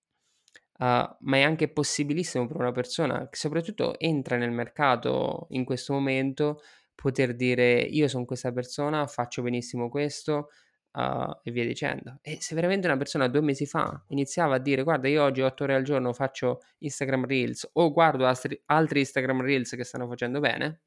uh, 0.78 0.84
ma 1.18 1.36
è 1.36 1.42
anche 1.42 1.68
possibilissimo 1.68 2.46
per 2.46 2.56
una 2.56 2.72
persona 2.72 3.28
che 3.28 3.36
soprattutto 3.36 3.98
entra 3.98 4.38
nel 4.38 4.50
mercato 4.50 5.46
in 5.50 5.66
questo 5.66 5.92
momento 5.92 6.62
poter 6.94 7.34
dire 7.34 7.80
io 7.82 8.08
sono 8.08 8.24
questa 8.24 8.50
persona, 8.50 9.06
faccio 9.06 9.42
benissimo 9.42 9.90
questo 9.90 10.48
uh, 10.92 11.38
e 11.42 11.50
via 11.50 11.64
dicendo. 11.64 12.18
E 12.22 12.38
se 12.40 12.54
veramente 12.54 12.86
una 12.86 12.96
persona 12.96 13.28
due 13.28 13.40
mesi 13.40 13.66
fa 13.66 14.04
iniziava 14.08 14.56
a 14.56 14.58
dire 14.58 14.82
guarda 14.82 15.08
io 15.08 15.22
oggi 15.22 15.42
8 15.42 15.64
ore 15.64 15.74
al 15.74 15.82
giorno 15.82 16.12
faccio 16.12 16.60
Instagram 16.78 17.26
Reels 17.26 17.68
o 17.74 17.92
guardo 17.92 18.26
altri, 18.26 18.60
altri 18.66 19.00
Instagram 19.00 19.42
Reels 19.42 19.70
che 19.70 19.84
stanno 19.84 20.08
facendo 20.08 20.40
bene, 20.40 20.82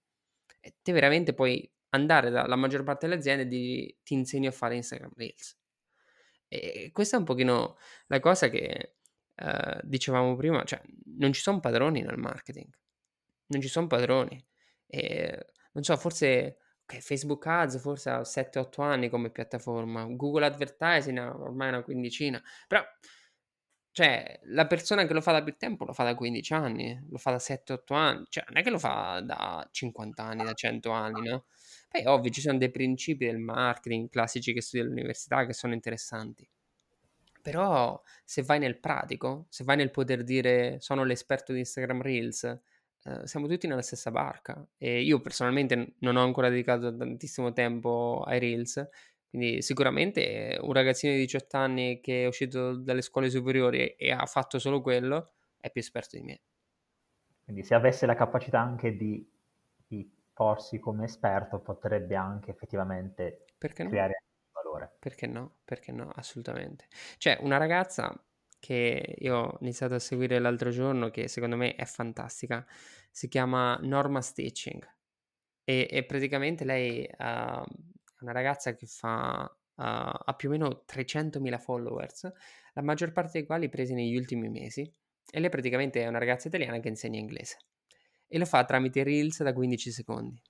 te 0.82 0.92
veramente 0.92 1.34
puoi 1.34 1.70
andare 1.90 2.30
dalla 2.30 2.56
maggior 2.56 2.84
parte 2.84 3.08
delle 3.08 3.20
aziende 3.20 3.44
e 3.44 3.98
ti 4.04 4.14
insegno 4.14 4.50
a 4.50 4.52
fare 4.52 4.76
Instagram 4.76 5.12
Reels. 5.16 5.58
E 6.48 6.92
questa 6.92 7.16
è 7.16 7.20
un 7.20 7.26
pochino 7.26 7.78
la 8.08 8.20
cosa 8.20 8.50
che 8.50 8.96
uh, 9.36 9.80
dicevamo 9.84 10.36
prima, 10.36 10.64
cioè 10.64 10.82
non 11.18 11.34
ci 11.34 11.42
sono 11.42 11.60
padroni 11.60 12.02
nel 12.02 12.18
marketing, 12.18 12.70
non 13.48 13.62
ci 13.62 13.68
sono 13.68 13.88
padroni. 13.88 14.44
E, 14.88 15.48
non 15.74 15.84
so, 15.84 15.98
forse 15.98 16.58
okay, 16.84 17.02
Facebook 17.02 17.46
Ads 17.46 17.80
forse 17.80 18.10
ha 18.10 18.24
7-8 18.24 18.82
anni 18.82 19.10
come 19.10 19.30
piattaforma, 19.32 20.06
Google 20.06 20.46
Advertising 20.46 21.18
ha 21.18 21.36
ormai 21.36 21.70
una 21.70 21.84
quindicina, 21.84 22.42
però 22.68 22.84
cioè, 23.94 24.40
la 24.46 24.66
persona 24.66 25.06
che 25.06 25.14
lo 25.14 25.22
fa 25.22 25.34
da 25.34 25.44
più 25.44 25.56
tempo 25.56 25.86
lo 25.86 25.94
fa 25.94 26.04
da 26.04 26.16
15 26.16 26.54
anni, 26.54 27.00
lo 27.12 27.20
fa 27.20 27.30
da 27.30 27.38
7-8 27.38 27.94
anni, 27.94 28.26
cioè 28.28 28.44
non 28.48 28.58
è 28.58 28.64
che 28.64 28.72
lo 28.72 28.80
fa 28.80 29.22
da 29.24 29.68
50 29.72 30.24
anni, 30.24 30.44
da 30.44 30.54
100 30.54 30.90
anni, 30.90 31.30
no? 31.30 31.46
Poi 31.90 32.04
ovvio 32.08 32.32
ci 32.32 32.42
sono 32.42 32.58
dei 32.58 32.72
principi 32.72 33.28
del 33.28 33.38
marketing 33.38 34.10
classici 34.10 34.52
che 34.52 34.62
studi 34.64 34.84
all'università 34.84 35.46
che 35.46 35.54
sono 35.54 35.74
interessanti. 35.74 36.50
Però 37.40 38.02
se 38.24 38.42
vai 38.42 38.58
nel 38.58 38.80
pratico, 38.80 39.46
se 39.50 39.64
vai 39.64 39.76
nel 39.78 39.92
poter 39.92 40.24
dire 40.24 40.80
sono 40.80 41.04
l'esperto 41.04 41.54
di 41.54 41.60
Instagram 41.60 42.02
Reels, 42.02 42.62
eh, 43.06 43.28
siamo 43.28 43.48
tutti 43.48 43.68
nella 43.68 43.82
stessa 43.82 44.12
barca. 44.12 44.66
E 44.78 45.02
io 45.02 45.20
personalmente 45.20 45.96
non 46.00 46.16
ho 46.16 46.24
ancora 46.24 46.50
dedicato 46.50 46.96
tantissimo 46.96 47.52
tempo 47.54 48.24
ai 48.26 48.40
Reels, 48.40 48.88
quindi 49.30 49.62
sicuramente 49.62 50.58
un 50.62 50.74
ragazzino 50.74 51.14
di 51.14 51.20
18 51.20 51.58
anni 51.58 52.00
che 52.02 52.24
è 52.24 52.28
uscito 52.28 52.76
dalle 52.76 53.02
scuole 53.02 53.30
superiori 53.30 53.96
e 53.96 54.12
ha 54.12 54.26
fatto 54.26 54.60
solo 54.60 54.82
quello 54.82 55.32
è 55.60 55.72
più 55.72 55.82
esperto 55.82 56.18
di 56.18 56.24
me. 56.24 56.42
Quindi 57.44 57.64
se 57.64 57.74
avesse 57.74 58.06
la 58.06 58.16
capacità 58.16 58.60
anche 58.60 58.96
di, 58.96 59.28
di 59.88 60.10
porsi 60.32 60.80
come 60.80 61.06
esperto 61.06 61.60
potrebbe 61.60 62.16
anche 62.16 62.52
effettivamente 62.52 63.46
Perché 63.58 63.84
no? 63.84 63.90
creare 63.90 64.24
valore. 64.52 64.96
Perché 65.00 65.28
no? 65.28 65.56
Perché 65.66 65.92
no? 65.92 66.10
Assolutamente. 66.16 66.88
C'è 67.18 67.38
una 67.42 67.58
ragazza 67.58 68.14
che 68.64 69.16
io 69.18 69.36
ho 69.36 69.58
iniziato 69.60 69.96
a 69.96 70.00
seguire 70.00 70.40
l'altro 70.40 70.70
giorno 70.70 71.10
che 71.10 71.28
secondo 71.28 71.58
me 71.58 71.76
è 71.76 71.84
fantastica, 71.84 72.66
si 73.12 73.28
chiama 73.28 73.78
Norma 73.82 74.22
Stitching. 74.22 74.82
e, 75.66 75.86
e 75.92 76.06
praticamente 76.06 76.64
lei 76.64 77.02
uh, 77.02 77.14
è 77.14 78.22
una 78.22 78.32
ragazza 78.32 78.74
che 78.74 78.86
fa, 78.86 79.44
uh, 79.44 79.74
ha 79.76 80.34
più 80.38 80.48
o 80.48 80.52
meno 80.54 80.84
300.000 80.86 81.60
followers, 81.60 82.32
la 82.74 82.82
maggior 82.82 83.12
parte 83.12 83.32
dei 83.40 83.46
quali 83.46 83.68
presi 83.68 83.94
negli 83.94 84.16
ultimi 84.16 84.48
mesi. 84.48 84.90
E 85.30 85.40
lei 85.42 85.50
praticamente 85.50 86.02
è 86.02 86.08
una 86.08 86.20
ragazza 86.20 86.48
italiana 86.48 86.80
che 86.80 86.88
insegna 86.88 87.20
inglese. 87.20 87.58
E 88.28 88.38
lo 88.38 88.46
fa 88.46 88.64
tramite 88.64 89.04
Reels 89.04 89.44
da 89.44 89.52
15 89.52 89.92
secondi. 89.92 90.42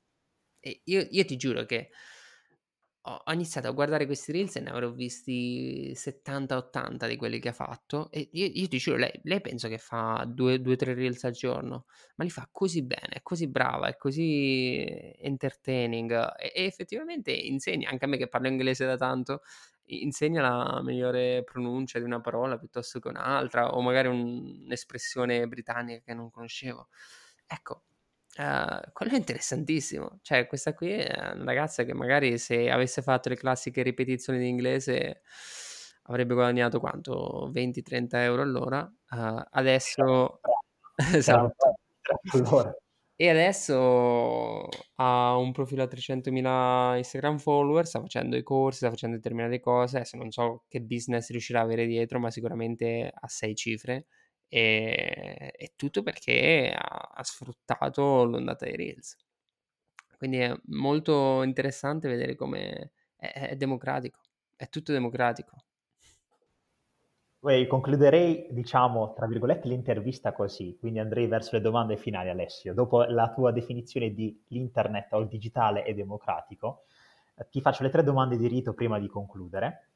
E 0.59 0.81
io, 0.85 1.07
io 1.09 1.25
ti 1.25 1.35
giuro 1.35 1.65
che 1.65 1.89
ho 3.05 3.31
iniziato 3.33 3.67
a 3.67 3.71
guardare 3.71 4.05
questi 4.05 4.31
reels 4.31 4.55
e 4.55 4.61
ne 4.61 4.69
avrò 4.69 4.89
visti 4.91 5.93
70-80 5.93 7.07
di 7.07 7.17
quelli 7.17 7.39
che 7.39 7.49
ha 7.49 7.53
fatto 7.53 8.09
e 8.11 8.29
io, 8.31 8.49
io 8.53 8.67
ti 8.69 8.77
giuro, 8.77 8.97
lei, 8.97 9.11
lei, 9.23 9.41
penso 9.41 9.67
che 9.67 9.77
fa 9.77 10.25
2-3 10.25 10.93
reels 10.93 11.23
al 11.25 11.33
giorno, 11.33 11.85
ma 12.15 12.23
li 12.23 12.29
fa 12.29 12.47
così 12.49 12.81
bene, 12.83 13.09
è 13.09 13.21
così 13.21 13.47
brava, 13.47 13.87
è 13.87 13.97
così 13.97 14.85
entertaining 15.17 16.11
e, 16.39 16.53
e 16.55 16.63
effettivamente 16.65 17.31
insegna, 17.31 17.89
anche 17.89 18.05
a 18.05 18.07
me 18.07 18.17
che 18.17 18.27
parlo 18.29 18.47
inglese 18.47 18.85
da 18.85 18.95
tanto, 18.95 19.41
insegna 19.85 20.41
la 20.41 20.81
migliore 20.81 21.43
pronuncia 21.43 21.99
di 21.99 22.05
una 22.05 22.21
parola 22.21 22.57
piuttosto 22.57 22.99
che 22.99 23.09
un'altra 23.09 23.75
o 23.75 23.81
magari 23.81 24.07
un, 24.07 24.63
un'espressione 24.65 25.45
britannica 25.47 26.01
che 26.05 26.13
non 26.13 26.29
conoscevo. 26.31 26.87
Ecco, 27.45 27.83
Uh, 28.37 28.91
quello 28.91 29.11
è 29.11 29.15
interessantissimo. 29.15 30.19
Cioè, 30.21 30.47
questa 30.47 30.73
qui 30.73 30.91
è 30.91 31.33
una 31.33 31.43
ragazza 31.43 31.83
che 31.83 31.93
magari 31.93 32.37
se 32.37 32.69
avesse 32.69 33.01
fatto 33.01 33.29
le 33.29 33.35
classiche 33.35 33.83
ripetizioni 33.83 34.39
di 34.39 34.47
inglese 34.47 35.21
avrebbe 36.03 36.33
guadagnato 36.33 36.79
quanto? 36.79 37.51
20-30 37.53 38.07
euro 38.13 38.41
all'ora. 38.41 38.91
Uh, 39.11 39.41
adesso... 39.51 40.39
esatto. 41.13 41.75
E 43.15 43.29
adesso 43.29 44.67
ha 44.95 45.37
un 45.37 45.51
profilo 45.51 45.83
a 45.83 45.87
300.000 45.87 46.97
Instagram 46.97 47.37
follower, 47.37 47.85
sta 47.85 48.01
facendo 48.01 48.35
i 48.35 48.43
corsi, 48.43 48.79
sta 48.79 48.89
facendo 48.89 49.15
determinate 49.15 49.59
cose. 49.59 49.97
Adesso 49.97 50.17
non 50.17 50.31
so 50.31 50.63
che 50.67 50.81
business 50.81 51.29
riuscirà 51.29 51.59
a 51.59 51.63
avere 51.63 51.85
dietro, 51.85 52.19
ma 52.19 52.31
sicuramente 52.31 53.11
ha 53.13 53.27
sei 53.27 53.55
cifre 53.55 54.07
e, 54.53 55.51
e 55.57 55.73
tutto 55.75 56.03
perché 56.03 56.71
ha, 56.77 57.09
ha, 57.15 57.23
sfruttato 57.23 58.23
l'ondata 58.23 58.65
dei 58.65 58.75
Reels. 58.75 59.17
Quindi 60.15 60.37
è 60.37 60.55
molto 60.65 61.41
interessante 61.41 62.07
vedere 62.07 62.35
come 62.35 62.91
è, 63.15 63.47
è 63.49 63.55
democratico, 63.55 64.19
è 64.55 64.69
tutto 64.69 64.91
democratico. 64.91 65.55
Beh, 67.39 67.65
concluderei, 67.65 68.45
diciamo, 68.51 69.13
tra 69.13 69.25
virgolette, 69.25 69.67
l'intervista 69.67 70.33
così, 70.33 70.77
quindi 70.79 70.99
andrei 70.99 71.25
verso 71.25 71.55
le 71.55 71.61
domande 71.61 71.97
finali, 71.97 72.29
Alessio. 72.29 72.75
Dopo 72.75 73.01
la 73.05 73.33
tua 73.33 73.51
definizione 73.51 74.13
di 74.13 74.39
l'internet 74.49 75.11
o 75.13 75.19
il 75.19 75.27
digitale 75.27 75.81
è 75.81 75.95
democratico, 75.95 76.83
eh, 77.35 77.47
ti 77.49 77.59
faccio 77.59 77.81
le 77.81 77.89
tre 77.89 78.03
domande 78.03 78.37
di 78.37 78.47
rito 78.47 78.73
prima 78.73 78.99
di 78.99 79.07
concludere. 79.07 79.89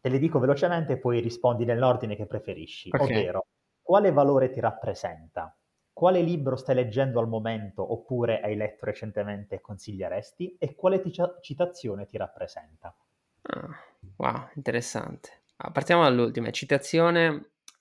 Te 0.00 0.08
le 0.08 0.18
dico 0.18 0.40
velocemente 0.40 0.94
e 0.94 0.98
poi 0.98 1.20
rispondi 1.20 1.64
nell'ordine 1.64 2.16
che 2.16 2.26
preferisci, 2.26 2.90
okay. 2.92 3.06
ovvero 3.06 3.46
quale 3.84 4.12
valore 4.12 4.48
ti 4.48 4.60
rappresenta? 4.60 5.54
Quale 5.92 6.22
libro 6.22 6.56
stai 6.56 6.74
leggendo 6.74 7.20
al 7.20 7.28
momento 7.28 7.92
oppure 7.92 8.40
hai 8.40 8.56
letto 8.56 8.86
recentemente 8.86 9.56
e 9.56 9.60
consiglieresti? 9.60 10.56
E 10.58 10.74
quale 10.74 11.00
t- 11.02 11.38
citazione 11.40 12.06
ti 12.06 12.16
rappresenta? 12.16 12.96
Ah, 13.42 13.68
wow, 14.16 14.48
interessante. 14.54 15.42
Ah, 15.56 15.70
partiamo 15.70 16.02
dall'ultima. 16.02 16.50
Citazione, 16.50 17.28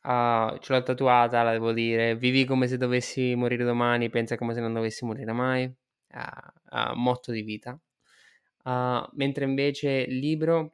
uh, 0.03 0.57
ce 0.59 0.73
l'ho 0.73 0.83
tatuata, 0.83 1.41
la 1.41 1.53
devo 1.53 1.71
dire. 1.71 2.15
Vivi 2.17 2.43
come 2.43 2.67
se 2.67 2.75
dovessi 2.77 3.33
morire 3.35 3.63
domani, 3.63 4.09
pensa 4.09 4.35
come 4.35 4.53
se 4.53 4.59
non 4.59 4.73
dovessi 4.73 5.05
morire 5.05 5.31
mai. 5.31 5.63
Uh, 5.63 6.95
motto 6.95 7.31
di 7.31 7.41
vita. 7.43 7.79
mentre 9.13 9.45
invece 9.45 10.05
libro... 10.05 10.73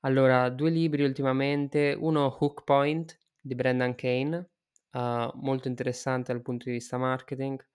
Allora, 0.00 0.48
due 0.48 0.70
libri 0.70 1.02
ultimamente. 1.02 1.96
Uno, 1.98 2.36
Hook 2.38 2.62
Point, 2.64 3.18
di 3.48 3.54
Brendan 3.54 3.94
Kane, 3.94 4.50
uh, 4.92 5.30
molto 5.34 5.66
interessante 5.66 6.32
dal 6.32 6.42
punto 6.42 6.66
di 6.66 6.72
vista 6.72 6.98
marketing. 6.98 7.66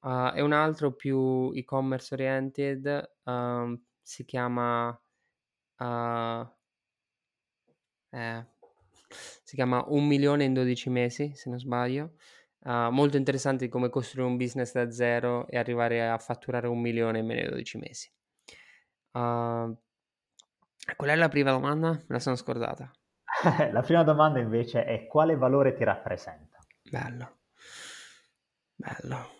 Uh, 0.00 0.30
e 0.34 0.40
un 0.40 0.52
altro 0.52 0.94
più 0.94 1.50
e-commerce 1.52 2.14
oriented, 2.14 3.10
uh, 3.24 3.78
si 4.00 4.24
chiama... 4.24 4.88
Uh, 5.78 6.48
eh, 8.10 8.46
si 9.42 9.54
chiama 9.54 9.84
Un 9.88 10.06
milione 10.06 10.44
in 10.44 10.54
12 10.54 10.90
mesi, 10.90 11.32
se 11.34 11.50
non 11.50 11.58
sbaglio. 11.58 12.14
Uh, 12.60 12.90
molto 12.90 13.16
interessante 13.16 13.68
come 13.68 13.88
costruire 13.88 14.28
un 14.28 14.36
business 14.36 14.72
da 14.72 14.90
zero 14.90 15.46
e 15.48 15.56
arrivare 15.56 16.08
a 16.08 16.18
fatturare 16.18 16.66
un 16.66 16.80
milione 16.80 17.20
in 17.20 17.26
meno 17.26 17.40
di 17.42 17.48
12 17.48 17.78
mesi. 17.78 18.12
Uh, 19.12 19.76
qual 20.96 21.10
è 21.10 21.14
la 21.14 21.28
prima 21.28 21.50
domanda? 21.50 21.90
Me 21.90 22.04
la 22.06 22.18
sono 22.18 22.36
scordata. 22.36 22.90
La 23.72 23.82
prima 23.82 24.02
domanda 24.02 24.40
invece 24.40 24.84
è 24.84 25.06
quale 25.06 25.36
valore 25.36 25.74
ti 25.74 25.84
rappresenta? 25.84 26.58
Bello, 26.90 27.38
bello. 28.74 29.36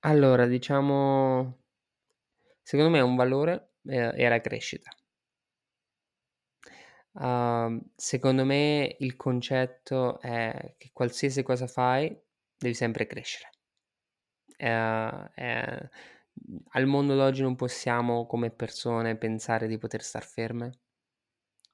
Allora, 0.00 0.46
diciamo, 0.46 1.58
secondo 2.62 2.90
me 2.90 3.00
un 3.00 3.14
valore 3.14 3.74
è 3.84 4.28
la 4.28 4.40
crescita. 4.40 4.90
Uh, 7.12 7.80
secondo 7.94 8.44
me 8.44 8.96
il 8.98 9.14
concetto 9.14 10.20
è 10.20 10.74
che 10.76 10.90
qualsiasi 10.92 11.44
cosa 11.44 11.68
fai 11.68 12.16
devi 12.56 12.74
sempre 12.74 13.06
crescere. 13.06 13.50
Uh, 14.58 15.28
è, 15.32 15.88
al 16.70 16.86
mondo 16.86 17.14
d'oggi 17.14 17.42
non 17.42 17.54
possiamo 17.54 18.26
come 18.26 18.50
persone 18.50 19.16
pensare 19.16 19.68
di 19.68 19.78
poter 19.78 20.02
star 20.02 20.24
ferme 20.24 20.80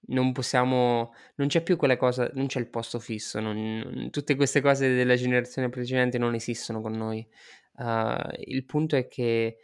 non 0.08 0.32
possiamo, 0.32 1.12
non 1.36 1.48
c'è 1.48 1.62
più 1.62 1.76
quella 1.76 1.96
cosa, 1.96 2.30
non 2.34 2.46
c'è 2.46 2.58
il 2.58 2.68
posto 2.68 2.98
fisso, 2.98 3.40
non, 3.40 4.08
tutte 4.10 4.34
queste 4.34 4.60
cose 4.60 4.94
della 4.94 5.14
generazione 5.14 5.68
precedente 5.68 6.18
non 6.18 6.34
esistono 6.34 6.80
con 6.80 6.92
noi. 6.92 7.26
Uh, 7.74 8.28
il 8.44 8.64
punto 8.64 8.96
è 8.96 9.08
che 9.08 9.58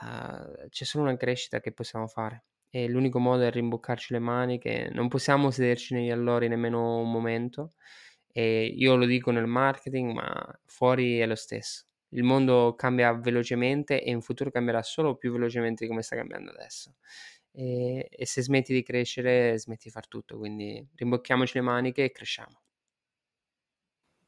uh, 0.00 0.68
c'è 0.68 0.84
solo 0.84 1.04
una 1.04 1.16
crescita 1.16 1.60
che 1.60 1.72
possiamo 1.72 2.06
fare 2.06 2.44
e 2.70 2.88
l'unico 2.88 3.18
modo 3.18 3.42
è 3.44 3.50
rimboccarci 3.50 4.12
le 4.12 4.18
maniche, 4.18 4.90
non 4.92 5.08
possiamo 5.08 5.50
sederci 5.50 5.94
negli 5.94 6.10
allori 6.10 6.48
nemmeno 6.48 6.98
un 6.98 7.10
momento 7.10 7.72
e 8.30 8.66
io 8.66 8.94
lo 8.96 9.06
dico 9.06 9.30
nel 9.30 9.46
marketing, 9.46 10.12
ma 10.12 10.60
fuori 10.66 11.18
è 11.18 11.26
lo 11.26 11.34
stesso. 11.34 11.86
Il 12.10 12.22
mondo 12.22 12.74
cambia 12.74 13.12
velocemente 13.12 14.02
e 14.02 14.10
in 14.10 14.22
futuro 14.22 14.50
cambierà 14.50 14.82
solo 14.82 15.16
più 15.16 15.32
velocemente 15.32 15.84
di 15.84 15.90
come 15.90 16.02
sta 16.02 16.16
cambiando 16.16 16.50
adesso 16.52 16.94
e, 17.58 18.06
e 18.10 18.26
se 18.26 18.42
smetti 18.42 18.72
di 18.72 18.82
crescere 18.84 19.58
smetti 19.58 19.84
di 19.86 19.90
far 19.90 20.06
tutto, 20.06 20.38
quindi 20.38 20.86
rimbocchiamoci 20.94 21.54
le 21.58 21.62
maniche 21.62 22.04
e 22.04 22.12
cresciamo. 22.12 22.60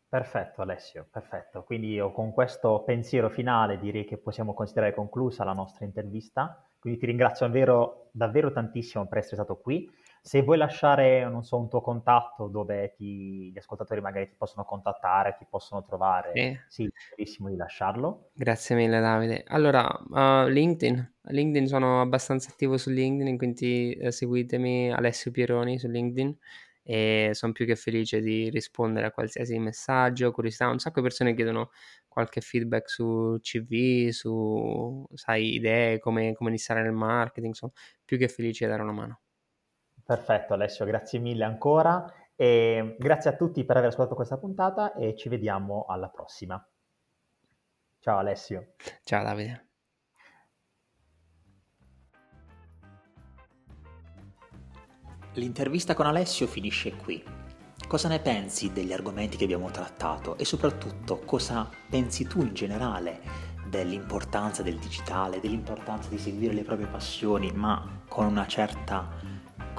Perfetto 0.09 0.61
Alessio, 0.63 1.07
perfetto. 1.11 1.63
Quindi 1.63 1.93
io 1.93 2.11
con 2.13 2.33
questo 2.33 2.83
pensiero 2.85 3.31
finale 3.31 3.79
direi 3.79 4.05
che 4.05 4.19
possiamo 4.19 4.55
considerare 4.55 4.93
conclusa 4.93 5.45
la 5.45 5.53
nostra 5.53 5.85
intervista. 5.85 6.69
Quindi 6.81 6.99
ti 6.99 7.07
ringrazio 7.07 7.47
davvero, 7.47 8.09
davvero 8.13 8.51
tantissimo 8.53 9.07
per 9.07 9.19
essere 9.19 9.37
stato 9.37 9.59
qui. 9.61 9.89
Se 10.23 10.43
vuoi 10.43 10.59
lasciare, 10.59 11.25
non 11.29 11.43
so, 11.43 11.57
un 11.59 11.69
tuo 11.69 11.81
contatto 11.81 12.49
dove 12.49 12.93
ti, 12.97 13.51
gli 13.51 13.59
ascoltatori 13.59 14.01
magari 14.01 14.29
ti 14.29 14.35
possono 14.37 14.65
contattare, 14.65 15.37
ti 15.39 15.47
possono 15.49 15.83
trovare, 15.83 16.33
eh. 16.33 16.61
sì, 16.69 16.91
benissimo 17.17 17.49
di 17.49 17.57
lasciarlo. 17.57 18.31
Grazie 18.35 18.77
mille 18.77 19.01
Davide. 19.01 19.45
Allora, 19.49 19.87
uh, 19.89 20.47
LinkedIn. 20.47 21.15
LinkedIn 21.23 21.67
sono 21.67 22.01
abbastanza 22.01 22.51
attivo 22.51 22.77
su 22.77 22.91
LinkedIn, 22.91 23.37
quindi 23.39 23.99
uh, 24.01 24.11
seguitemi 24.11 24.93
Alessio 24.93 25.31
Pieroni 25.31 25.79
su 25.79 25.89
LinkedIn 25.89 26.37
e 26.83 27.31
sono 27.33 27.53
più 27.53 27.67
che 27.67 27.77
felice 27.77 28.21
di 28.21 28.51
rispondere 28.51 29.07
a 29.07 29.13
qualsiasi 29.13 29.59
messaggio, 29.59 30.33
curiosità. 30.33 30.69
Un 30.69 30.79
sacco 30.79 31.01
di 31.01 31.07
persone 31.07 31.35
chiedono 31.35 31.71
qualche 32.09 32.41
feedback 32.41 32.91
su 32.91 33.39
CV, 33.41 34.09
su, 34.11 35.07
sai, 35.15 35.55
idee, 35.55 35.99
come, 35.99 36.33
come 36.35 36.51
iniziare 36.51 36.83
nel 36.83 36.93
marketing, 36.93 37.55
sono 37.55 37.73
più 38.05 38.19
che 38.19 38.29
felice 38.29 38.65
di 38.65 38.71
dare 38.71 38.83
una 38.83 38.93
mano. 38.93 39.21
Perfetto 40.11 40.55
Alessio, 40.55 40.85
grazie 40.87 41.21
mille 41.21 41.45
ancora 41.45 42.05
e 42.35 42.97
grazie 42.99 43.31
a 43.31 43.37
tutti 43.37 43.65
per 43.65 43.77
aver 43.77 43.91
ascoltato 43.91 44.17
questa 44.17 44.39
puntata 44.39 44.93
e 44.95 45.15
ci 45.15 45.29
vediamo 45.29 45.85
alla 45.87 46.09
prossima. 46.09 46.61
Ciao 48.01 48.19
Alessio. 48.19 48.73
Ciao 49.05 49.23
Davide. 49.23 49.69
L'intervista 55.35 55.95
con 55.95 56.07
Alessio 56.07 56.49
finisce 56.49 56.97
qui. 56.97 57.23
Cosa 57.87 58.09
ne 58.09 58.19
pensi 58.19 58.73
degli 58.73 58.93
argomenti 58.93 59.37
che 59.37 59.45
abbiamo 59.45 59.71
trattato 59.71 60.37
e 60.39 60.45
soprattutto 60.45 61.21
cosa 61.21 61.71
pensi 61.89 62.27
tu 62.27 62.41
in 62.41 62.53
generale 62.53 63.21
dell'importanza 63.69 64.65
del 64.65 64.77
digitale, 64.77 65.39
dell'importanza 65.39 66.09
di 66.09 66.19
seguire 66.19 66.53
le 66.53 66.65
proprie 66.65 66.89
passioni 66.89 67.53
ma 67.53 68.03
con 68.09 68.27
una 68.27 68.49
certa 68.49 69.30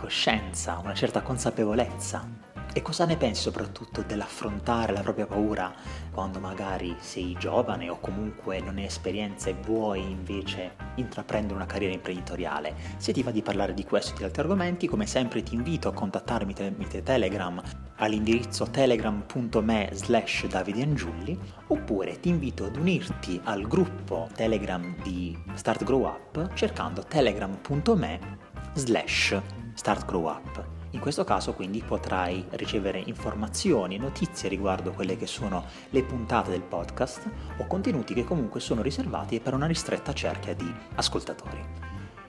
coscienza, 0.02 0.80
una 0.84 0.96
certa 0.96 1.22
consapevolezza 1.22 2.50
E 2.74 2.82
cosa 2.82 3.06
ne 3.06 3.18
pensi 3.18 3.42
soprattutto 3.42 4.02
dell'affrontare 4.02 4.94
la 4.94 5.02
propria 5.02 5.26
paura 5.26 5.74
quando 6.10 6.40
magari 6.40 6.96
sei 7.00 7.36
giovane 7.38 7.90
o 7.90 8.00
comunque 8.00 8.62
non 8.62 8.78
hai 8.78 8.86
esperienza 8.86 9.50
e 9.50 9.56
vuoi 9.66 10.00
invece 10.00 10.76
intraprendere 10.96 11.56
una 11.56 11.66
carriera 11.66 11.94
imprenditoriale? 11.94 12.74
Se 12.96 13.12
ti 13.12 13.24
va 13.24 13.32
di 13.32 13.42
parlare 13.42 13.74
di 13.74 13.84
questo 13.84 14.14
e 14.14 14.18
di 14.20 14.24
altri 14.24 14.44
argomenti, 14.44 14.88
come 14.88 15.06
sempre 15.06 15.44
ti 15.44 15.54
invito 15.54 15.90
a 15.90 15.94
contattarmi 15.94 16.54
tramite 16.54 17.04
Telegram 17.04 17.62
all'indirizzo 17.98 18.66
telegram.me 18.72 19.90
slash 19.92 20.48
davidiangiulli 20.48 21.38
oppure 21.68 22.22
ti 22.22 22.30
invito 22.30 22.64
ad 22.64 22.78
unirti 22.78 23.40
al 23.44 23.68
gruppo 23.68 24.30
Telegram 24.34 24.96
di 25.04 25.38
Start 25.56 25.84
Grow 25.84 26.06
Up 26.06 26.54
cercando 26.54 27.04
telegram.me 27.04 28.40
slash 28.76 29.61
Start 29.82 30.06
Grow 30.06 30.28
Up. 30.28 30.64
In 30.92 31.00
questo 31.00 31.24
caso 31.24 31.54
quindi 31.54 31.82
potrai 31.82 32.46
ricevere 32.52 33.02
informazioni 33.04 33.96
e 33.96 33.98
notizie 33.98 34.48
riguardo 34.48 34.92
quelle 34.92 35.18
che 35.18 35.26
sono 35.26 35.66
le 35.90 36.04
puntate 36.04 36.52
del 36.52 36.62
podcast 36.62 37.28
o 37.58 37.66
contenuti 37.66 38.14
che 38.14 38.24
comunque 38.24 38.60
sono 38.60 38.84
riservati 38.84 39.40
per 39.40 39.56
una 39.56 39.66
ristretta 39.66 40.14
cerchia 40.14 40.54
di 40.54 40.72
ascoltatori. 40.94 41.66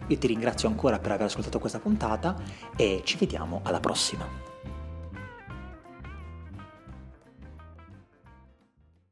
Io 0.07 0.17
ti 0.17 0.27
ringrazio 0.29 0.67
ancora 0.67 0.99
per 0.99 1.11
aver 1.11 1.27
ascoltato 1.27 1.59
questa 1.59 1.79
puntata 1.79 2.41
e 2.75 3.03
ci 3.05 3.19
vediamo 3.19 3.61
alla 3.65 3.81
prossima. 3.81 4.52